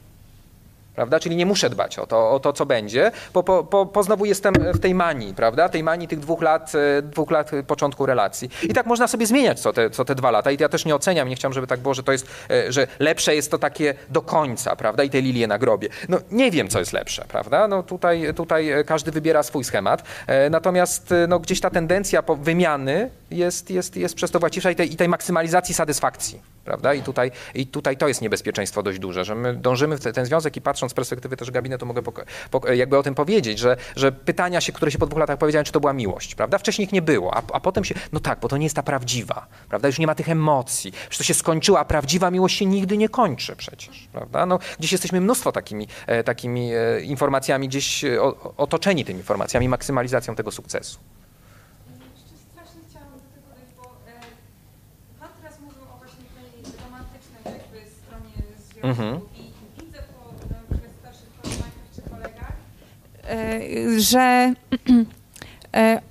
[0.96, 1.20] Prawda?
[1.20, 4.26] Czyli nie muszę dbać o to, o to co będzie, bo po, po, po znowu
[4.26, 5.70] jestem w tej manii, prawda?
[5.70, 8.50] Tej manii tych dwóch lat, e, dwóch lat początku relacji.
[8.64, 10.52] I tak można sobie zmieniać co te, co te dwa lata.
[10.52, 12.88] I ja też nie oceniam, nie chciałam, żeby tak było, że to jest, e, że
[13.00, 15.04] lepsze jest to takie do końca, prawda?
[15.04, 15.90] I te lilie na grobie.
[16.10, 17.68] No nie wiem, co jest lepsze, prawda?
[17.68, 20.04] No tutaj, tutaj e, każdy wybiera swój schemat.
[20.50, 24.96] Natomiast no, gdzieś ta tendencja wymiany jest, jest, jest przez to właściwsza i tej, i
[24.96, 26.42] tej maksymalizacji satysfakcji.
[26.66, 26.94] Prawda?
[26.94, 30.26] I tutaj, I tutaj to jest niebezpieczeństwo dość duże, że my dążymy w te, ten
[30.26, 33.78] związek i patrząc z perspektywy też gabinetu mogę pok- pok- jakby o tym powiedzieć, że,
[33.96, 36.58] że pytania się, które się po dwóch latach powiedziałem, czy to była miłość, prawda?
[36.58, 38.84] Wcześniej ich nie było, a, a potem się, no tak, bo to nie jest ta
[38.84, 39.88] prawdziwa, prawda?
[39.88, 43.10] Już nie ma tych emocji, że to się skończyło, a prawdziwa miłość się nigdy nie
[43.10, 44.46] kończy przecież, prawda?
[44.46, 49.70] No, gdzieś jesteśmy mnóstwo takimi, e, takimi e, informacjami, gdzieś e, o, otoczeni tymi informacjami,
[49.70, 51.00] maksymalizacją tego sukcesu.
[52.14, 54.14] Jeszcze strasznie chciałam do tego dojść, bo e,
[55.20, 56.50] Pan teraz mówił o właśnie tej
[56.86, 58.32] romantycznej jakby stronie związku Mhm.
[58.32, 58.68] i widzę po e, przez starszych koleżankach czy kolegach,
[63.24, 64.54] e, że
[65.76, 66.02] e,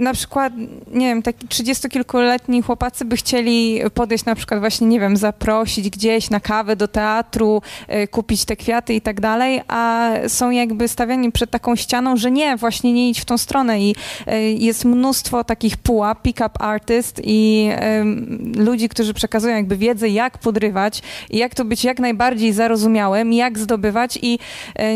[0.00, 0.52] na przykład,
[0.92, 6.30] nie wiem, taki trzydziestokilkuletni chłopacy by chcieli podejść na przykład właśnie, nie wiem, zaprosić gdzieś
[6.30, 11.32] na kawę do teatru, e, kupić te kwiaty i tak dalej, a są jakby stawiani
[11.32, 13.94] przed taką ścianą, że nie, właśnie nie idź w tą stronę i
[14.26, 20.38] e, jest mnóstwo takich pułap, pick-up artist i em, ludzi, którzy przekazują jakby wiedzę, jak
[20.38, 24.38] podrywać i jak to być jak najbardziej zarozumiałym, jak zdobywać i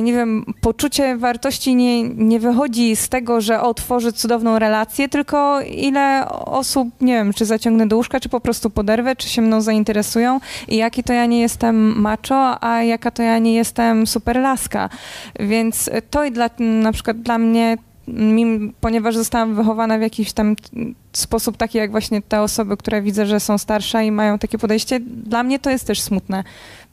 [0.02, 6.28] nie wiem, poczucie wartości nie, nie wychodzi z tego, że otworzy cudowną relację, tylko ile
[6.28, 10.40] osób, nie wiem, czy zaciągnę do łóżka, czy po prostu poderwę, czy się mną zainteresują
[10.68, 14.88] i jaki to ja nie jestem macho, a jaka to ja nie jestem super laska.
[15.40, 17.76] Więc to i dla, na przykład dla mnie
[18.08, 20.56] mim- ponieważ zostałam wychowana w jakiś tam
[21.12, 25.00] sposób taki, jak właśnie te osoby, które widzę, że są starsze i mają takie podejście,
[25.00, 26.44] dla mnie to jest też smutne.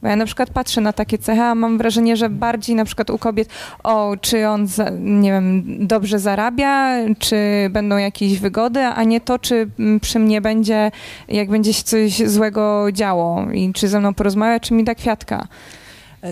[0.02, 3.10] Bo ja na przykład patrzę na takie cechy, a mam wrażenie, że bardziej na przykład
[3.10, 3.48] u kobiet,
[3.82, 7.36] o, czy on, za, nie wiem, dobrze zarabia, czy
[7.70, 9.68] będą jakieś wygody, a nie to, czy
[10.00, 10.90] przy mnie będzie,
[11.28, 15.46] jak będzie się coś złego działo i czy ze mną porozmawia, czy mi da kwiatka.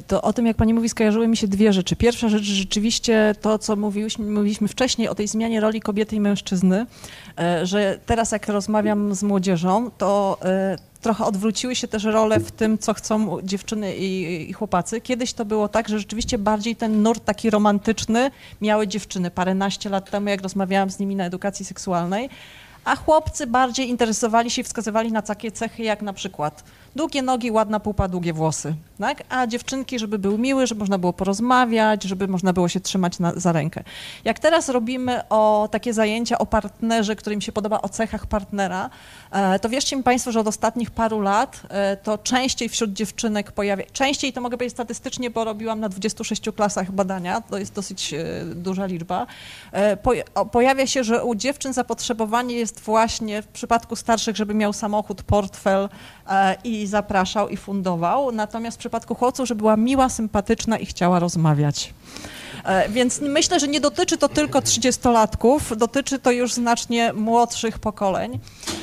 [0.07, 1.97] To o tym, jak pani mówi, skojarzyły mi się dwie rzeczy.
[1.97, 6.87] Pierwsza rzecz, rzeczywiście to, co mówiliśmy, mówiliśmy wcześniej o tej zmianie roli kobiety i mężczyzny,
[7.39, 12.51] e, że teraz jak rozmawiam z młodzieżą, to e, trochę odwróciły się też role w
[12.51, 15.01] tym, co chcą dziewczyny i, i chłopacy.
[15.01, 18.31] Kiedyś to było tak, że rzeczywiście bardziej ten nurt taki romantyczny
[18.61, 19.31] miały dziewczyny.
[19.31, 22.29] Paręnaście lat temu, jak rozmawiałam z nimi na edukacji seksualnej,
[22.85, 26.65] a chłopcy bardziej interesowali się i wskazywali na takie cechy, jak na przykład
[26.97, 29.23] długie nogi, ładna pupa, długie włosy, tak?
[29.29, 33.33] A dziewczynki, żeby był miły, żeby można było porozmawiać, żeby można było się trzymać na,
[33.37, 33.85] za rękę.
[34.25, 38.91] Jak teraz robimy o takie zajęcia o partnerze, który im się podoba, o cechach partnera,
[39.63, 43.85] to wierzcie mi Państwo, że od ostatnich paru lat e, to częściej wśród dziewczynek pojawia,
[43.93, 48.25] częściej to mogę powiedzieć statystycznie, bo robiłam na 26 klasach badania, to jest dosyć e,
[48.45, 49.27] duża liczba,
[49.73, 49.97] e,
[50.53, 55.89] pojawia się, że u dziewczyn zapotrzebowanie jest właśnie w przypadku starszych, żeby miał samochód, portfel
[56.29, 61.19] e, i zapraszał i fundował, natomiast w przypadku chłopców, żeby była miła, sympatyczna i chciała
[61.19, 61.95] rozmawiać.
[62.65, 68.39] E, Więc myślę, że nie dotyczy to tylko 30-latków, dotyczy to już znacznie młodszych pokoleń.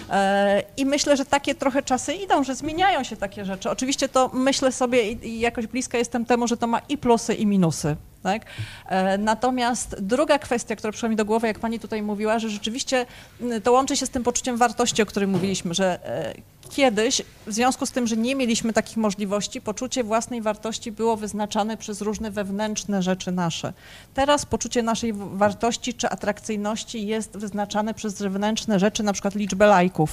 [0.10, 3.70] E, I myślę, że takie trochę czasy idą, że zmieniają się takie rzeczy.
[3.70, 7.34] Oczywiście to myślę sobie i i jakoś bliska jestem temu, że to ma i plusy,
[7.34, 7.96] i minusy.
[8.24, 8.46] Tak?
[8.86, 13.06] E, Natomiast druga kwestia, która przyszła mi do głowy, jak pani tutaj mówiła, że rzeczywiście
[13.42, 16.34] m, to łączy się z tym poczuciem wartości, o którym mówiliśmy, że e,
[16.70, 21.78] kiedyś, w związku z tym, że nie mieliśmy takich możliwości, poczucie własnej wartości było wyznaczane
[21.78, 23.74] przez różne wewnętrzne rzeczy nasze.
[24.14, 30.10] Teraz poczucie naszej wartości czy atrakcyjności jest wyznaczane przez zewnętrzne rzeczy, na przykład liczbę lajków.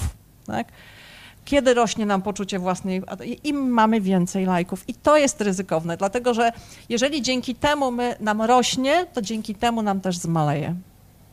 [0.47, 0.67] Tak?
[1.45, 3.01] Kiedy rośnie nam poczucie własnej,
[3.43, 4.89] im mamy więcej lajków.
[4.89, 6.51] I to jest ryzykowne, dlatego że
[6.89, 10.75] jeżeli dzięki temu my, nam rośnie, to dzięki temu nam też zmaleje.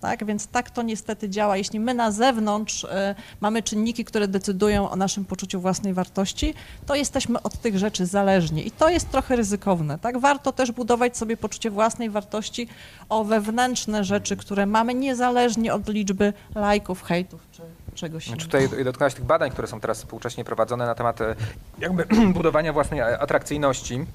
[0.00, 0.24] Tak?
[0.24, 1.56] Więc tak to niestety działa.
[1.56, 6.54] Jeśli my na zewnątrz e, mamy czynniki, które decydują o naszym poczuciu własnej wartości,
[6.86, 8.66] to jesteśmy od tych rzeczy zależni.
[8.66, 9.98] I to jest trochę ryzykowne.
[9.98, 10.18] Tak?
[10.18, 12.68] Warto też budować sobie poczucie własnej wartości
[13.08, 17.62] o wewnętrzne rzeczy, które mamy niezależnie od liczby lajków, hejtów czy
[17.94, 18.68] czegoś Znaczy innego.
[18.68, 21.34] Tutaj dotknąłeś tych badań, które są teraz współcześnie prowadzone na temat e,
[21.78, 24.06] jakby budowania własnej atrakcyjności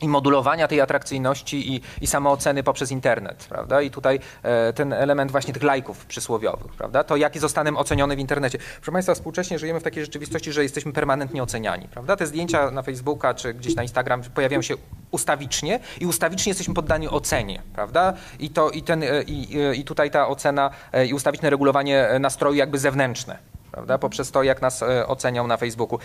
[0.00, 3.82] i modulowania tej atrakcyjności i, i samooceny poprzez internet, prawda?
[3.82, 7.04] I tutaj e, ten element właśnie tych lajków przysłowiowych, prawda?
[7.04, 8.58] To jaki zostanę oceniony w internecie.
[8.76, 12.16] Proszę Państwa, współcześnie żyjemy w takiej rzeczywistości, że jesteśmy permanentnie oceniani, prawda?
[12.16, 14.74] Te zdjęcia na Facebooka czy gdzieś na Instagram pojawiają się
[15.10, 18.12] ustawicznie i ustawicznie jesteśmy poddani ocenie, prawda?
[18.38, 22.08] I, to, i, ten, e, i, e, i tutaj ta ocena e, i ustawiczne regulowanie
[22.20, 23.38] nastroju jakby zewnętrzne,
[23.72, 23.98] prawda?
[23.98, 25.98] Poprzez to, jak nas ocenią na Facebooku.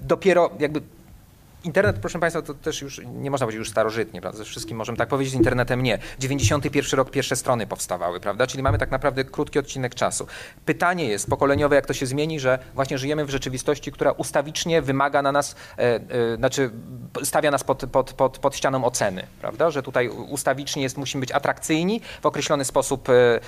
[0.00, 0.82] Dopiero jakby
[1.64, 4.38] Internet, proszę Państwa, to też już nie można powiedzieć już starożytnie, prawda?
[4.38, 5.98] Ze wszystkim możemy tak powiedzieć, z internetem nie.
[6.18, 8.46] 91 rok pierwsze strony powstawały, prawda?
[8.46, 10.26] Czyli mamy tak naprawdę krótki odcinek czasu.
[10.64, 15.22] Pytanie jest pokoleniowe, jak to się zmieni, że właśnie żyjemy w rzeczywistości, która ustawicznie wymaga
[15.22, 16.70] na nas, e, e, znaczy
[17.22, 19.70] stawia nas pod, pod, pod, pod ścianą oceny, prawda?
[19.70, 23.40] Że tutaj ustawicznie jest, musimy być atrakcyjni, w określony sposób e,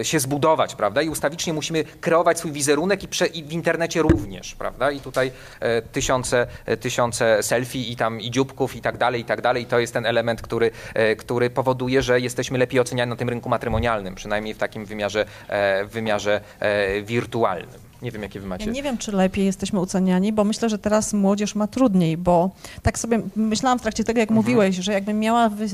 [0.00, 1.02] e, się zbudować, prawda?
[1.02, 4.90] I ustawicznie musimy kreować swój wizerunek i, prze, i w internecie również, prawda?
[4.90, 9.24] I tutaj e, tysiące, e, tysiące selfie i tam i dzióbków i tak dalej, i
[9.24, 9.62] tak dalej.
[9.62, 13.28] I to jest ten element, który, e, który powoduje, że jesteśmy lepiej oceniani na tym
[13.28, 17.90] rynku matrymonialnym, przynajmniej w takim wymiarze, e, wymiarze e, wirtualnym.
[18.02, 18.64] Nie wiem, jakie wy macie.
[18.64, 22.50] Ja nie wiem, czy lepiej jesteśmy oceniani, bo myślę, że teraz młodzież ma trudniej, bo
[22.82, 25.66] tak sobie myślałam w trakcie tego, jak mówiłeś, że jakbym miała wy,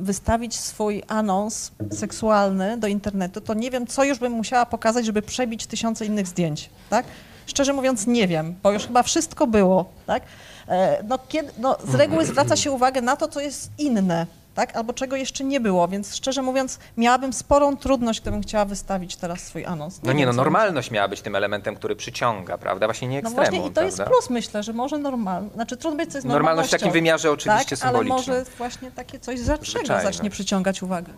[0.00, 5.22] wystawić swój anons seksualny do internetu, to nie wiem, co już bym musiała pokazać, żeby
[5.22, 7.06] przebić tysiące innych zdjęć, tak?
[7.46, 10.22] Szczerze mówiąc nie wiem, bo już chyba wszystko było, tak?
[10.68, 14.76] E, No, kiedy, no, z reguły zwraca się uwagę na to, co jest inne, tak?
[14.76, 19.40] Albo czego jeszcze nie było, więc szczerze mówiąc miałabym sporą trudność, gdybym chciała wystawić teraz
[19.40, 20.00] swój anons.
[20.02, 22.86] No nie, no normalność miała być tym elementem, który przyciąga, prawda?
[22.86, 24.14] Właśnie nie no ekstremum, właśnie i to jest prawda?
[24.14, 25.48] plus, myślę, że może normalne.
[25.54, 27.00] Znaczy trudno powiedzieć, co jest Normalność w takim normalnością.
[27.02, 28.34] wymiarze oczywiście tak, ale symbolicznym.
[28.36, 30.16] może właśnie takie coś za czego Zwyczajność.
[30.16, 31.12] zacznie przyciągać uwagę.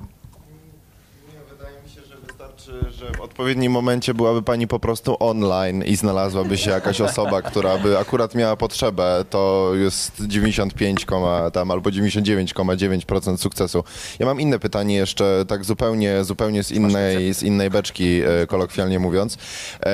[2.66, 7.42] Się, że w odpowiednim momencie byłaby pani po prostu online i znalazłaby się jakaś osoba,
[7.42, 13.84] która by akurat miała potrzebę, to jest 95, koma tam albo 99,9% sukcesu.
[14.18, 18.98] Ja mam inne pytanie jeszcze, tak zupełnie, zupełnie z innej, z innej beczki, e, kolokwialnie
[18.98, 19.38] mówiąc.
[19.86, 19.88] E,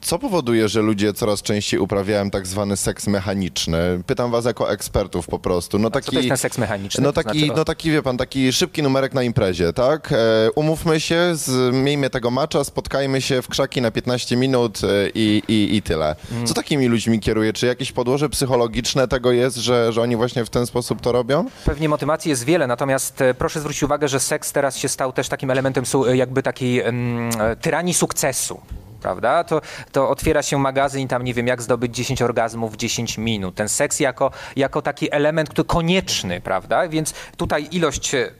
[0.00, 4.02] Co powoduje, że ludzie coraz częściej uprawiają tak zwany seks mechaniczny?
[4.06, 5.78] Pytam was jako ekspertów po prostu.
[5.78, 7.04] No Co to jest ten seks mechaniczny?
[7.04, 10.12] no To taki, znaczy, no taki, wie pan, taki szybki numerek na imprezie, tak?
[10.12, 14.86] E, umówmy się, z, miejmy tego macza, spotkajmy się w krzaki na 15 minut e,
[15.14, 16.16] i, i, i tyle.
[16.32, 16.46] Mm.
[16.46, 17.52] Co takimi ludźmi kieruje?
[17.52, 21.44] Czy jakieś podłoże psychologiczne tego jest, że, że oni właśnie w ten sposób to robią?
[21.64, 25.28] Pewnie motywacji jest wiele, natomiast e, proszę zwrócić uwagę, że seks teraz się stał też
[25.28, 26.92] takim elementem su- jakby takiej e,
[27.60, 28.60] tyranii sukcesu.
[29.02, 29.44] prawda?
[29.44, 29.60] To,
[29.92, 33.54] to otwiera się magazyn i tam nie wiem, jak zdobyć 10 orgazmów w 10 minut.
[33.54, 36.88] Ten seks jako, jako taki element, który konieczny, prawda?
[36.88, 38.30] Więc tutaj ilość e,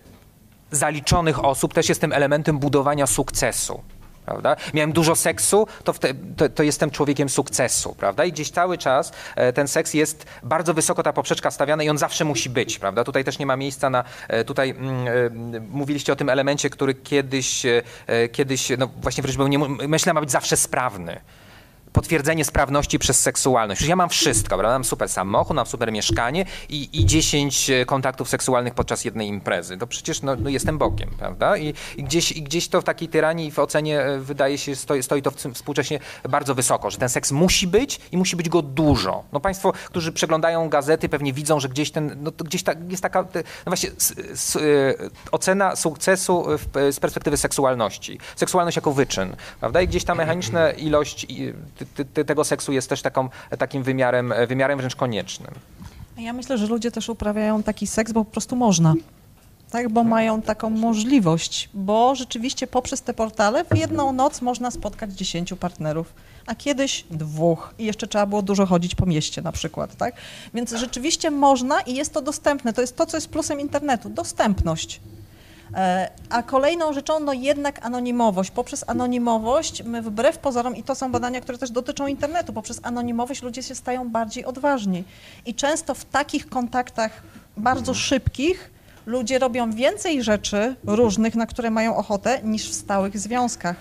[0.71, 3.83] zaliczonych osób też jest tym elementem budowania sukcesu.
[4.31, 4.57] Prawda?
[4.75, 8.25] Miałem dużo seksu, to, wte, to, to jestem człowiekiem sukcesu, prawda?
[8.25, 11.99] I gdzieś cały czas e, ten seks jest bardzo wysoko ta poprzeczka stawiana i on
[11.99, 13.05] zawsze musi być, prawda?
[13.05, 15.09] Tutaj też nie ma miejsca na, e, tutaj mm,
[15.57, 17.63] e, mówiliście o tym elemencie, który kiedyś,
[18.33, 21.21] kiedyś no właśnie wręcz był, nie, myślę, ma być zawsze sprawny
[21.93, 23.79] potwierdzenie sprawności przez seksualność.
[23.79, 24.75] Przecież ja mam wszystko, prawda?
[24.75, 29.77] Mam super samochód, mam super mieszkanie i, i 10 kontaktów seksualnych podczas jednej imprezy.
[29.77, 31.57] To przecież no, no jestem Bogiem, prawda?
[31.57, 34.77] I, i, gdzieś, I gdzieś to w takiej tyranii i w ocenie e, wydaje się,
[34.77, 35.99] stoi, stoi to współcześnie
[36.29, 39.25] bardzo wysoko, że ten seks musi być i musi być go dużo.
[39.33, 43.03] No państwo, którzy przeglądają gazety pewnie widzą, że gdzieś ten, no to gdzieś ta, jest
[43.03, 44.61] taka, no właśnie s, s, e,
[45.33, 48.19] ocena sukcesu w, z perspektywy seksualności.
[48.37, 49.83] Seksualność jako wyczyn, prawda?
[49.83, 51.27] I gdzieś ta mechaniczna ilość
[51.86, 53.28] ty, ty, tego seksu jest też taką,
[53.59, 55.51] takim wymiarem, wymiarem wręcz koniecznym.
[56.19, 58.94] Ja myślę, że ludzie też uprawiają taki seks, bo po prostu można.
[59.70, 65.12] Tak, bo mają taką możliwość, bo rzeczywiście poprzez te portale w jedną noc można spotkać
[65.12, 66.15] dziesięciu partnerów,
[66.47, 70.15] a kiedyś dwóch i jeszcze trzeba było dużo chodzić po mieście na przykład, tak?
[70.55, 72.73] Więc rzeczywiście można i jest to dostępne.
[72.73, 75.01] To jest to, co jest plusem internetu, dostępność.
[75.75, 78.51] E, a kolejną rzeczą, no jednak anonimowość.
[78.51, 83.43] Poprzez anonimowość my wbrew pozorom, i to są badania, które też dotyczą internetu, poprzez anonimowość
[83.43, 85.05] ludzie się stają bardziej odważni.
[85.47, 87.23] I często w takich kontaktach
[87.57, 88.71] bardzo szybkich
[89.07, 93.77] ludzie robią więcej rzeczy różnych, na które mają ochotę, niż w stałych związkach.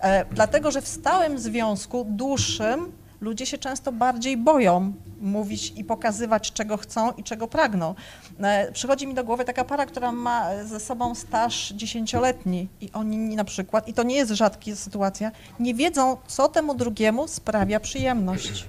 [0.00, 4.92] E, dlatego, że w stałym związku, dłuższym, ludzie się często bardziej boją
[5.24, 7.94] mówić i pokazywać, czego chcą i czego pragną.
[8.40, 13.36] E, przychodzi mi do głowy taka para, która ma ze sobą staż dziesięcioletni i oni
[13.36, 18.64] na przykład, i to nie jest rzadka sytuacja, nie wiedzą, co temu drugiemu sprawia przyjemność.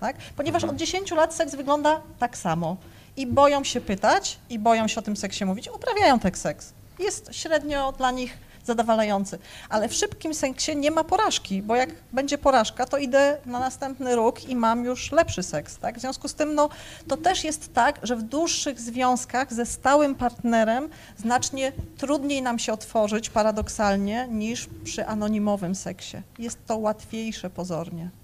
[0.00, 0.16] Tak?
[0.36, 2.76] Ponieważ od 10 lat seks wygląda tak samo.
[3.16, 6.72] I boją się pytać, i boją się o tym seksie mówić, uprawiają ten seks.
[6.98, 9.38] Jest średnio dla nich zadowalający.
[9.68, 14.16] Ale w szybkim seksie nie ma porażki, bo jak będzie porażka, to idę na następny
[14.16, 15.78] róg i mam już lepszy seks.
[15.78, 15.98] Tak?
[15.98, 16.68] W związku z tym no,
[17.08, 22.72] to też jest tak, że w dłuższych związkach ze stałym partnerem znacznie trudniej nam się
[22.72, 26.16] otworzyć paradoksalnie niż przy anonimowym seksie.
[26.38, 28.21] Jest to łatwiejsze pozornie.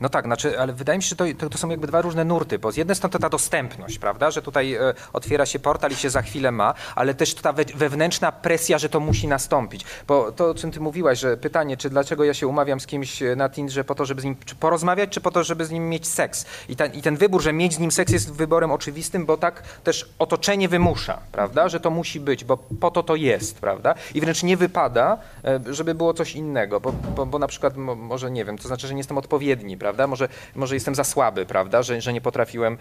[0.00, 2.24] No tak, znaczy, ale wydaje mi się, że to, to, to, są jakby dwa różne
[2.24, 5.90] nurty, bo z jednej strony to ta dostępność, prawda, że tutaj e, otwiera się portal
[5.90, 9.84] i się za chwilę ma, ale też ta we, wewnętrzna presja, że to musi nastąpić.
[10.06, 13.22] Bo to, o czym ty mówiłaś, że pytanie, czy dlaczego ja się umawiam z kimś
[13.22, 15.70] e, na Tinderze po to, żeby z nim czy porozmawiać, czy po to, żeby z
[15.70, 16.46] nim mieć seks.
[16.68, 19.62] I ten, I ten wybór, że mieć z nim seks jest wyborem oczywistym, bo tak
[19.84, 23.94] też otoczenie wymusza, prawda, że to musi być, bo po to to jest, prawda.
[24.14, 28.30] I wręcz nie wypada, e, żeby było coś innego, bo, bo, bo na przykład, może
[28.30, 30.06] nie wiem, to znaczy, że nie jestem odpowiedni, prawda prawda?
[30.06, 31.82] Może, może jestem za słaby, prawda?
[31.82, 32.78] Że, że nie potrafiłem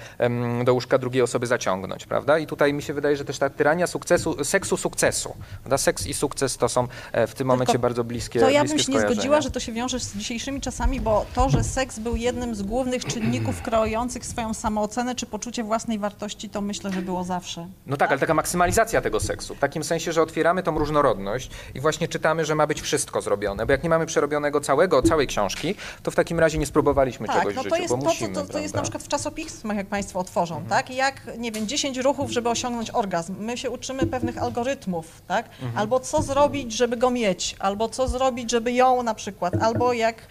[0.63, 2.39] do łóżka drugiej osoby zaciągnąć, prawda?
[2.39, 5.77] I tutaj mi się wydaje, że też ta tyrania sukcesu, seksu sukcesu, prawda?
[5.77, 8.79] Seks i sukces to są e, w tym momencie Tylko bardzo bliskie To ja bym
[8.79, 12.15] się nie zgodziła, że to się wiąże z dzisiejszymi czasami, bo to, że seks był
[12.15, 17.23] jednym z głównych czynników kreujących swoją samoocenę czy poczucie własnej wartości, to myślę, że było
[17.23, 17.67] zawsze.
[17.87, 21.79] No tak, ale taka maksymalizacja tego seksu, w takim sensie, że otwieramy tą różnorodność i
[21.79, 25.75] właśnie czytamy, że ma być wszystko zrobione, bo jak nie mamy przerobionego całego, całej książki,
[26.03, 28.53] to w takim razie nie spróbowaliśmy tak, czegoś no to jest to, musimy, to, to,
[28.53, 30.69] to jest na przykład w czasopismach, jak Państwo otworzą, mhm.
[30.69, 30.95] tak?
[30.95, 33.35] Jak, nie wiem, 10 ruchów, żeby osiągnąć orgazm.
[33.39, 35.45] My się uczymy pewnych algorytmów, tak?
[35.45, 35.77] Mhm.
[35.77, 40.27] Albo co zrobić, żeby go mieć, albo co zrobić, żeby ją na przykład, albo jak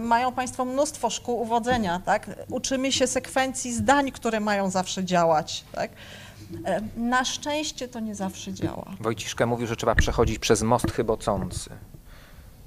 [0.00, 2.30] mają Państwo mnóstwo szkół uwodzenia, tak?
[2.48, 5.90] Uczymy się sekwencji zdań, które mają zawsze działać, tak?
[6.64, 8.84] E, na szczęście to nie zawsze działa.
[9.00, 11.70] Wojciszka mówił, że trzeba przechodzić przez most chybocący.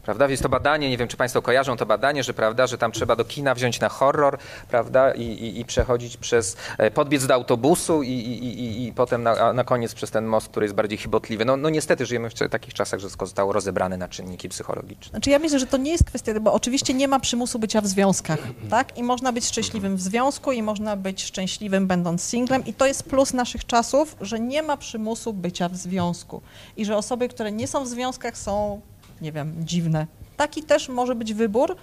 [0.04, 0.28] Prawda?
[0.28, 3.16] Jest to badanie, nie wiem czy Państwo kojarzą to badanie, że, prawda, że tam trzeba
[3.16, 4.38] do kina wziąć na horror
[4.70, 9.54] prawda, i, i, i przechodzić przez, e, podbiec do autobusu i, i, i potem na,
[9.54, 11.46] na koniec przez ten most, który jest bardziej chybotliwy.
[11.46, 15.10] No, no niestety żyjemy w takich czasach, że zostało rozebrane na czynniki psychologiczne.
[15.10, 17.88] Znaczy ja myślę, że to nie jest kwestia, bo oczywiście nie ma przymusu bycia w
[17.88, 18.40] związkach,
[18.70, 18.98] tak?
[18.98, 23.04] I można być szczęśliwym w związku i można być szczęśliwym będąc singlem i to jest
[23.04, 26.42] plus naszych czasów, że nie ma przymusu bycia w związku
[26.78, 28.82] i że osoby, które nie są w związkach są
[29.24, 30.08] nie wiem, dziwne.
[30.38, 31.76] Taki też może być wybór,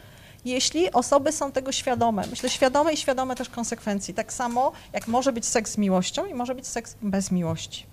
[0.45, 2.25] jeśli osoby są tego świadome.
[2.31, 4.15] Myślę, świadome i świadome też konsekwencji.
[4.15, 7.87] Tak samo jak może być seks z miłością i może być seks bez miłości.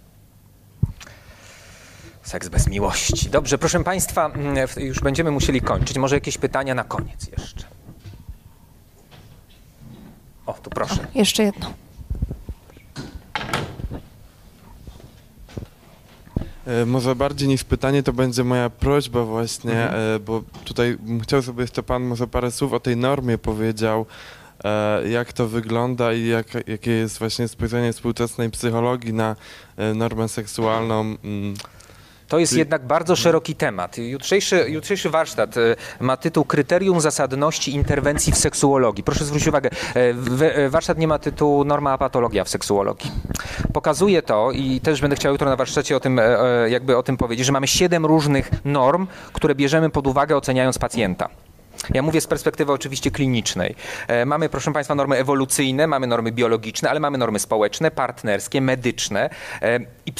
[2.23, 3.29] Seks bez miłości.
[3.29, 5.97] Dobrze, proszę Państwa, mm, już będziemy musieli kończyć.
[5.97, 7.63] Może jakieś pytania na koniec jeszcze?
[10.45, 11.01] O, tu proszę.
[11.15, 11.73] O, jeszcze jedno.
[16.85, 20.15] Może bardziej niż pytanie to będzie moja prośba właśnie, Mhm.
[20.15, 24.05] e, bo tutaj bym chciał, żeby jeszcze Pan może parę słów o tej normie powiedział,
[24.63, 29.35] e, jak to wygląda i jak, jakie jest właśnie spojrzenie współczesnej psychologii na
[29.77, 31.15] e, normę seksualną.
[32.27, 33.97] To jest jednak bardzo szeroki temat.
[33.97, 39.03] Jutrzejszy, jutrzejszy warsztat e, ma tytuł Kryterium zasadności interwencji w seksuologii.
[39.03, 40.13] Proszę zwrócić uwagę, e,
[40.55, 43.11] e, warsztat nie ma tytułu Norma a patologia w seksuologii.
[43.73, 46.21] Pokazuje to i też będę chciał jutro na warsztacie o tym,
[46.67, 51.29] jakby o tym powiedzieć, że mamy siedem różnych norm, które bierzemy pod uwagę oceniając pacjenta.
[51.93, 53.75] Ja mówię z perspektywy oczywiście klinicznej.
[54.07, 59.29] E, Mamy, proszę Państwa, normy ewolucyjne, mamy normy biologiczne, ale mamy normy społeczne, partnerskie, medyczne.
[59.61, 60.13] E, I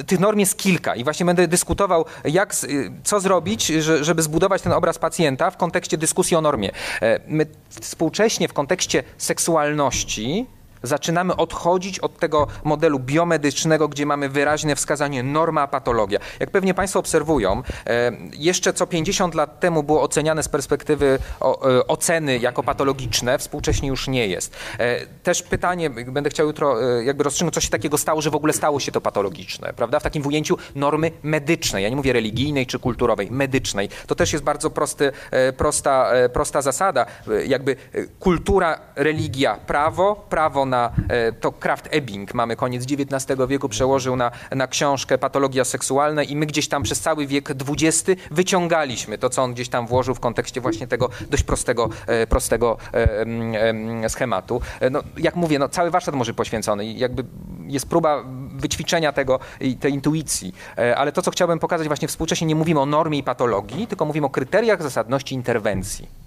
[0.00, 4.22] y, tych norm jest kilka i właśnie będę dyskutował, jak, y, co zrobić, że- żeby
[4.22, 6.70] zbudować ten obraz pacjenta w kontekście dyskusji o normie.
[7.02, 7.46] E, My
[7.80, 10.46] współcześnie w kontekście seksualności
[10.86, 16.18] zaczynamy odchodzić od tego modelu biomedycznego, gdzie mamy wyraźne wskazanie norma, patologia.
[16.40, 21.86] Jak pewnie Państwo obserwują, e, jeszcze co 50 lat temu było oceniane z perspektywy e,
[21.86, 24.56] oceny jako patologiczne, współcześnie już nie jest.
[24.78, 28.52] E, Też pytanie, będę chciał jutro jakby rozstrzygnąć, co się takiego stało, że w ogóle
[28.52, 30.00] stało się to patologiczne, prawda?
[30.00, 33.88] W takim ujęciu normy medycznej, ja nie mówię religijnej czy kulturowej, medycznej.
[34.06, 35.12] To też jest bardzo prosty,
[35.56, 37.06] prosta, prosta zasada.
[37.46, 37.76] Jakby
[38.20, 40.75] kultura, religia, prawo, prawo na
[41.08, 46.36] e, to Kraft Ebing, mamy koniec XIX wieku, przełożył na, na książkę Patologia seksualna i
[46.36, 50.20] my gdzieś tam przez cały wiek XX wyciągaliśmy to, co on gdzieś tam włożył w
[50.20, 54.60] kontekście właśnie tego dość prostego, e, prostego e, em, em, schematu.
[54.90, 57.24] No, jak mówię, no, cały warsztat może poświęcony jakby
[57.66, 58.24] jest próba
[58.54, 59.38] wyćwiczenia tego
[59.80, 60.54] tej intuicji.
[60.96, 64.26] Ale to, co chciałbym pokazać właśnie współcześnie, nie mówimy o normie i patologii, tylko mówimy
[64.26, 66.25] o kryteriach zasadności interwencji.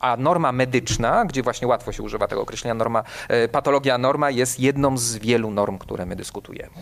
[0.00, 4.60] A norma medyczna, gdzie właśnie łatwo się używa tego określenia, norma, e, patologia norma jest
[4.60, 6.72] jedną z wielu norm, które my dyskutujemy.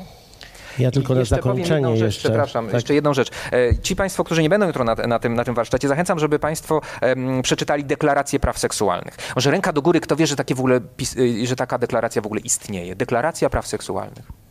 [0.78, 2.28] Ja tylko I na jeszcze powiem zakończenie jedną rzecz, jeszcze.
[2.28, 2.74] Przepraszam, Tak.
[2.74, 3.30] jeszcze jedną rzecz.
[3.52, 6.38] E, Ci Państwo, którzy nie będą jutro na, na, tym, na tym warsztacie, zachęcam, żeby
[6.38, 9.16] Państwo em, przeczytali deklarację praw seksualnych.
[9.34, 10.80] Może ręka do góry, kto wie, że, takie w ogóle,
[11.18, 12.96] y, że taka deklaracja w ogóle istnieje.
[12.96, 14.45] Deklaracja praw seksualnych.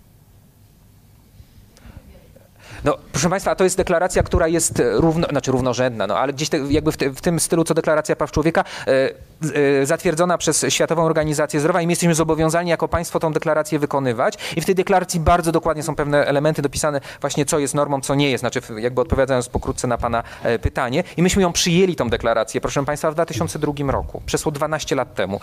[2.84, 6.58] No, proszę Państwa, to jest deklaracja, która jest równo, znaczy równorzędna, no, ale gdzieś te,
[6.58, 9.10] jakby w, te, w tym stylu, co Deklaracja Praw Człowieka, e,
[9.84, 14.38] zatwierdzona przez Światową Organizację Zdrowia i my jesteśmy zobowiązani jako państwo tą deklarację wykonywać.
[14.56, 18.16] I w tej deklaracji bardzo dokładnie są pewne elementy dopisane właśnie, co jest normą, co
[18.16, 21.04] nie jest, znaczy jakby odpowiadając pokrótce na Pana e, pytanie.
[21.18, 25.40] I myśmy ją przyjęli, tą deklarację, proszę Państwa, w 2002 roku, przeszło 12 lat temu.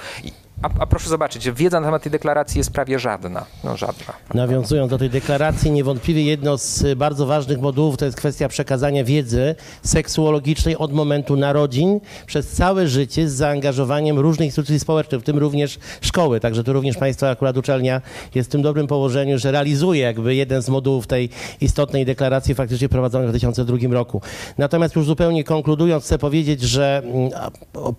[0.62, 4.14] A, a proszę zobaczyć, wiedza na temat tej deklaracji jest prawie żadna, no żadna.
[4.34, 9.54] Nawiązując do tej deklaracji, niewątpliwie jedno z bardzo ważnych modułów to jest kwestia przekazania wiedzy
[9.82, 13.81] seksuologicznej od momentu narodzin przez całe życie z zaangażowaniem
[14.16, 16.40] różnych instytucji społecznych, w tym również szkoły.
[16.40, 18.00] Także tu również Państwa akurat uczelnia
[18.34, 21.28] jest w tym dobrym położeniu, że realizuje jakby jeden z modułów tej
[21.60, 24.20] istotnej deklaracji faktycznie prowadzonej w 2002 roku.
[24.58, 27.30] Natomiast już zupełnie konkludując, chcę powiedzieć, że mm,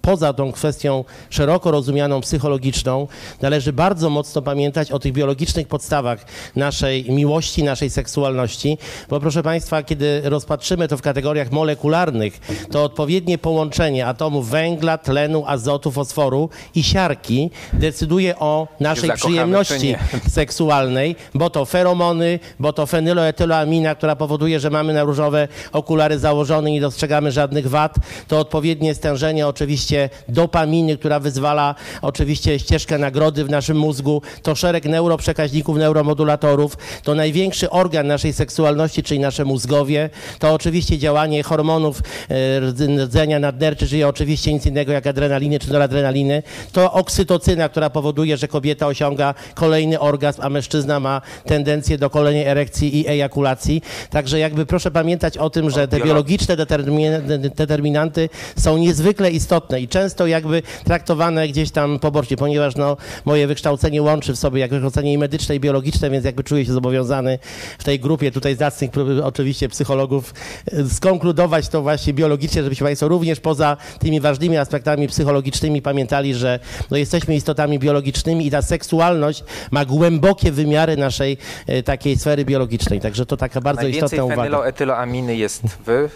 [0.02, 3.08] poza tą kwestią szeroko rozumianą psychologiczną,
[3.42, 8.78] należy bardzo mocno pamiętać o tych biologicznych podstawach naszej miłości, naszej seksualności,
[9.10, 12.40] bo proszę Państwa, kiedy rozpatrzymy to w kategoriach molekularnych,
[12.72, 19.96] to odpowiednie połączenie atomów węgla, tlenu, azotu, fosforu i siarki decyduje o naszej przyjemności
[20.40, 26.70] seksualnej, bo to feromony, bo to fenyloetyloamina, która powoduje, że mamy na różowe okulary założone
[26.70, 27.96] i nie dostrzegamy żadnych wad,
[28.28, 34.86] to odpowiednie stężenie oczywiście dopaminy, która wyzwala oczywiście ścieżkę nagrody w naszym mózgu, to szereg
[34.86, 40.10] neuroprzekaźników, neuromodulatorów, to największy organ naszej seksualności, czyli nasze mózgowie,
[40.40, 42.60] to oczywiście działanie hormonów e,
[43.06, 48.48] rdzenia nadnerczy, czyli oczywiście nic innego jak adrenaliny czy noradrenaliny, to oksytocyna, która powoduje, że
[48.48, 53.82] kobieta osiąga kolejny orgazm, a mężczyzna ma tendencję do kolejnej erekcji i ejakulacji.
[54.10, 59.88] Także jakby proszę pamiętać o tym, że te biologiczne determin- determinanty są niezwykle istotne i
[59.88, 65.14] często jakby traktowane gdzieś tam pobocznie, ponieważ no, moje wykształcenie łączy w sobie jak wykształcenie
[65.14, 67.40] i medyczne i biologiczne, więc jakby czuję się zobowiązany
[67.78, 68.92] w tej grupie tutaj zacnych
[69.24, 70.34] oczywiście psychologów
[70.72, 76.60] e, skonkludować to właśnie biologicznie, żebyście Państwo również poza tymi ważnymi aspektami psychologicznymi pamiętali, że
[76.92, 83.00] no, jesteśmy istotami biologicznymi i ta seksualność ma głębokie wymiary naszej e, takiej sfery biologicznej.
[83.00, 84.44] Także to taka bardzo Najwięcej istotna uwaga.
[84.44, 86.10] fenyloetyloaminy jest w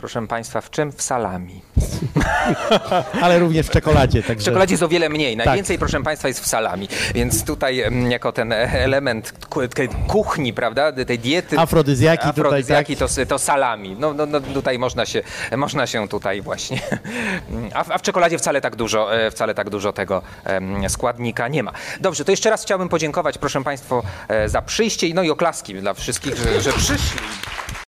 [0.00, 0.92] Proszę Państwa, w czym?
[0.92, 1.60] W salami.
[3.22, 4.22] Ale również w czekoladzie.
[4.22, 4.44] W Także...
[4.44, 5.36] czekoladzie jest o wiele mniej.
[5.36, 5.46] Tak.
[5.46, 6.88] Najwięcej, proszę Państwa, jest w salami.
[7.14, 9.32] Więc tutaj em, jako ten e, element
[10.08, 11.58] kuchni, prawda, tej diety.
[11.58, 13.08] Afrodyzjaki tutaj, afrodyzjaki tak?
[13.08, 13.96] to, to salami.
[13.98, 15.22] No, no, no tutaj można się,
[15.56, 16.80] można się tutaj właśnie...
[17.74, 20.22] A w, a w czekoladzie wcale tak dużo, e, wcale tak dużo tego
[20.88, 21.72] składnika nie ma.
[22.00, 25.74] Dobrze, to jeszcze raz chciałbym podziękować, proszę Państwa, e, za przyjście i no i oklaski
[25.74, 27.20] dla wszystkich, że, że przyszli.